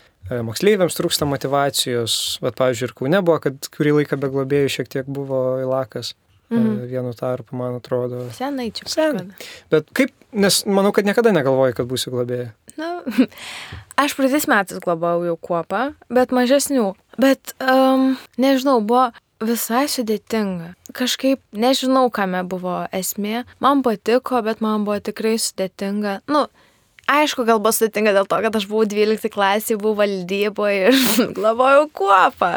moksleiviams 0.48 0.98
trūksta 0.98 1.28
motivacijos, 1.30 2.38
bet, 2.44 2.58
pavyzdžiui, 2.60 2.90
ir 2.90 2.96
Kaune 2.98 3.22
buvo, 3.26 3.40
kad 3.44 3.70
kurį 3.74 4.00
laiką 4.02 4.20
be 4.22 4.32
globėjų 4.34 4.72
šiek 4.78 4.92
tiek 4.98 5.12
buvo 5.12 5.60
įlakas. 5.64 6.14
Mhm. 6.50 6.84
E, 6.84 6.88
vienu 6.88 7.12
tarpu, 7.14 7.56
man 7.60 7.76
atrodo. 7.76 8.24
Senai 8.36 8.70
čia. 8.72 8.88
Senai. 8.88 9.28
Bet 9.72 9.90
kaip, 9.96 10.14
nes 10.32 10.62
manau, 10.70 10.94
kad 10.96 11.08
niekada 11.08 11.34
negalvoji, 11.36 11.76
kad 11.76 11.90
būsiu 11.90 12.14
globėja. 12.16 12.54
Na, 12.80 13.02
nu, 13.04 13.28
aš 14.04 14.16
praeitais 14.16 14.48
metais 14.48 14.84
globau 14.84 15.26
jau 15.28 15.36
kuopą, 15.36 15.90
bet 16.14 16.36
mažesnių. 16.36 16.94
Bet, 17.20 17.52
um, 17.60 18.14
nežinau, 18.40 18.80
buvo 18.80 19.10
visai 19.44 19.86
sudėtinga. 19.92 20.72
Kažkaip 20.98 21.42
nežinau, 21.52 22.08
kame 22.14 22.42
buvo 22.48 22.86
esmė. 22.96 23.44
Man 23.64 23.84
patiko, 23.86 24.40
bet 24.46 24.64
man 24.64 24.88
buvo 24.88 25.02
tikrai 25.04 25.36
sudėtinga. 25.42 26.22
Nu, 26.32 26.48
aišku, 27.08 27.46
gal 27.48 27.60
buvo 27.62 27.74
sudėtinga 27.76 28.14
dėl 28.16 28.30
to, 28.30 28.40
kad 28.46 28.60
aš 28.60 28.68
buvau 28.70 28.88
12 28.90 29.32
klasėje, 29.34 29.80
buvau 29.82 30.04
valdyboje 30.04 30.92
ir 30.92 31.02
globojau 31.38 31.88
kuopą. 31.96 32.56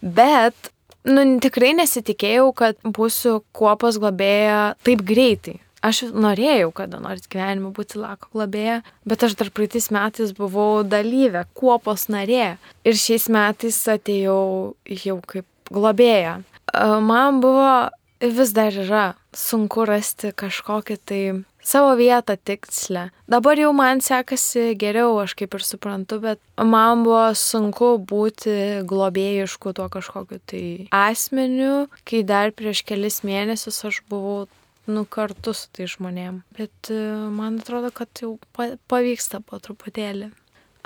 Bet 0.00 0.72
nu, 1.08 1.24
tikrai 1.42 1.74
nesitikėjau, 1.78 2.50
kad 2.56 2.80
būsiu 2.84 3.40
kuopos 3.56 4.00
globėja 4.02 4.74
taip 4.86 5.04
greitai. 5.06 5.60
Aš 5.86 6.08
norėjau 6.10 6.72
kada 6.74 6.98
nors 6.98 7.28
gyvenime 7.30 7.70
būti 7.74 8.00
lako 8.00 8.32
globėja, 8.34 8.80
bet 9.06 9.22
aš 9.22 9.36
dar 9.38 9.52
praeitais 9.54 9.90
metais 9.94 10.32
buvau 10.34 10.80
dalyvė, 10.82 11.44
kuopos 11.54 12.08
narė. 12.10 12.56
Ir 12.82 12.98
šiais 12.98 13.28
metais 13.30 13.78
atėjau 13.92 14.74
jau 15.04 15.18
kaip 15.30 15.46
globėja. 15.70 16.40
Man 16.74 17.38
buvo 17.44 17.92
vis 18.20 18.50
dar 18.56 18.74
yra 18.74 19.04
sunku 19.36 19.84
rasti 19.86 20.32
kažkokį 20.34 20.96
tai 21.06 21.22
savo 21.66 21.96
vietą 21.98 22.36
tikslę. 22.38 23.08
Dabar 23.28 23.58
jau 23.58 23.72
man 23.74 24.00
sekasi 24.04 24.76
geriau, 24.78 25.16
aš 25.22 25.34
kaip 25.38 25.56
ir 25.58 25.64
suprantu, 25.66 26.20
bet 26.22 26.40
man 26.62 27.02
buvo 27.06 27.32
sunku 27.34 27.96
būti 28.12 28.86
globėjišku 28.86 29.74
tuo 29.74 29.88
kažkokiu 29.90 30.38
tai 30.46 30.64
asmeniu, 30.94 31.88
kai 32.06 32.22
dar 32.22 32.54
prieš 32.54 32.84
kelis 32.86 33.24
mėnesius 33.26 33.82
aš 33.90 34.04
buvau 34.10 34.46
nu 34.86 35.02
kartu 35.04 35.54
su 35.56 35.66
tai 35.74 35.88
žmonėm. 35.90 36.42
Bet 36.54 36.90
e, 36.94 37.02
man 37.34 37.58
atrodo, 37.58 37.90
kad 37.90 38.10
jau 38.22 38.36
pavyksta 38.54 39.42
po 39.42 39.58
truputėlį 39.58 40.30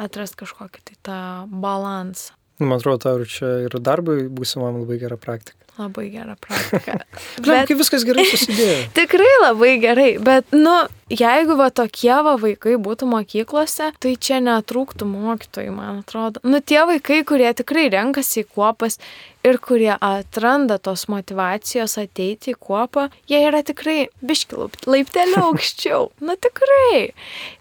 atrasti 0.01 0.41
kažkokį 0.41 0.85
tai 0.89 1.01
tą 1.05 1.23
balansą. 1.53 2.33
Man 2.61 2.77
atrodo, 2.77 3.01
tau 3.05 3.25
čia 3.29 3.53
ir 3.67 3.77
darbui 3.81 4.27
būsimam 4.33 4.81
labai 4.83 4.99
gera 5.01 5.17
praktika. 5.21 5.60
Labai 5.79 6.11
gera 6.11 6.35
praktika. 6.45 6.99
bet 7.45 7.69
kaip 7.71 7.79
viskas 7.79 8.05
gerai 8.09 8.25
susidėjo. 8.29 8.79
Tikrai 8.99 9.31
labai 9.45 9.71
gerai, 9.83 10.09
bet, 10.23 10.51
nu, 10.57 10.75
jeigu 11.13 11.57
va 11.59 11.71
tokie 11.75 12.13
va 12.27 12.35
vaikai 12.41 12.75
būtų 12.83 13.09
mokyklose, 13.11 13.91
tai 14.03 14.15
čia 14.17 14.41
netrūktų 14.45 15.09
mokytojų, 15.09 15.77
man 15.77 16.03
atrodo. 16.03 16.43
Nu, 16.47 16.61
tie 16.61 16.83
vaikai, 16.91 17.23
kurie 17.29 17.49
tikrai 17.57 17.87
renkasi 17.95 18.43
į 18.43 18.49
kuopas 18.57 18.99
ir 19.47 19.61
kurie 19.63 19.95
atranda 19.95 20.81
tos 20.83 21.07
motivacijos 21.13 21.97
ateiti 22.03 22.55
į 22.55 22.61
kuopą, 22.61 23.09
jie 23.31 23.41
yra 23.47 23.63
tikrai 23.67 24.11
biški 24.21 24.69
laiptelio 24.91 25.45
aukščiau. 25.49 26.11
Nu, 26.21 26.37
tikrai. 26.37 27.09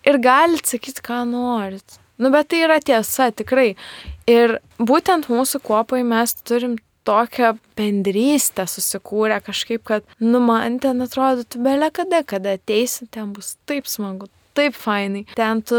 Ir 0.09 0.21
galit 0.23 0.67
sakyti, 0.67 1.05
ką 1.05 1.23
norit. 1.29 1.99
Nu, 2.19 2.33
bet 2.33 2.49
tai 2.51 2.65
yra 2.65 2.81
tiesa, 2.83 3.29
tikrai. 3.31 3.77
Ir 4.27 4.57
būtent 4.75 5.29
mūsų 5.31 5.61
kuopai 5.63 6.01
mes 6.03 6.35
turim 6.43 6.75
tokią 7.07 7.53
bendrystę 7.79 8.65
susikūrę 8.69 9.39
kažkaip, 9.45 9.83
kad, 9.87 10.03
nu, 10.19 10.41
man 10.43 10.79
ten 10.83 11.01
atrodo, 11.05 11.45
tu 11.47 11.61
belė 11.63 11.91
kada, 11.95 12.23
kada 12.27 12.57
ateisi, 12.59 13.07
ten 13.11 13.33
bus 13.35 13.55
taip 13.69 13.87
smagu, 13.89 14.29
taip 14.59 14.75
fainai. 14.75 15.23
Ten 15.37 15.61
tu, 15.65 15.77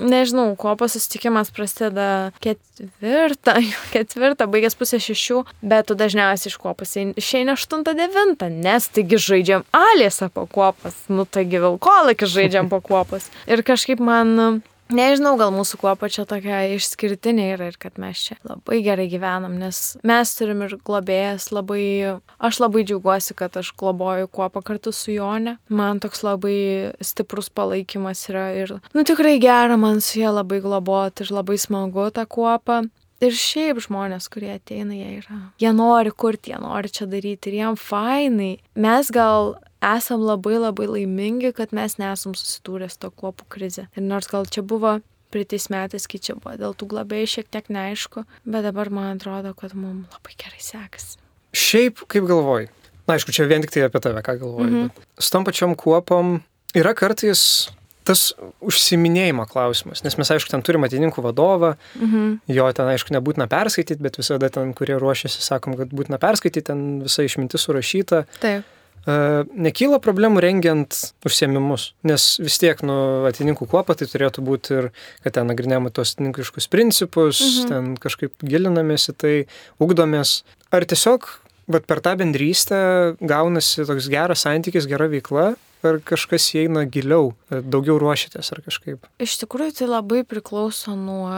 nežinau, 0.00 0.54
kopo 0.58 0.88
susitikimas 0.90 1.52
prasideda 1.54 2.32
ketvirtą, 2.42 3.56
ketvirtą, 3.94 4.48
baigęs 4.50 4.76
pusę 4.78 5.00
šešių, 5.02 5.44
bet 5.62 5.90
tu 5.90 5.98
dažniausiai 5.98 6.50
iš 6.52 6.58
kopos 6.60 6.96
išeini 6.98 7.54
aštuntą, 7.54 7.94
devintą, 7.98 8.50
nes 8.50 8.88
taigi 8.90 9.20
žaidžiam 9.20 9.66
alėsą 9.76 10.30
po 10.34 10.48
kopas, 10.50 10.98
nu 11.12 11.26
taigi 11.28 11.62
vilkolakį 11.62 12.30
žaidžiam 12.34 12.72
po 12.72 12.82
kopas. 12.84 13.30
Ir 13.50 13.64
kažkaip 13.66 14.02
man 14.02 14.62
Nežinau, 14.90 15.36
gal 15.38 15.52
mūsų 15.54 15.78
kuopa 15.80 16.08
čia 16.12 16.24
tokia 16.28 16.62
išskirtinė 16.74 17.46
yra 17.54 17.70
ir 17.70 17.78
kad 17.80 17.98
mes 18.00 18.20
čia 18.26 18.36
labai 18.46 18.80
gerai 18.84 19.06
gyvenam, 19.10 19.54
nes 19.60 19.94
mes 20.06 20.34
turim 20.38 20.64
ir 20.66 20.76
globėjas 20.86 21.50
labai, 21.54 22.18
aš 22.42 22.60
labai 22.62 22.84
džiaugiuosi, 22.88 23.36
kad 23.38 23.56
aš 23.60 23.72
globoju 23.78 24.30
kuopą 24.34 24.64
kartu 24.66 24.92
su 24.94 25.14
Jone. 25.14 25.56
Man 25.68 26.02
toks 26.02 26.24
labai 26.26 26.56
stiprus 27.04 27.50
palaikymas 27.54 28.24
yra 28.32 28.50
ir, 28.58 28.76
nu 28.96 29.06
tikrai 29.06 29.38
gera 29.42 29.78
man 29.80 30.02
su 30.02 30.18
jie 30.20 30.30
labai 30.30 30.60
globoti 30.64 31.26
ir 31.26 31.34
labai 31.38 31.58
smagu 31.60 32.10
tą 32.14 32.26
kuopą. 32.26 32.82
Ir 33.20 33.34
šiaip 33.36 33.82
žmonės, 33.84 34.30
kurie 34.32 34.54
ateina, 34.54 34.94
jie 34.96 35.18
yra. 35.18 35.38
Jie 35.60 35.70
nori 35.76 36.08
kurti, 36.08 36.54
jie 36.54 36.60
nori 36.62 36.88
čia 36.88 37.04
daryti 37.04 37.50
ir 37.50 37.58
jiem 37.58 37.74
fainai. 37.76 38.54
Mes 38.80 39.10
gal 39.12 39.58
esam 39.80 40.20
labai 40.24 40.58
labai 40.58 40.88
laimingi, 40.90 41.52
kad 41.56 41.72
mes 41.76 41.96
nesam 42.00 42.34
susidūrę 42.36 42.90
su 42.90 43.00
to 43.00 43.10
kuopų 43.10 43.48
krize. 43.52 43.86
Ir 43.96 44.04
nors 44.04 44.28
gal 44.30 44.46
čia 44.46 44.62
buvo 44.62 44.98
pritais 45.30 45.68
metais, 45.70 46.06
kai 46.10 46.20
čia 46.22 46.36
buvo 46.36 46.56
dėl 46.58 46.76
tų 46.76 46.90
globėjų 46.90 47.32
šiek 47.36 47.50
tiek 47.54 47.70
neaišku, 47.72 48.26
bet 48.44 48.66
dabar 48.66 48.90
man 48.92 49.16
atrodo, 49.16 49.54
kad 49.56 49.74
mums 49.78 50.10
labai 50.12 50.36
gerai 50.36 50.62
sekasi. 50.64 51.18
Šiaip, 51.56 52.04
kaip 52.10 52.28
galvoji? 52.30 52.70
Na, 53.06 53.16
aišku, 53.16 53.34
čia 53.34 53.48
vien 53.50 53.62
tik 53.64 53.72
tai 53.74 53.86
apie 53.86 54.02
tave, 54.02 54.22
ką 54.22 54.38
galvoji. 54.38 54.70
Mm 54.70 54.88
-hmm. 54.88 55.04
Su 55.18 55.30
tom 55.30 55.44
pačiom 55.44 55.74
kuopom 55.74 56.40
yra 56.74 56.94
kartais 56.94 57.70
tas 58.04 58.32
užsiminėjimo 58.60 59.46
klausimas, 59.46 60.02
nes 60.02 60.16
mes, 60.18 60.30
aišku, 60.30 60.50
ten 60.50 60.62
turime 60.62 60.88
atininkų 60.88 61.22
vadovą, 61.22 61.76
mhm. 61.94 62.40
jo 62.48 62.72
ten, 62.72 62.86
aišku, 62.86 63.12
nebūtina 63.14 63.46
perskaityti, 63.46 64.02
bet 64.02 64.16
visada 64.18 64.48
ten, 64.48 64.74
kurie 64.74 64.98
ruošiasi, 64.98 65.42
sakom, 65.42 65.76
kad 65.76 65.88
būtina 65.88 66.18
perskaityti, 66.18 66.64
ten 66.66 67.02
visa 67.02 67.22
išmintis 67.22 67.60
surašyta. 67.60 68.24
Taip 68.40 68.64
nekyla 69.06 70.00
problemų 70.02 70.42
rengiant 70.44 70.96
užsiemimus, 71.24 71.90
nes 72.04 72.26
vis 72.42 72.58
tiek, 72.60 72.82
nu, 72.84 73.24
atininkų 73.28 73.68
kuopa 73.70 73.96
tai 73.96 74.08
turėtų 74.10 74.44
būti 74.44 74.76
ir, 74.76 74.90
kad 75.24 75.38
ten 75.38 75.48
nagrinėjama 75.48 75.92
tos 75.94 76.14
atininkiškus 76.14 76.68
principus, 76.72 77.40
mhm. 77.40 77.70
ten 77.70 77.94
kažkaip 78.00 78.34
gilinamės 78.44 79.08
į 79.12 79.16
tai, 79.16 79.34
ugdomės. 79.80 80.42
Ar 80.74 80.84
tiesiog, 80.84 81.26
bet 81.70 81.88
per 81.88 82.02
tą 82.04 82.16
bendrystę 82.20 82.80
gaunasi 83.20 83.86
toks 83.88 84.10
geras 84.12 84.44
santykis, 84.44 84.88
gera 84.90 85.08
veikla, 85.10 85.54
ar 85.86 86.00
kažkas 86.04 86.50
įeina 86.56 86.84
giliau, 86.84 87.32
daugiau 87.48 87.98
ruošitės 88.00 88.52
ar 88.52 88.60
kažkaip? 88.66 89.08
Iš 89.22 89.40
tikrųjų, 89.44 89.78
tai 89.80 89.88
labai 89.88 90.24
priklauso 90.28 90.92
nuo 90.98 91.30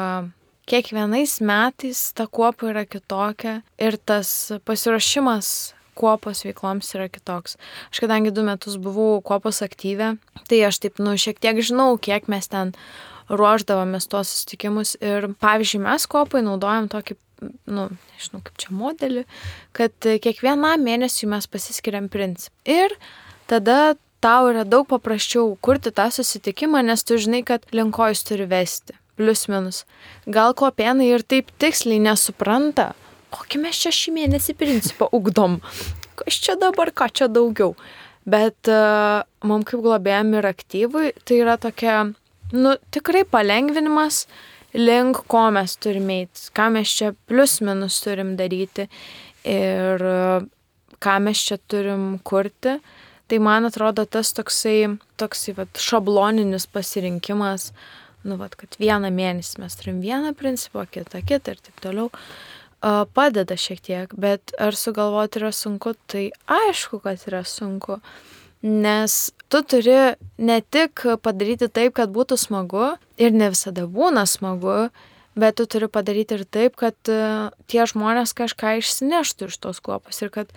kiekvienais 0.67 1.39
metais 1.43 2.01
ta 2.17 2.27
kuopa 2.31 2.71
yra 2.71 2.85
kitokia 2.87 3.61
ir 3.83 3.99
tas 3.99 4.53
pasiruošimas 4.67 5.73
kuopos 5.99 6.45
veikloms 6.47 6.93
yra 6.97 7.09
kitoks. 7.13 7.57
Aš 7.93 8.03
kadangi 8.05 8.33
du 8.35 8.45
metus 8.47 8.79
buvau 8.81 9.21
kuopos 9.25 9.63
aktyvė, 9.65 10.15
tai 10.51 10.61
aš 10.69 10.83
taip, 10.85 11.01
nu, 11.03 11.17
šiek 11.21 11.41
tiek 11.43 11.61
žinau, 11.65 11.97
kiek 12.01 12.29
mes 12.33 12.49
ten 12.53 12.75
ruoždavomės 13.33 14.09
tuos 14.11 14.31
susitikimus 14.33 14.97
ir, 15.01 15.31
pavyzdžiui, 15.43 15.83
mes 15.87 16.07
kuopai 16.11 16.43
naudojam 16.45 16.89
tokį, 16.93 17.17
nu, 17.71 17.89
nežinau, 18.17 18.43
kaip 18.45 18.57
čia 18.61 18.73
modelį, 18.77 19.27
kad 19.77 19.95
kiekvienam 20.25 20.83
mėnesiui 20.85 21.31
mes 21.33 21.49
pasiskiriam 21.51 22.11
principą. 22.13 22.55
Ir 22.69 22.97
tada 23.51 23.95
tau 24.23 24.51
yra 24.53 24.65
daug 24.69 24.87
paprasčiau 24.91 25.57
kurti 25.65 25.93
tą 25.95 26.09
susitikimą, 26.15 26.85
nes 26.87 27.03
tu 27.07 27.19
žinai, 27.19 27.43
kad 27.47 27.65
linkojus 27.75 28.23
turi 28.29 28.47
vesti. 28.51 28.97
Plius 29.19 29.45
minus. 29.51 29.83
Gal 30.25 30.55
kopėnai 30.57 31.11
ir 31.11 31.25
taip 31.27 31.51
tiksliai 31.61 32.01
nesupranta, 32.01 32.93
kokį 33.33 33.63
mes 33.65 33.81
čia 33.85 33.93
šį 33.95 34.15
mėnesį 34.19 34.55
principą 34.59 35.09
ugdom, 35.17 35.59
kas 36.21 36.39
čia 36.45 36.57
dabar, 36.61 36.93
ką 36.95 37.09
čia 37.13 37.29
daugiau. 37.33 37.75
Bet 38.29 38.71
uh, 38.71 39.25
mums 39.43 39.67
kaip 39.67 39.83
globėjami 39.83 40.39
ir 40.39 40.49
aktyvui, 40.53 41.13
tai 41.27 41.41
yra 41.43 41.57
tokia, 41.59 42.13
nu, 42.55 42.75
tikrai 42.95 43.25
palengvinimas 43.27 44.27
link 44.79 45.25
ko 45.29 45.49
mes 45.55 45.75
turime 45.83 46.23
eiti, 46.23 46.47
ką 46.55 46.69
mes 46.77 46.93
čia 47.01 47.13
plius 47.29 47.59
minus 47.65 47.99
turim 48.05 48.37
daryti 48.39 48.87
ir 49.49 50.07
uh, 50.07 50.45
ką 51.03 51.17
mes 51.27 51.43
čia 51.49 51.59
turim 51.67 52.15
kurti. 52.23 52.79
Tai 53.31 53.39
man 53.41 53.65
atrodo 53.65 54.05
tas 54.05 54.29
toksai, 54.37 54.99
toksai 55.17 55.55
vat, 55.57 55.79
šabloninis 55.81 56.67
pasirinkimas, 56.69 57.71
nu, 58.29 58.37
vat, 58.37 58.55
kad 58.61 58.77
vieną 58.79 59.09
mėnesį 59.15 59.63
mes 59.63 59.77
turim 59.79 60.03
vieną 60.05 60.35
principą, 60.37 60.85
kitą 60.85 61.23
kitą 61.25 61.55
ir 61.57 61.63
taip 61.65 61.81
toliau. 61.81 62.11
Uh, 62.13 62.53
padeda 62.83 63.57
šiek 63.57 63.81
tiek, 63.81 64.15
bet 64.19 64.55
ar 64.59 64.75
sugalvoti 64.75 65.39
yra 65.41 65.53
sunku, 65.55 65.95
tai 66.11 66.31
aišku, 66.51 66.99
kad 67.05 67.23
yra 67.31 67.45
sunku. 67.47 68.01
Nes 68.63 69.33
tu 69.51 69.63
turi 69.67 70.15
ne 70.39 70.61
tik 70.63 71.05
padaryti 71.23 71.69
taip, 71.71 71.97
kad 71.99 72.13
būtų 72.15 72.39
smagu 72.39 72.93
ir 73.19 73.35
ne 73.35 73.51
visada 73.55 73.89
būna 73.91 74.23
smagu, 74.31 74.91
bet 75.35 75.59
tu 75.59 75.67
turi 75.67 75.89
padaryti 75.91 76.39
ir 76.39 76.45
taip, 76.45 76.77
kad 76.79 76.95
e, 77.11 77.51
tie 77.67 77.87
žmonės 77.89 78.35
kažką 78.39 78.77
išsineštų 78.83 79.51
iš 79.51 79.59
tos 79.63 79.81
kuopos 79.83 80.23
ir 80.23 80.31
kad, 80.35 80.53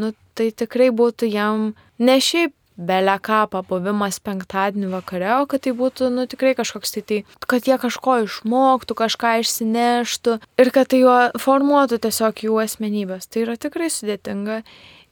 nu, 0.00 0.10
tai 0.34 0.50
tikrai 0.50 0.88
būtų 0.90 1.30
jam 1.30 1.72
ne 2.02 2.18
šiaip 2.18 2.55
belia 2.76 3.16
ką 3.22 3.44
pabuvimas 3.52 4.18
penktadienį 4.20 4.90
vakare, 4.92 5.30
o 5.40 5.46
kad 5.48 5.64
tai 5.64 5.72
būtų, 5.76 6.10
nu, 6.12 6.26
tikrai 6.28 6.54
kažkoks 6.58 6.92
tai 6.96 7.02
tai, 7.08 7.20
kad 7.48 7.68
jie 7.68 7.78
kažko 7.80 8.18
išmoktų, 8.26 8.96
kažką 9.00 9.32
išsineštų 9.42 10.36
ir 10.60 10.72
kad 10.74 10.92
tai 10.92 11.00
juo 11.02 11.16
formuotų 11.40 12.00
tiesiog 12.04 12.44
jų 12.46 12.60
asmenybės. 12.66 13.28
Tai 13.30 13.46
yra 13.46 13.56
tikrai 13.60 13.88
sudėtinga 13.92 14.60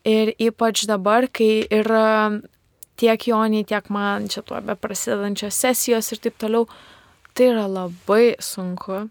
ir 0.05 0.35
ypač 0.37 0.85
dabar, 0.91 1.29
kai 1.33 1.65
yra 1.73 2.41
tiek 3.01 3.29
Joniai, 3.29 3.65
tiek 3.67 3.89
man 3.91 4.29
čia 4.31 4.45
tuo 4.47 4.61
be 4.63 4.77
prasidedančios 4.79 5.57
sesijos 5.57 6.13
ir 6.13 6.23
taip 6.23 6.39
toliau, 6.39 6.69
tai 7.35 7.51
yra 7.55 7.67
labai 7.71 8.37
sunku. 8.45 9.07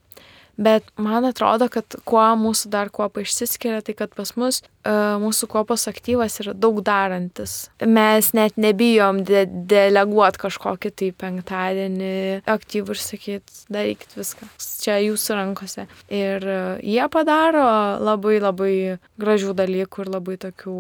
Bet 0.58 0.86
man 1.02 1.26
atrodo, 1.26 1.66
kad 1.74 1.96
kuo 2.06 2.26
mūsų 2.38 2.70
dar 2.74 2.92
kuopa 2.94 3.24
išsiskiria, 3.24 3.82
tai 3.86 3.96
kad 3.98 4.12
pas 4.14 4.36
mus 4.38 4.62
uh, 4.62 5.16
mūsų 5.22 5.50
kuopos 5.50 5.88
aktyvas 5.90 6.38
yra 6.44 6.54
daug 6.54 6.78
darantis. 6.86 7.72
Mes 7.82 8.30
net 8.38 8.60
nebijom 8.62 9.24
de 9.26 9.48
deleguoti 9.50 10.44
kažkokį 10.46 10.94
tai 11.00 11.10
penktadienį 11.24 12.14
aktyvų 12.54 12.94
ir 12.94 13.02
sakyti, 13.02 13.58
darykit 13.74 14.14
viską. 14.20 14.52
Čia 14.84 15.00
jūsų 15.08 15.40
rankose. 15.40 15.88
Ir 16.14 16.46
uh, 16.46 16.78
jie 16.86 17.10
padaro 17.10 17.66
labai 18.04 18.38
labai 18.44 18.76
gražių 19.18 19.58
dalykų 19.58 20.06
ir 20.06 20.16
labai 20.20 20.38
tokių 20.46 20.80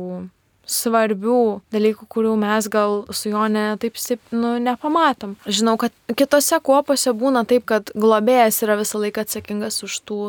svarbių 0.69 1.61
dalykų, 1.73 2.07
kurių 2.11 2.33
mes 2.39 2.69
gal 2.71 3.03
su 3.11 3.31
jo 3.33 3.43
ne 3.51 3.65
taip 3.81 3.99
nu, 4.31 4.55
nepamatom. 4.63 5.35
Žinau, 5.45 5.75
kad 5.81 5.93
kitose 6.15 6.59
kuopose 6.63 7.11
būna 7.11 7.43
taip, 7.47 7.65
kad 7.67 7.91
globėjas 7.95 8.61
yra 8.63 8.79
visą 8.79 9.01
laiką 9.03 9.25
atsakingas 9.25 9.83
už 9.83 9.99
tų 10.07 10.19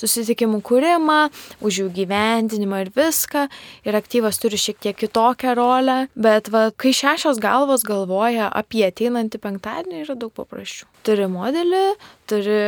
susitikimų 0.00 0.62
kūrimą, 0.66 1.18
už 1.62 1.82
jų 1.82 1.88
gyvendinimą 1.94 2.82
ir 2.86 2.90
viską. 2.96 3.46
Ir 3.86 3.98
aktyvas 3.98 4.40
turi 4.42 4.58
šiek 4.60 4.80
tiek 4.82 4.98
kitokią 4.98 5.54
rolę. 5.58 5.98
Bet 6.16 6.50
va, 6.52 6.70
kai 6.74 6.94
šešios 6.96 7.40
galvos 7.42 7.84
galvoja 7.86 8.48
apie 8.50 8.86
ateinantį 8.88 9.42
penktadienį, 9.42 10.04
yra 10.06 10.16
daug 10.18 10.32
paprasčiau. 10.34 10.88
Turi 11.06 11.28
modelį, 11.30 11.84
turi... 12.30 12.62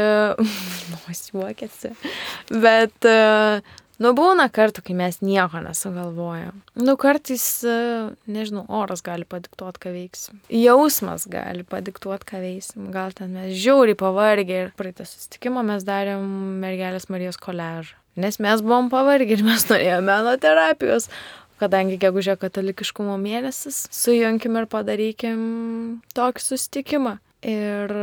Nuos 0.92 1.24
juokėsi. 1.32 1.94
Bet 2.52 3.08
uh, 3.08 3.64
Nu, 4.02 4.10
būna 4.16 4.48
kartų, 4.50 4.82
kai 4.88 4.94
mes 4.98 5.20
nieko 5.22 5.60
nesugalvojam. 5.62 6.58
Nu, 6.74 6.96
kartais, 6.98 7.44
e, 7.62 7.74
nežinau, 8.26 8.64
oras 8.82 9.04
gali 9.06 9.26
padiktuoti, 9.28 9.80
ką 9.84 9.92
veiksim. 9.94 10.40
Jausmas 10.50 11.28
gali 11.30 11.62
padiktuoti, 11.68 12.26
ką 12.26 12.40
veiksim. 12.42 12.88
Gal 12.94 13.14
ten 13.14 13.30
mes 13.36 13.54
žiauriai 13.54 13.98
pavargę 13.98 14.56
ir 14.64 14.72
praeitą 14.78 15.06
susitikimą 15.06 15.62
mes 15.68 15.86
darėm 15.86 16.24
mergelės 16.64 17.06
Marijos 17.12 17.38
koležą. 17.38 17.94
Nes 18.18 18.38
mes 18.42 18.62
buvom 18.62 18.90
pavargę 18.90 19.38
ir 19.38 19.44
mes 19.46 19.66
norėjome 19.70 20.08
meno 20.10 20.34
terapijos. 20.42 21.08
Kadangi 21.62 21.94
gegužė 22.02 22.34
katalikiškumo 22.42 23.14
mėnesis, 23.22 23.84
sujunkim 23.94 24.58
ir 24.58 24.66
padarykim 24.66 25.44
tokį 26.18 26.42
susitikimą. 26.42 27.12
Ir, 27.46 27.94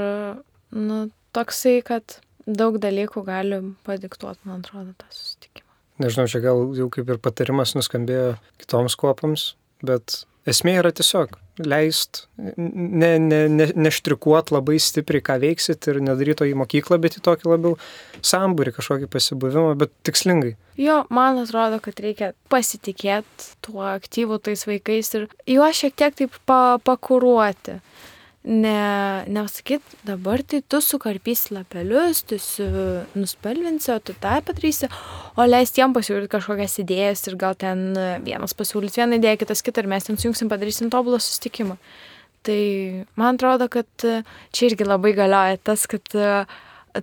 nu, 0.72 1.02
toksai, 1.36 1.82
kad 1.84 2.22
daug 2.48 2.80
dalykų 2.80 3.26
gali 3.28 3.60
padiktuoti, 3.84 4.39
man 4.48 4.64
atrodo, 4.64 4.96
tą 4.96 5.12
susitikimą 5.12 5.61
nežinau, 6.02 6.28
čia 6.32 6.41
gal 6.43 6.66
jau 6.78 6.89
kaip 6.93 7.10
ir 7.14 7.22
patarimas 7.22 7.76
nuskambėjo 7.78 8.36
kitoms 8.62 8.97
kopoms, 8.99 9.54
bet 9.86 10.24
esmė 10.49 10.80
yra 10.82 10.91
tiesiog 10.95 11.38
leist, 11.62 12.26
ne, 12.38 13.12
ne, 13.20 13.41
ne, 13.52 13.68
neštrikuot 13.76 14.49
labai 14.54 14.80
stipriai, 14.82 15.22
ką 15.26 15.38
veiksit 15.43 15.86
ir 15.91 15.99
nedaryto 16.02 16.47
į 16.47 16.56
mokyklą, 16.58 16.97
bet 17.04 17.20
į 17.20 17.24
tokį 17.28 17.52
labiau 17.52 17.76
sambūrį, 18.26 18.74
kažkokį 18.78 19.10
pasibuvimą, 19.12 19.76
bet 19.78 19.93
tikslingai. 20.08 20.56
Jo, 20.82 21.02
man 21.14 21.38
atrodo, 21.43 21.82
kad 21.84 22.02
reikia 22.02 22.32
pasitikėti 22.49 23.52
tuo 23.66 23.84
aktyvu 23.91 24.39
tais 24.41 24.66
vaikais 24.66 25.14
ir 25.20 25.28
juos 25.49 25.84
šiek 25.84 25.97
tiek 25.99 26.18
taip 26.24 26.41
pa, 26.49 26.80
pakuruoti 26.82 27.78
ne, 28.44 29.24
nesakyt, 29.30 29.84
dabar 30.08 30.42
tai 30.42 30.62
tu 30.66 30.80
sukarpysi 30.82 31.54
lapelius, 31.54 32.24
tu 32.26 32.39
su, 32.42 32.66
nuspalvinsi, 33.14 33.92
o 33.94 34.00
tu 34.00 34.16
tą 34.18 34.39
padarysi, 34.48 34.89
o 35.38 35.46
leisti 35.46 35.84
jam 35.84 35.94
pasiūlyti 35.94 36.32
kažkokias 36.32 36.80
idėjas 36.82 37.28
ir 37.30 37.38
gal 37.42 37.58
ten 37.60 37.92
vienas 38.26 38.58
pasiūlys 38.58 38.98
vieną 38.98 39.22
idėją, 39.22 39.44
kitas 39.44 39.62
kitą 39.66 39.84
ir 39.84 39.92
mes 39.94 40.10
ten 40.10 40.18
sujungsim, 40.18 40.50
padarysim 40.52 40.89
tobulą 40.94 41.22
susitikimą. 41.22 41.78
Tai 42.42 42.62
man 43.22 43.38
atrodo, 43.38 43.70
kad 43.70 44.10
čia 44.50 44.72
irgi 44.72 44.88
labai 44.89 45.14
galioja 45.14 45.62
tas, 45.62 45.86
kad 45.89 46.08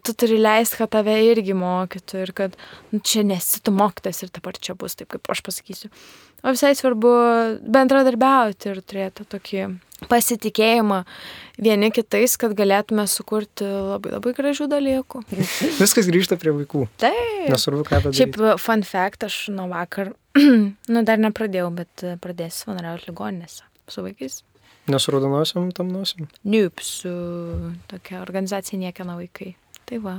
tu 0.03 0.15
turi 0.15 0.39
leisti, 0.41 0.79
kad 0.81 0.93
tave 0.93 1.17
irgi 1.31 1.57
mokytų 1.57 2.23
ir 2.25 2.33
kad 2.37 2.57
nu, 2.93 3.01
čia 3.01 3.25
nesi 3.27 3.63
tu 3.65 3.75
mokytas 3.75 4.23
ir 4.25 4.33
dabar 4.35 4.59
čia 4.61 4.77
bus 4.79 4.99
taip, 4.99 5.11
kaip 5.15 5.31
aš 5.33 5.43
pasakysiu. 5.47 5.91
O 6.47 6.55
visai 6.55 6.71
svarbu 6.79 7.11
bendradarbiauti 7.67 8.71
ir 8.71 8.83
turėti 8.87 9.27
tokį 9.27 9.63
pasitikėjimą 10.07 11.01
vieni 11.59 11.91
kitais, 11.91 12.37
kad 12.39 12.55
galėtume 12.59 13.09
sukurti 13.11 13.67
labai 13.67 14.13
labai 14.15 14.35
gražių 14.37 14.69
dalykų. 14.71 15.25
Viskas 15.81 16.07
grįžta 16.07 16.39
prie 16.39 16.55
vaikų. 16.61 16.85
Taip. 17.03 17.49
Nesvarbu, 17.51 17.83
ką 17.89 18.03
padaryti. 18.05 18.21
Šiaip 18.23 18.61
fun 18.63 18.87
fact, 18.87 19.27
aš 19.27 19.49
nuo 19.55 19.67
vakar, 19.73 20.13
nu 20.95 21.03
dar 21.09 21.19
nepradėjau, 21.25 21.73
bet 21.81 22.07
pradėsiu 22.23 22.69
savanoriauti 22.69 23.11
ligoninėse 23.11 23.67
su 23.91 24.07
vaikais. 24.07 24.43
Nesuraudonosim 24.89 25.69
tam 25.77 25.91
nosim? 25.93 26.31
Niup, 26.49 26.81
su 26.81 27.11
tokia 27.91 28.23
organizacija 28.23 28.79
niekieno 28.81 29.19
vaikai. 29.19 29.53
Tai 29.89 29.99
va. 30.05 30.19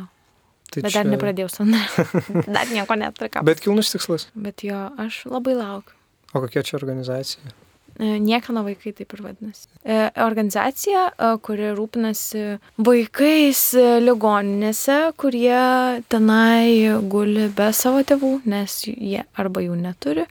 Tai 0.70 0.84
bet 0.86 0.93
čia... 0.93 1.01
dar 1.01 1.09
nepradėjau 1.09 1.49
savanoriauti. 1.53 2.43
dar 2.57 2.70
nieko 2.74 2.99
neturiu. 2.99 3.45
Bet 3.47 3.63
kilnus 3.63 3.93
tikslas. 3.93 4.28
Bet 4.38 4.65
jo, 4.65 4.84
aš 5.01 5.24
labai 5.30 5.57
laukiu. 5.57 5.97
O 6.34 6.43
kokia 6.43 6.61
čia 6.65 6.78
organizacija? 6.78 7.55
E, 7.99 8.20
Niekano 8.24 8.63
vaikai 8.63 8.93
taip 8.95 9.13
ir 9.15 9.24
vadinasi. 9.26 9.67
E, 9.84 9.97
organizacija, 10.24 11.07
e, 11.11 11.32
kuri 11.43 11.74
rūpinasi 11.76 12.43
vaikais 12.86 13.63
ligoninėse, 14.05 14.99
kurie 15.20 15.63
tenai 16.07 17.01
guli 17.11 17.49
be 17.57 17.72
savo 17.76 18.05
tėvų, 18.05 18.34
nes 18.47 18.78
jie 18.88 19.26
arba 19.36 19.65
jų 19.65 19.76
neturi, 19.82 20.28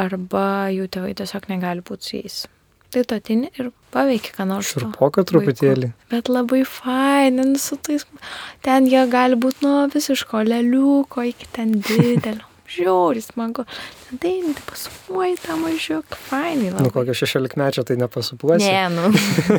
arba 0.00 0.46
jų 0.72 0.88
tėvai 0.96 1.12
tiesiog 1.18 1.50
negali 1.52 1.84
būti 1.84 2.08
su 2.08 2.16
jais. 2.22 2.38
Tai 2.94 3.02
tu 3.02 3.16
atini 3.18 3.48
ir 3.58 3.72
paveikia, 3.90 4.30
ką 4.36 4.44
nors. 4.46 4.68
Šurpoka 4.70 5.24
truputėlį. 5.26 5.88
Vaikų. 5.90 6.10
Bet 6.12 6.28
labai 6.30 6.60
fainai, 6.68 7.46
nu, 7.50 7.58
su 7.58 7.74
tais. 7.82 8.04
Ten 8.62 8.86
jie 8.90 9.02
gali 9.10 9.38
būti 9.40 9.66
nuo 9.66 9.88
visiško 9.90 10.44
leliuko 10.46 11.24
iki 11.26 11.48
ten 11.56 11.72
didelio 11.80 12.44
žiauri 12.74 13.24
smagu. 13.24 13.64
Dainai, 14.22 14.54
pasupuoji 14.68 15.40
tą 15.42 15.56
mažiuką, 15.58 16.20
fainai. 16.28 16.70
Labai. 16.70 16.86
Nu, 16.86 16.92
kokio 16.94 17.18
šešiolikmečio 17.18 17.82
tai 17.88 17.98
nepasupuosi. 17.98 18.70
Ne, 18.70 18.86
nu. 18.94 19.10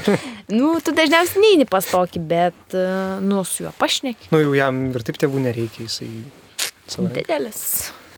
nu, 0.58 0.72
tu 0.80 0.96
dažniausiai 0.96 1.44
neini 1.44 1.68
pas 1.68 1.92
tokį, 1.92 2.24
bet, 2.32 2.80
nu, 3.26 3.44
su 3.44 3.68
juo 3.68 3.76
pašneki. 3.84 4.32
Nu, 4.32 4.40
jau 4.46 4.56
jam 4.56 4.80
ir 4.94 5.04
taip 5.12 5.20
tėvų 5.20 5.44
nereikia, 5.50 5.90
jisai. 5.90 6.10
Savai. 6.88 7.12
Didelis. 7.20 7.66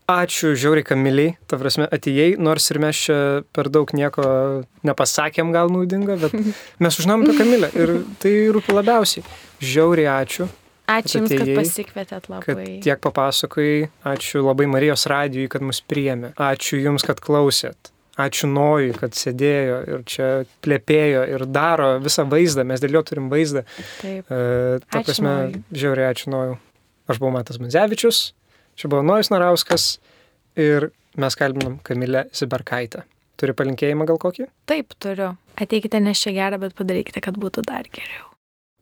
Ačiū, 0.07 0.53
žiauriai 0.55 0.85
kamiliai, 0.87 1.33
ta 1.51 1.57
prasme, 1.59 1.83
atėjai, 1.91 2.37
nors 2.39 2.69
ir 2.71 2.77
mes 2.79 2.99
čia 3.07 3.15
per 3.51 3.67
daug 3.67 3.89
nieko 3.91 4.27
nepasakėm 4.87 5.51
gal 5.51 5.67
naudingo, 5.67 6.15
bet 6.21 6.31
mes 6.83 6.95
sužinom 6.95 7.25
apie 7.25 7.35
Kamilę 7.35 7.69
ir 7.75 7.91
tai 8.23 8.31
rūpi 8.55 8.71
labiausiai. 8.77 9.25
Žiauriai 9.59 10.07
ačiū. 10.13 10.47
Ačiū 10.87 11.19
Jums, 11.19 11.33
kad 11.35 11.51
pasikvietėt 11.57 12.29
labai. 12.31 12.45
Kad 12.45 12.63
tiek 12.85 13.03
papasakojai. 13.03 13.89
Ačiū 14.07 14.45
labai 14.45 14.69
Marijos 14.71 15.03
radijui, 15.11 15.49
kad 15.51 15.67
mus 15.67 15.83
priėmė. 15.83 16.31
Ačiū 16.39 16.79
Jums, 16.79 17.03
kad 17.03 17.19
klausėt. 17.19 17.91
Ačiū 18.15 18.47
Nojui, 18.47 18.95
kad 18.95 19.11
sėdėjo 19.11 19.81
ir 19.91 20.07
čia 20.07 20.31
plėpėjo 20.63 21.27
ir 21.35 21.43
daro 21.51 21.97
visą 21.99 22.23
vaizdą. 22.31 22.63
Mes 22.63 22.79
dėl 22.79 22.95
jo 22.95 23.03
turim 23.11 23.27
vaizdą. 23.29 23.67
Taip. 23.99 24.31
E, 24.31 24.79
ta 24.87 25.03
prasme, 25.03 25.35
žiauriai 25.75 26.15
ačiū 26.15 26.31
Nojui. 26.31 26.57
Aš 27.11 27.19
buvau 27.19 27.35
Matas 27.35 27.59
Manzevičius, 27.59 28.31
čia 28.77 28.91
buvo 28.91 29.03
Nojus 29.05 29.31
Narauskas 29.33 29.97
ir 30.55 30.91
mes 31.17 31.35
kalbinam 31.35 31.79
Kamilę 31.83 32.27
Ziberkaitę. 32.33 33.03
Turi 33.37 33.53
palinkėjimą 33.53 34.07
gal 34.09 34.17
kokį? 34.21 34.47
Taip, 34.69 34.95
turiu. 35.01 35.35
Ateikite 35.57 36.01
ne 36.01 36.13
čia 36.17 36.33
gerą, 36.33 36.57
bet 36.61 36.73
padarykite, 36.77 37.21
kad 37.21 37.37
būtų 37.37 37.65
dar 37.67 37.85
geriau. 37.93 38.25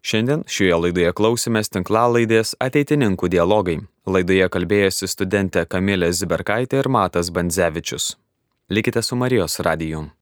Šiandien 0.05 0.43
šioje 0.45 0.75
laidoje 0.83 1.11
klausimės 1.17 1.71
tinklalaidės 1.73 2.53
ateitininkų 2.61 3.31
dialogai. 3.33 3.79
Laidoje 4.05 4.47
kalbėjosi 4.53 5.09
studentė 5.09 5.65
Kamilė 5.65 6.11
Ziberkaitė 6.13 6.83
ir 6.83 6.91
Matas 6.93 7.31
Bandzevičius. 7.33 8.13
Likite 8.69 9.01
su 9.01 9.17
Marijos 9.17 9.57
radiju. 9.65 10.05